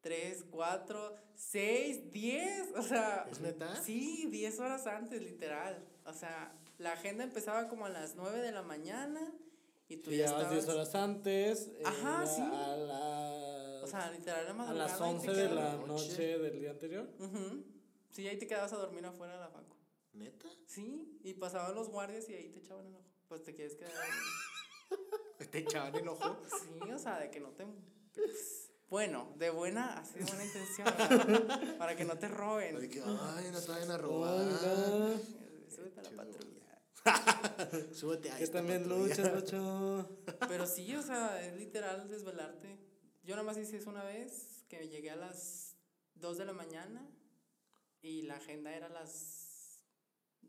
tres, 0.01 0.45
cuatro, 0.51 1.15
seis, 1.37 2.11
diez, 2.11 2.69
o 2.75 2.83
sea... 2.83 3.29
¿Es 3.31 3.41
neta? 3.41 3.81
Sí, 3.83 4.27
diez 4.31 4.59
horas 4.59 4.87
antes, 4.87 5.23
literal. 5.23 5.87
O 6.05 6.13
sea, 6.13 6.53
la 6.79 6.93
agenda 6.95 7.23
empezaba 7.23 7.69
como 7.69 7.87
a 7.87 7.91
las 7.91 8.17
nueve 8.17 8.41
de 8.41 8.51
la 8.51 8.63
mañana 8.63 9.33
y 9.93 9.97
tú 9.99 10.11
ya 10.11 10.17
llegabas 10.27 10.51
10 10.51 10.61
estabas... 10.61 10.89
horas 10.89 10.95
antes. 10.95 11.61
eh, 11.69 11.83
sí. 11.85 12.41
A 12.43 12.77
las, 12.77 13.83
O 13.83 13.87
sea, 13.87 14.11
literal 14.11 14.45
la 14.45 14.51
a 14.51 14.55
madrugada. 14.55 14.89
las 14.89 14.95
y 14.97 14.99
te 14.99 15.05
11 15.05 15.33
de 15.33 15.49
la 15.55 15.73
noche. 15.77 15.87
noche 16.09 16.39
del 16.39 16.61
día 16.61 16.71
anterior. 16.71 17.09
Ujú. 17.19 17.65
Sí, 18.11 18.29
ahí 18.29 18.39
te 18.39 18.47
quedabas 18.47 18.73
a 18.73 18.77
dormir 18.77 19.05
afuera 19.07 19.35
de 19.35 19.41
la 19.41 19.49
facu. 19.49 19.77
¿Neta? 20.15 20.49
Sí, 20.67 21.19
y 21.25 21.35
pasaban 21.35 21.75
los 21.75 21.89
guardias 21.89 22.29
y 22.29 22.35
ahí 22.35 22.49
te 22.51 22.59
echaban 22.61 22.87
el 22.87 22.95
ojo. 22.95 23.05
Pues 23.29 23.43
te 23.43 23.55
quieres 23.55 23.75
quedar 23.77 23.93
ahí. 23.97 24.11
Te 25.51 25.59
echaban 25.59 25.95
el 25.97 26.07
ojo. 26.07 26.37
Sí, 26.63 26.91
o 26.93 26.99
sea, 26.99 27.19
de 27.19 27.31
que 27.31 27.41
no 27.41 27.49
te... 27.51 27.67
pues, 28.15 28.71
bueno, 28.91 29.33
de 29.39 29.51
buena, 29.51 29.99
así 29.99 30.19
de 30.19 30.25
buena 30.27 30.45
intención, 30.45 30.87
¿verdad? 30.99 31.75
para 31.79 31.97
que 31.97 32.05
no 32.05 32.15
te 32.19 32.29
De 32.29 32.35
roben. 32.35 32.91
que, 32.91 33.01
ay, 33.03 33.49
no 33.51 33.61
te 33.61 33.69
vayan 33.73 33.91
a 33.91 33.99
robar. 33.99 34.45
Súbete 35.75 36.01
a 36.01 36.03
la 36.05 36.11
patrulla. 36.11 36.62
Súbete 37.93 38.31
a 38.31 38.37
Que 38.37 38.45
esta 38.45 38.59
también 38.59 38.89
luchas, 38.89 39.33
Lucho. 39.35 40.09
Pero 40.49 40.67
sí, 40.67 40.95
o 40.95 41.03
sea, 41.03 41.43
es 41.45 41.57
literal 41.57 42.09
desvelarte. 42.09 42.79
Yo 43.25 43.35
nada 43.37 43.45
más 43.47 43.57
hice 43.59 43.77
eso 43.79 43.91
una 43.91 44.05
vez, 44.05 44.65
que 44.69 44.89
llegué 44.89 45.11
a 45.11 45.17
las 45.17 45.77
2 46.15 46.39
de 46.39 46.45
la 46.45 46.53
mañana 46.53 47.09
y 48.01 48.23
la 48.23 48.37
agenda 48.37 48.75
era 48.75 48.87
a 48.87 48.91
las 48.91 49.81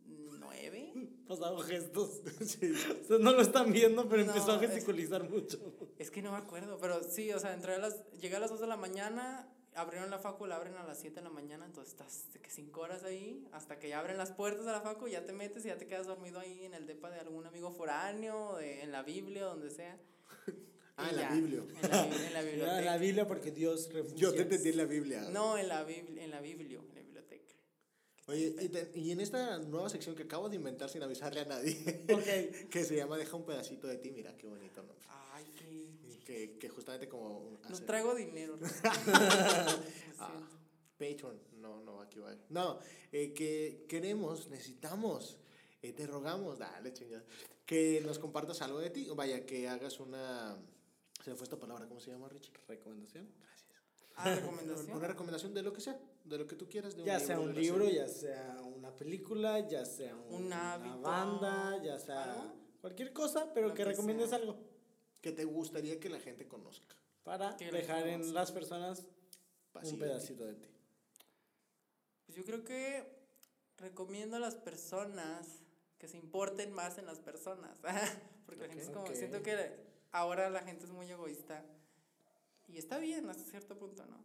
9. 0.06 0.94
Pasado 1.28 1.60
gestos. 1.60 2.22
Ustedes 2.42 3.10
no 3.20 3.32
lo 3.32 3.42
están 3.42 3.72
viendo, 3.72 4.08
pero 4.10 4.24
No, 4.26 4.32
empezó 4.32 4.52
a 4.54 4.56
es- 4.64 4.70
gesticulizar 4.72 5.30
mucho. 5.30 5.60
Es 5.98 6.10
que 6.12 6.22
no 6.22 6.32
me 6.32 6.38
acuerdo, 6.38 6.78
pero 6.80 7.02
sí, 7.04 7.32
o 7.32 7.40
sea, 7.40 7.54
entré 7.54 7.76
a 7.76 7.80
las, 7.80 8.10
llegué 8.14 8.36
a 8.36 8.40
las 8.40 8.50
2 8.50 8.60
de 8.62 8.68
la 8.68 8.78
mañana, 8.78 9.48
abrieron 9.76 10.10
la 10.10 10.20
facu, 10.20 10.46
la 10.46 10.56
abren 10.56 10.76
a 10.76 10.84
las 10.84 11.00
7 11.00 11.16
de 11.18 11.22
la 11.24 11.30
mañana, 11.30 11.66
entonces 11.66 11.94
estás 11.94 12.32
de 12.34 12.40
que 12.40 12.50
5 12.50 12.80
horas 12.82 13.04
ahí, 13.04 13.48
hasta 13.52 13.80
que 13.80 13.90
ya 13.90 14.00
abren 14.00 14.18
las 14.18 14.32
puertas 14.32 14.66
de 14.66 14.72
la 14.72 14.82
facu, 14.82 15.08
ya 15.08 15.26
te 15.26 15.34
metes 15.34 15.66
y 15.66 15.70
ya 15.70 15.78
te 15.78 15.88
quedas 15.88 16.08
dormido 16.08 16.40
ahí 16.40 16.66
en 16.66 16.74
el 16.74 16.86
depa 16.88 17.10
de 17.10 17.20
algún 17.20 17.46
amigo 17.46 17.72
foráneo, 17.72 18.58
de, 18.58 18.82
en 18.82 18.92
la 18.92 19.04
Biblia, 19.04 19.46
donde 19.46 19.70
sea. 19.70 19.98
Ah, 20.96 21.10
en 21.10 21.16
la 21.16 21.32
Biblia. 21.32 21.64
En 21.82 22.34
la, 22.86 22.94
en 22.96 23.02
Biblia 23.02 23.28
porque 23.28 23.50
Dios 23.50 23.92
refugia. 23.92 24.16
Yo 24.16 24.32
te 24.36 24.44
entendí 24.44 24.70
en 24.70 24.78
la 24.78 24.86
Biblia. 24.86 25.22
No, 25.32 25.58
en 25.58 25.68
la 25.68 25.84
Biblia, 25.84 26.24
en 26.24 26.30
la 26.30 26.40
Biblia, 26.40 26.78
en 26.88 26.94
la 26.94 27.02
biblioteca. 27.02 27.56
Oye, 28.28 28.54
y, 28.62 28.70
te- 28.70 28.92
y 28.94 29.10
en 29.10 29.20
esta 29.20 29.58
nueva 29.58 29.90
sección 29.90 30.16
que 30.16 30.22
acabo 30.22 30.50
de 30.50 30.56
inventar 30.58 30.92
sin 30.92 31.02
avisarle 31.02 31.40
a 31.40 31.46
nadie, 31.46 31.76
que 32.70 32.84
se 32.84 32.96
llama 32.96 33.18
Deja 33.18 33.36
un 33.36 33.44
pedacito 33.44 33.88
de 33.88 33.98
ti, 33.98 34.12
mira 34.12 34.38
qué 34.38 34.46
bonito 34.46 34.84
nombre. 34.84 35.00
Ay, 35.10 35.33
que... 36.24 36.58
Que, 36.58 36.70
justamente 36.70 37.08
como... 37.08 37.60
No 37.70 37.76
hace- 37.76 37.86
traigo 37.86 38.16
dinero. 38.16 38.58
Ah. 40.20 40.40
Patreon, 40.98 41.38
no, 41.58 41.82
no, 41.82 42.00
aquí 42.02 42.20
va. 42.20 42.34
No, 42.50 42.80
eh, 43.12 43.34
que 43.34 43.86
queremos, 43.90 44.48
necesitamos, 44.48 45.38
eh, 45.82 45.92
te 45.92 46.06
rogamos, 46.08 46.60
dale 46.60 46.94
chingada, 46.94 47.24
que 47.66 48.02
nos 48.06 48.20
compartas 48.20 48.62
algo 48.62 48.80
de 48.80 48.90
ti, 48.90 49.08
vaya, 49.16 49.46
que 49.46 49.68
hagas 49.68 50.00
una... 50.00 50.56
Se 51.24 51.32
me 51.32 51.36
fue 51.36 51.44
esta 51.46 51.58
palabra, 51.60 51.88
¿cómo 51.88 52.00
se 52.00 52.12
llama, 52.12 52.30
Richie? 52.30 52.54
Recomendación. 52.68 53.28
Gracias. 53.40 53.82
Ah, 54.16 54.36
recomendación. 54.36 54.96
Una 54.98 55.08
recomendación 55.08 55.54
de 55.54 55.64
lo 55.64 55.74
que 55.74 55.82
sea, 55.82 56.00
de 56.24 56.38
lo 56.38 56.46
que 56.48 56.56
tú 56.56 56.70
quieras. 56.70 56.96
De 56.96 57.04
Ya 57.04 57.20
sea 57.20 57.40
un 57.40 57.54
libro, 57.56 57.86
serie. 57.86 58.00
ya 58.00 58.08
sea 58.08 58.62
una 58.64 58.96
película, 58.96 59.68
ya 59.68 59.86
sea 59.86 60.16
un- 60.16 60.36
Un 60.36 60.46
una 60.46 60.78
banda, 60.78 61.82
ya 61.84 61.98
sea 62.00 62.34
algo. 62.34 62.54
cualquier 62.82 63.12
cosa, 63.14 63.52
pero 63.54 63.70
Lo 63.70 63.74
que 63.74 63.84
que 63.84 63.90
recomiendes 63.90 64.30
sea. 64.30 64.38
algo 64.40 64.58
Que 65.24 65.32
te 65.32 65.46
gustaría 65.46 66.00
que 66.00 66.10
la 66.10 66.20
gente 66.20 66.48
conozca. 66.48 66.96
para 67.24 67.54
dejar 67.54 68.06
en 68.10 68.34
las 68.34 68.52
personas 68.52 69.06
Pasillo. 69.72 69.94
un 69.94 70.00
pedacito 70.02 70.46
de 70.46 70.54
ti. 70.56 70.68
Pues 72.26 72.38
yo 72.38 72.44
creo 72.44 72.64
que 72.66 73.06
recomiendo 73.78 74.36
a 74.36 74.40
las 74.40 74.56
personas 74.56 75.48
que 75.98 76.08
se 76.10 76.18
importen 76.18 76.74
más 76.74 76.98
en 76.98 77.06
las 77.06 77.20
personas. 77.20 77.80
Porque 78.46 78.62
la 78.64 78.68
gente 78.68 78.84
es 78.84 78.90
como, 78.90 79.06
Ok. 79.06 79.14
siento 79.16 79.42
que 79.42 79.72
ahora 80.12 80.50
la 80.50 80.62
gente 80.64 80.84
es 80.86 80.92
muy 80.92 81.10
egoísta. 81.10 81.64
Y 82.68 82.78
está 82.78 82.98
bien 82.98 83.30
hasta 83.30 83.44
cierto 83.46 83.78
punto, 83.78 84.06
¿no? 84.06 84.24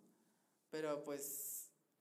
Pero 0.70 1.02
pues 1.04 1.57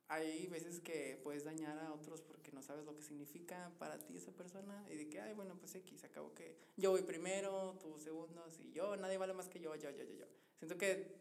hay 0.10 0.47
veces 0.47 0.80
que 0.80 1.20
puedes 1.22 1.43
dañar 1.43 1.78
a 1.80 1.93
otros 1.93 2.22
porque 2.22 2.51
no 2.51 2.62
sabes 2.62 2.86
lo 2.86 2.95
que 2.95 3.01
significa 3.01 3.72
para 3.78 3.99
ti 3.99 4.16
esa 4.16 4.32
persona. 4.32 4.86
Y 4.89 4.95
de 4.95 5.10
que, 5.10 5.20
ay, 5.20 5.34
bueno, 5.34 5.58
pues 5.60 5.76
X, 5.76 6.03
acabo 6.05 6.34
que 6.34 6.58
yo 6.78 6.91
voy 6.91 7.01
primero, 7.01 7.78
tú 7.80 7.99
segundos, 7.99 8.60
y 8.60 8.72
yo, 8.72 8.95
nadie 8.95 9.18
vale 9.18 9.34
más 9.34 9.49
que 9.49 9.60
yo, 9.60 9.76
yo, 9.76 9.91
yo, 9.91 10.03
yo, 10.03 10.14
yo. 10.14 10.26
Siento 10.58 10.78
que 10.78 11.16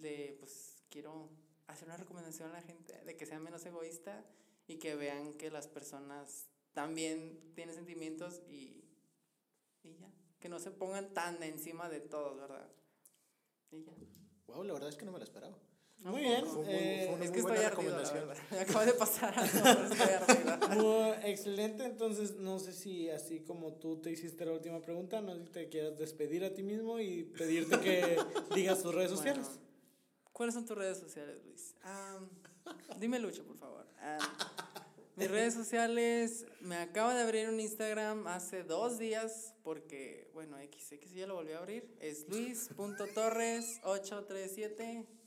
le, 0.00 0.36
pues, 0.38 0.82
quiero 0.88 1.28
hacer 1.66 1.88
una 1.88 1.96
recomendación 1.96 2.50
a 2.50 2.54
la 2.54 2.62
gente 2.62 2.96
de 3.04 3.16
que 3.16 3.26
sean 3.26 3.42
menos 3.42 3.64
egoísta 3.66 4.24
y 4.66 4.78
que 4.78 4.94
vean 4.94 5.34
que 5.34 5.50
las 5.50 5.66
personas 5.66 6.46
también 6.72 7.52
tienen 7.54 7.74
sentimientos 7.74 8.42
y, 8.48 8.84
y 9.82 9.96
ya. 9.96 10.10
Que 10.38 10.48
no 10.48 10.58
se 10.58 10.70
pongan 10.70 11.12
tan 11.12 11.42
encima 11.42 11.88
de 11.88 12.00
todos, 12.00 12.38
¿verdad? 12.38 12.70
Y 13.72 13.82
ya. 13.82 13.92
Wow, 14.46 14.64
la 14.64 14.72
verdad 14.72 14.88
es 14.88 14.96
que 14.96 15.04
no 15.04 15.12
me 15.12 15.18
la 15.18 15.24
esperaba. 15.24 15.58
Muy 16.04 16.20
bien. 16.22 16.46
Fue 16.46 16.64
eh, 16.66 17.04
fue 17.06 17.14
una 17.14 17.24
Es 17.24 17.28
muy 17.28 17.28
que 17.32 17.34
estoy 17.38 17.42
buena 17.42 17.62
la 17.62 17.70
recomendación. 17.70 18.28
Me 18.50 18.60
acaba 18.60 18.84
de 18.86 18.92
pasar 18.94 19.38
algo, 19.38 19.68
estoy 19.92 20.08
excelente, 21.30 21.84
entonces 21.84 22.36
no 22.36 22.58
sé 22.58 22.72
si 22.72 23.10
así 23.10 23.40
como 23.40 23.74
tú 23.74 24.00
te 24.00 24.10
hiciste 24.10 24.46
la 24.46 24.52
última 24.52 24.80
pregunta, 24.80 25.20
no 25.20 25.34
sé 25.34 25.44
si 25.44 25.50
te 25.50 25.68
quieras 25.68 25.98
despedir 25.98 26.42
a 26.44 26.54
ti 26.54 26.62
mismo 26.62 26.98
y 27.00 27.24
pedirte 27.24 27.78
que 27.80 28.16
digas 28.54 28.80
tus 28.82 28.94
redes 28.94 29.10
sociales. 29.10 29.44
Bueno, 29.46 29.68
¿Cuáles 30.32 30.54
son 30.54 30.64
tus 30.64 30.78
redes 30.78 30.98
sociales, 30.98 31.36
Luis? 31.44 31.74
Dime 32.98 33.18
Lucho, 33.18 33.44
por 33.44 33.58
favor. 33.58 33.86
Am, 34.00 34.20
mis 35.16 35.30
redes 35.30 35.52
sociales, 35.52 36.46
me 36.62 36.76
acabo 36.76 37.10
de 37.10 37.20
abrir 37.20 37.50
un 37.50 37.60
Instagram 37.60 38.26
hace 38.26 38.62
dos 38.62 38.98
días 38.98 39.52
porque, 39.62 40.30
bueno, 40.32 40.58
X, 40.60 40.92
X 40.92 41.12
ya 41.12 41.26
lo 41.26 41.34
volví 41.34 41.52
a 41.52 41.58
abrir. 41.58 41.94
Es 42.00 42.26
luis.torres837 42.26 45.19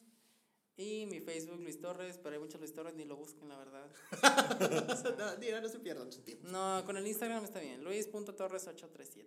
Y 0.76 1.06
mi 1.06 1.20
Facebook, 1.20 1.60
Luis 1.62 1.80
Torres, 1.80 2.18
pero 2.22 2.34
hay 2.36 2.42
muchos 2.42 2.60
Luis 2.60 2.74
Torres, 2.74 2.96
ni 2.96 3.06
lo 3.06 3.16
busquen, 3.16 3.48
la 3.48 3.58
verdad. 3.58 3.88
no, 5.20 5.38
mira, 5.40 5.62
no 5.62 5.70
se 5.70 5.78
pierdan 5.80 6.12
su 6.12 6.22
tiempo. 6.22 6.48
No, 6.50 6.82
con 6.86 6.98
el 6.98 7.06
Instagram 7.06 7.44
está 7.44 7.60
bien, 7.60 7.84
luis.torres837. 7.84 9.26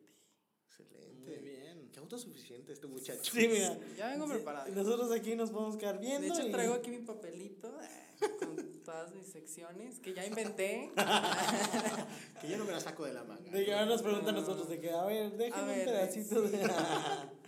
Excelente. 0.67 1.31
Muy 1.31 1.37
bien. 1.39 1.89
Qué 1.93 2.01
autosuficiente 2.01 2.73
este 2.73 2.89
muchacho. 2.89 3.33
Sí, 3.33 3.47
mira. 3.49 3.79
Ya 3.97 4.09
vengo 4.09 4.27
preparado. 4.27 4.69
Nosotros 4.75 5.13
aquí 5.13 5.37
nos 5.37 5.51
podemos 5.51 5.77
quedar 5.77 6.01
viendo. 6.01 6.21
De 6.23 6.29
hecho, 6.35 6.49
y- 6.49 6.51
traigo 6.51 6.75
aquí 6.75 6.91
mi 6.91 6.99
papelito 6.99 7.73
eh, 7.81 8.27
con 8.41 8.57
todas 8.83 9.15
mis 9.15 9.27
secciones 9.29 10.01
que 10.01 10.13
ya 10.15 10.27
inventé. 10.27 10.91
Que 12.41 12.49
yo 12.51 12.59
no 12.59 12.65
me 12.67 12.73
la 12.73 12.81
saco 12.81 13.05
de 13.07 13.15
la 13.15 13.25
manga. 13.25 13.51
De 13.51 13.65
que 13.65 13.73
ahora 13.73 13.87
nos 13.87 14.03
preguntan 14.03 14.35
a 14.37 14.41
nosotros 14.41 14.69
de 14.69 14.79
que, 14.81 14.91
a 14.91 15.05
ver, 15.07 15.33
déjame 15.37 15.63
A 15.63 15.63
un 15.63 15.69
ver, 15.79 15.85
pedacito 15.87 16.43
de... 16.43 16.71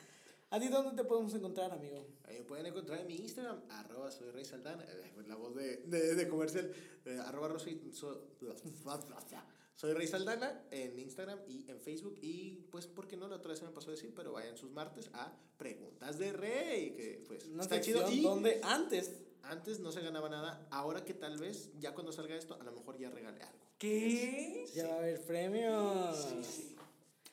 ¿A 0.51 0.59
ti 0.59 0.69
dónde 0.69 1.01
te 1.03 1.07
podemos 1.07 1.35
encontrar, 1.35 1.73
amigo? 1.73 2.07
Ahí 2.25 2.39
me 2.39 2.45
pueden 2.45 2.67
encontrar 2.67 3.01
en 3.01 3.07
mi 3.07 3.17
Instagram, 3.17 3.61
arroba 3.69 4.11
soy 4.11 4.31
Rey 4.31 4.45
Saldana, 4.47 4.83
eh, 4.85 5.13
la 5.27 5.35
voz 5.37 5.55
de, 5.55 5.79
de, 5.85 6.15
de 6.15 6.29
comercial, 6.29 6.73
eh, 7.05 7.19
arroba 7.27 7.49
Rosy- 7.51 7.93
so- 7.93 8.29
soy 9.77 9.93
Rey 9.93 10.07
Saldana 10.09 10.63
en 10.71 10.99
Instagram 10.99 11.39
y 11.49 11.71
en 11.71 11.79
Facebook. 11.81 12.19
Y 12.23 12.67
pues, 12.71 12.87
¿por 12.87 13.07
qué 13.07 13.17
no? 13.17 13.29
La 13.29 13.37
otra 13.37 13.51
vez 13.51 13.59
se 13.61 13.67
me 13.67 13.73
pasó 13.73 13.89
a 13.89 13.93
decir, 13.93 14.13
pero 14.15 14.33
vayan 14.33 14.57
sus 14.57 14.71
martes 14.71 15.11
a 15.13 15.37
Preguntas 15.59 16.19
de 16.19 16.33
Rey, 16.33 16.95
que 16.97 17.25
pues 17.27 17.45
Una 17.47 17.63
está 17.65 17.81
chido. 17.81 18.11
Y 18.11 18.23
donde 18.23 18.61
antes... 18.65 19.13
antes 19.43 19.81
no 19.81 19.93
se 19.93 20.01
ganaba 20.01 20.29
nada, 20.31 20.67
ahora 20.71 21.05
que 21.05 21.13
tal 21.15 21.37
vez 21.39 21.71
ya 21.79 21.93
cuando 21.95 22.11
salga 22.13 22.35
esto, 22.37 22.55
a 22.61 22.65
lo 22.65 22.73
mejor 22.73 22.97
ya 22.99 23.11
regale 23.11 23.43
algo. 23.43 23.59
¿Qué? 23.79 24.67
Ya 24.75 24.89
va 24.89 24.95
a 24.95 24.99
haber 24.99 25.21
premios. 25.27 26.27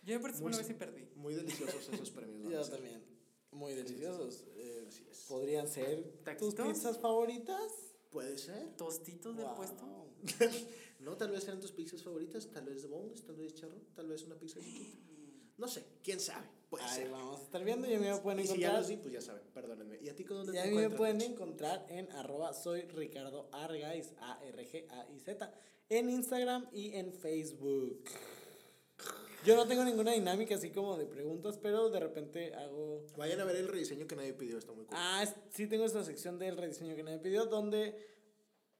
Yo 0.05 0.15
me 0.15 0.19
participé 0.21 0.43
Muy 0.43 0.53
una 0.53 0.63
sí. 0.63 0.63
vez 0.63 0.69
y 0.69 0.79
perdí. 0.79 1.07
Muy 1.15 1.33
deliciosos 1.35 1.89
esos 1.91 2.11
premios. 2.11 2.51
Yo 2.51 2.63
ser. 2.63 2.75
también. 2.75 3.03
Muy 3.51 3.73
deliciosos. 3.73 4.43
Eh, 4.55 4.85
Así 4.87 5.03
es. 5.09 5.17
¿Podrían 5.27 5.67
ser 5.67 6.03
tus 6.03 6.23
¿Taquitos? 6.23 6.67
pizzas 6.67 6.99
favoritas? 6.99 7.71
Puede 8.11 8.37
ser. 8.37 8.75
¿Tostitos 8.77 9.35
del 9.35 9.45
Wow. 9.47 9.55
puesto? 9.55 9.85
No, 10.99 11.15
tal 11.17 11.29
vez 11.29 11.43
sean 11.43 11.59
tus 11.59 11.71
pizzas 11.73 12.01
favoritas, 12.01 12.49
tal 12.51 12.65
vez 12.65 12.81
de 12.81 12.87
boneless, 12.87 13.23
tal 13.25 13.35
vez 13.35 13.53
charro, 13.53 13.75
tal 13.93 14.07
vez 14.07 14.23
una 14.23 14.35
pizza 14.39 14.59
chiquita. 14.59 14.97
No 15.57 15.67
sé, 15.67 15.85
quién 16.01 16.19
sabe. 16.19 16.47
Puede 16.69 16.83
Ahí 16.85 16.95
ser. 17.03 17.11
vamos 17.11 17.41
a 17.41 17.43
estar 17.43 17.63
viendo 17.63 17.85
y 17.87 17.93
a 17.93 17.99
mí 17.99 18.07
me 18.07 18.17
pueden 18.17 18.39
Y 18.39 18.43
si 18.43 18.47
ya 18.47 18.53
encontrar. 18.55 18.79
los 18.79 18.87
di, 18.87 18.97
pues 18.97 19.13
ya 19.13 19.21
saben, 19.21 19.43
perdónenme. 19.53 19.99
¿Y 20.01 20.09
a 20.09 20.15
ti 20.15 20.23
con 20.23 20.37
dónde 20.37 20.53
Y 20.53 20.55
te 20.55 20.61
a 20.61 20.65
mí 20.65 20.77
me 20.77 20.89
pueden 20.89 21.21
encontrar 21.21 21.85
en 21.89 22.11
arroba 22.13 22.53
soy 22.53 22.83
Ricardo 22.83 23.49
Argaiz, 23.51 24.13
A-R-G-A-I-Z, 24.19 25.53
en 25.89 26.09
Instagram 26.09 26.67
y 26.71 26.93
en 26.95 27.13
Facebook. 27.13 28.03
Yo 29.45 29.55
no 29.55 29.67
tengo 29.67 29.83
ninguna 29.83 30.11
dinámica 30.11 30.55
así 30.55 30.71
como 30.71 30.97
de 30.97 31.05
preguntas, 31.05 31.59
pero 31.61 31.89
de 31.89 31.99
repente 31.99 32.53
hago... 32.55 33.05
Vayan 33.17 33.39
a 33.41 33.45
ver 33.45 33.57
el 33.57 33.67
rediseño 33.67 34.07
que 34.07 34.15
nadie 34.15 34.33
pidió, 34.33 34.57
está 34.57 34.73
muy 34.73 34.85
cool. 34.85 34.97
Ah, 34.97 35.25
sí 35.51 35.67
tengo 35.67 35.85
esta 35.85 36.03
sección 36.03 36.39
del 36.39 36.57
rediseño 36.57 36.95
que 36.95 37.03
nadie 37.03 37.19
pidió, 37.19 37.45
donde 37.45 37.95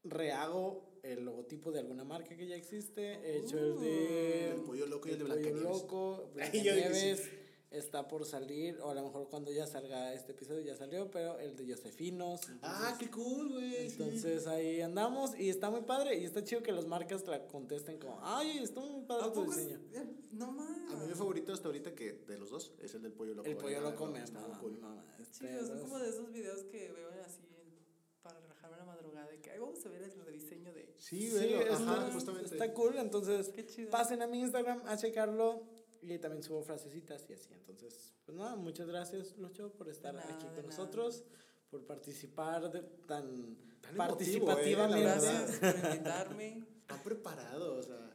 rehago 0.04 1.00
el 1.04 1.24
logotipo 1.24 1.72
de 1.72 1.80
alguna 1.80 2.04
marca 2.04 2.36
que 2.36 2.48
ya 2.48 2.56
existe. 2.56 3.20
He 3.24 3.38
hecho 3.38 3.60
el 3.60 3.80
de... 3.80 4.52
El 4.52 4.62
pollo 4.62 4.88
loco 4.88 5.08
y 5.08 5.12
el 5.12 5.20
de 5.20 5.26
Pollo 5.26 5.36
Blancanieves. 5.36 5.64
Loco. 5.64 6.32
Blancanieves 6.34 7.45
está 7.78 8.08
por 8.08 8.26
salir, 8.26 8.80
o 8.82 8.90
a 8.90 8.94
lo 8.96 9.04
mejor 9.04 9.28
cuando 9.30 9.52
ya 9.52 9.68
salga 9.68 10.14
este 10.14 10.32
episodio 10.32 10.62
ya 10.62 10.76
salió, 10.76 11.10
pero 11.12 11.40
el 11.40 11.56
de 11.56 11.74
Josefinos. 11.74 12.42
Ah, 12.62 12.96
qué 13.00 13.10
cool, 13.10 13.50
güey. 13.54 13.90
sí. 13.90 13.98
Entonces 14.02 14.48
ahí 14.48 14.82
andamos 14.82 15.38
y 15.38 15.50
está 15.50 15.70
muy 15.70 15.82
padre 15.82 16.18
y 16.18 16.26
está 16.26 16.44
chido 16.44 16.62
que 16.64 16.72
las 16.72 16.86
marcas 16.86 17.26
la 17.28 17.46
contesten 17.48 18.00
como, 18.00 18.20
ay, 18.24 18.60
está 18.60 18.80
muy 18.82 19.04
padre 19.06 19.26
¿A 19.28 19.34
tu 19.34 19.44
es- 19.44 19.50
diseño. 19.58 19.80
eh, 19.94 20.06
No 20.32 20.52
más. 20.52 20.70
A 20.92 20.96
mí 20.98 21.08
mi 21.08 21.14
favorito 21.14 21.54
hasta 21.54 21.68
ahorita 21.68 21.94
que 21.96 22.14
de 22.14 22.38
los 22.38 22.50
dos 22.50 22.74
es 22.82 22.94
el 22.96 23.02
del 23.04 23.14
pollo 23.14 23.34
loco. 23.36 23.48
El 23.50 23.58
pollo 23.58 23.82
loco 23.82 24.06
me 24.08 24.24
está 24.24 24.40
muy 24.40 24.58
cool. 24.58 24.80
Este, 25.20 25.48
Chido, 25.48 25.66
son 25.68 25.80
como 25.80 26.00
de 26.00 26.10
esos 26.10 26.32
videos 26.32 26.64
que 26.64 26.92
veo 26.92 27.10
así 27.26 27.42
en- 27.58 27.76
para 28.22 28.40
relajarme 28.40 28.78
la 28.78 28.86
madrugada. 28.86 29.28
De 29.30 29.40
que 29.40 29.52
ay, 29.52 29.60
vamos 29.60 29.86
a 29.86 29.90
ver 29.90 30.02
el 30.04 30.12
rediseño 30.26 30.74
de. 30.74 30.94
Sí, 30.98 31.30
Sí, 31.30 31.34
velo, 31.38 31.62
está, 31.62 31.76
ajá, 31.76 32.12
justamente. 32.12 32.52
está 32.54 32.74
cool, 32.74 32.98
entonces 32.98 33.50
Qué 33.50 33.66
chido. 33.66 33.90
pasen 33.92 34.22
a 34.22 34.28
mi 34.28 34.40
Instagram 34.42 34.82
a 34.86 34.98
checarlo 34.98 35.64
y 36.02 36.18
también 36.20 36.44
subo 36.44 36.62
frasecitas 36.64 37.26
y 37.30 37.34
así. 37.34 37.54
Entonces, 37.54 38.14
pues 38.26 38.38
nada, 38.38 38.56
muchas 38.56 38.88
gracias 38.88 39.38
Lucho 39.38 39.72
por 39.74 39.90
estar 39.90 40.14
nada, 40.14 40.26
aquí 40.34 40.46
con 40.46 40.56
nada. 40.56 40.64
nosotros, 40.64 41.24
por 41.70 41.86
participar 41.86 42.72
de- 42.72 42.82
tan, 43.08 43.58
Tan 43.82 43.96
participativamente. 43.96 45.00
eh, 45.00 45.04
Gracias 45.04 45.60
por 45.60 45.92
invitarme. 45.92 46.64
Están 46.82 47.04
preparados, 47.04 47.80
o 47.86 47.88
sea, 47.88 48.12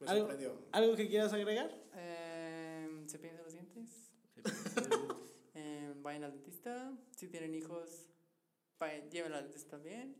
me 0.00 0.06
¿Algo, 0.08 0.20
sorprendió. 0.26 0.58
¿Algo 0.72 0.96
que 0.96 1.08
quieras 1.08 1.32
agregar? 1.32 1.70
Eh, 1.94 3.04
Cepillense 3.08 3.42
los 3.42 3.52
dientes. 3.52 4.10
Eh, 5.56 5.94
vayan 6.02 6.24
al 6.24 6.32
dentista. 6.32 6.92
Si 7.16 7.28
tienen 7.28 7.54
hijos, 7.54 8.06
vayan, 8.80 9.08
llévenlo 9.10 9.36
al 9.36 9.44
dentista 9.44 9.70
también. 9.70 10.16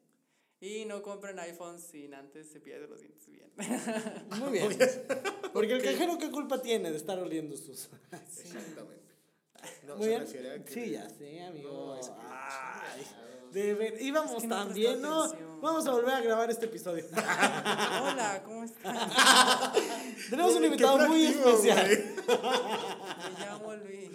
Y 0.64 0.86
no 0.86 1.02
compren 1.02 1.38
iPhones 1.40 1.82
sin 1.82 2.14
antes 2.14 2.50
cepillarse 2.50 2.86
los 2.88 2.98
dientes 2.98 3.28
bien. 3.28 3.50
Muy 4.40 4.50
bien. 4.52 4.78
Porque 5.52 5.74
el 5.74 5.82
cajero, 5.82 6.16
¿qué 6.16 6.30
culpa 6.30 6.62
tiene 6.62 6.90
de 6.90 6.96
estar 6.96 7.18
oliendo 7.18 7.54
sus... 7.54 7.90
Exactamente. 8.12 9.04
No, 9.86 9.96
Muy 9.96 10.04
se 10.26 10.38
bien. 10.40 10.52
a 10.60 10.64
que. 10.64 10.72
Sí, 10.72 10.90
ya 10.92 11.06
sé, 11.10 11.42
amigo. 11.42 11.70
No, 11.70 12.00
es 12.00 12.08
que- 12.08 12.14
Ay, 12.30 13.06
de 13.52 13.74
ver, 13.74 14.00
íbamos 14.00 14.32
Es 14.36 14.40
que 14.42 14.46
no 14.48 14.56
tan 14.56 14.72
bien, 14.74 15.02
¿no? 15.02 15.24
atención. 15.24 15.60
Vamos 15.60 15.86
a 15.86 15.90
volver 15.92 16.14
a 16.14 16.20
grabar 16.22 16.50
este 16.50 16.64
episodio. 16.66 17.04
Hola, 17.12 18.42
¿cómo 18.44 18.64
están? 18.64 18.96
Tenemos 20.30 20.54
un 20.56 20.64
invitado 20.64 21.06
muy 21.08 21.26
especial. 21.26 22.14
Me 22.26 23.44
llamo 23.44 23.74
Luis. 23.76 24.10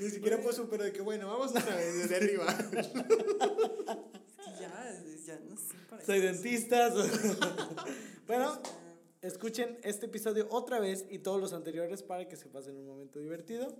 Ni 0.00 0.10
siquiera 0.10 0.38
puso, 0.40 0.68
pero 0.68 0.82
de 0.84 0.92
que 0.92 1.00
bueno, 1.02 1.28
vamos 1.28 1.50
otra 1.50 1.76
vez 1.76 1.94
desde 1.98 2.16
arriba. 2.16 2.46
Es 2.50 2.88
que 2.88 4.60
ya, 4.60 5.02
ya 5.25 5.25
no 5.40 5.56
sé 5.56 5.74
para 5.88 6.04
Soy 6.04 6.20
dentista. 6.20 6.92
bueno, 8.26 8.60
escuchen 9.22 9.78
este 9.82 10.06
episodio 10.06 10.46
otra 10.50 10.78
vez 10.80 11.06
y 11.10 11.18
todos 11.18 11.40
los 11.40 11.52
anteriores 11.52 12.02
para 12.02 12.28
que 12.28 12.36
se 12.36 12.48
pasen 12.48 12.76
un 12.76 12.86
momento 12.86 13.18
divertido. 13.18 13.74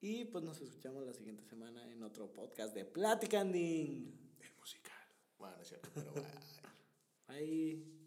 Y 0.00 0.26
pues 0.26 0.44
nos 0.44 0.60
escuchamos 0.60 1.04
la 1.04 1.12
siguiente 1.12 1.42
semana 1.44 1.90
en 1.90 2.02
otro 2.02 2.32
podcast 2.32 2.74
de 2.74 2.84
Platicanding. 2.84 4.36
El 4.40 4.54
musical. 4.58 4.92
Bueno, 5.38 5.56
no 5.56 5.62
es 5.62 5.68
cierto, 5.68 5.88
pero 5.94 6.12
bueno. 6.12 6.28
Ahí. 7.26 7.97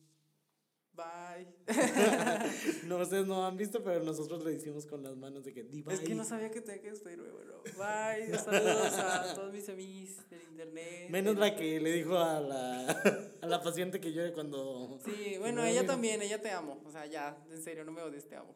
Bye. 0.94 1.48
No, 2.86 2.98
ustedes 2.98 3.26
no 3.26 3.46
han 3.46 3.56
visto, 3.56 3.82
pero 3.84 4.04
nosotros 4.04 4.44
le 4.44 4.54
hicimos 4.54 4.86
con 4.86 5.02
las 5.04 5.16
manos 5.16 5.44
de 5.46 5.54
que 5.54 5.64
di 5.64 5.84
Es 5.90 6.00
que 6.02 6.08
bye". 6.08 6.16
no 6.16 6.24
sabía 6.26 6.52
que 6.52 6.62
tenía 6.62 6.82
que 6.82 6.92
despedirme, 6.92 7.30
bueno. 7.30 7.54
Bye. 7.78 8.38
Saludos 8.38 8.94
a 8.94 9.34
todos 9.34 9.54
mis 9.54 9.68
amigos 9.70 10.30
del 10.30 10.42
internet. 10.44 11.10
Menos 11.10 11.38
la 11.38 11.56
que 11.56 11.80
le 11.80 11.94
dijo 11.94 12.18
a 12.18 12.40
la, 12.42 12.88
a 13.42 13.48
la 13.48 13.62
paciente 13.62 14.02
que 14.02 14.12
llore 14.12 14.34
cuando. 14.34 15.00
Sí, 15.06 15.38
bueno, 15.40 15.62
No, 15.62 15.68
ella 15.68 15.86
también, 15.86 16.22
ella 16.22 16.42
te 16.42 16.52
amo. 16.52 16.82
O 16.86 16.92
sea, 16.92 17.06
ya, 17.06 17.38
en 17.50 17.64
serio, 17.64 17.86
no 17.86 17.92
me 17.92 18.02
odies, 18.02 18.28
te 18.28 18.36
amo. 18.36 18.54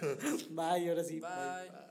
Bye, 0.50 0.90
ahora 0.90 1.04
sí. 1.04 1.20
Bye. 1.20 1.87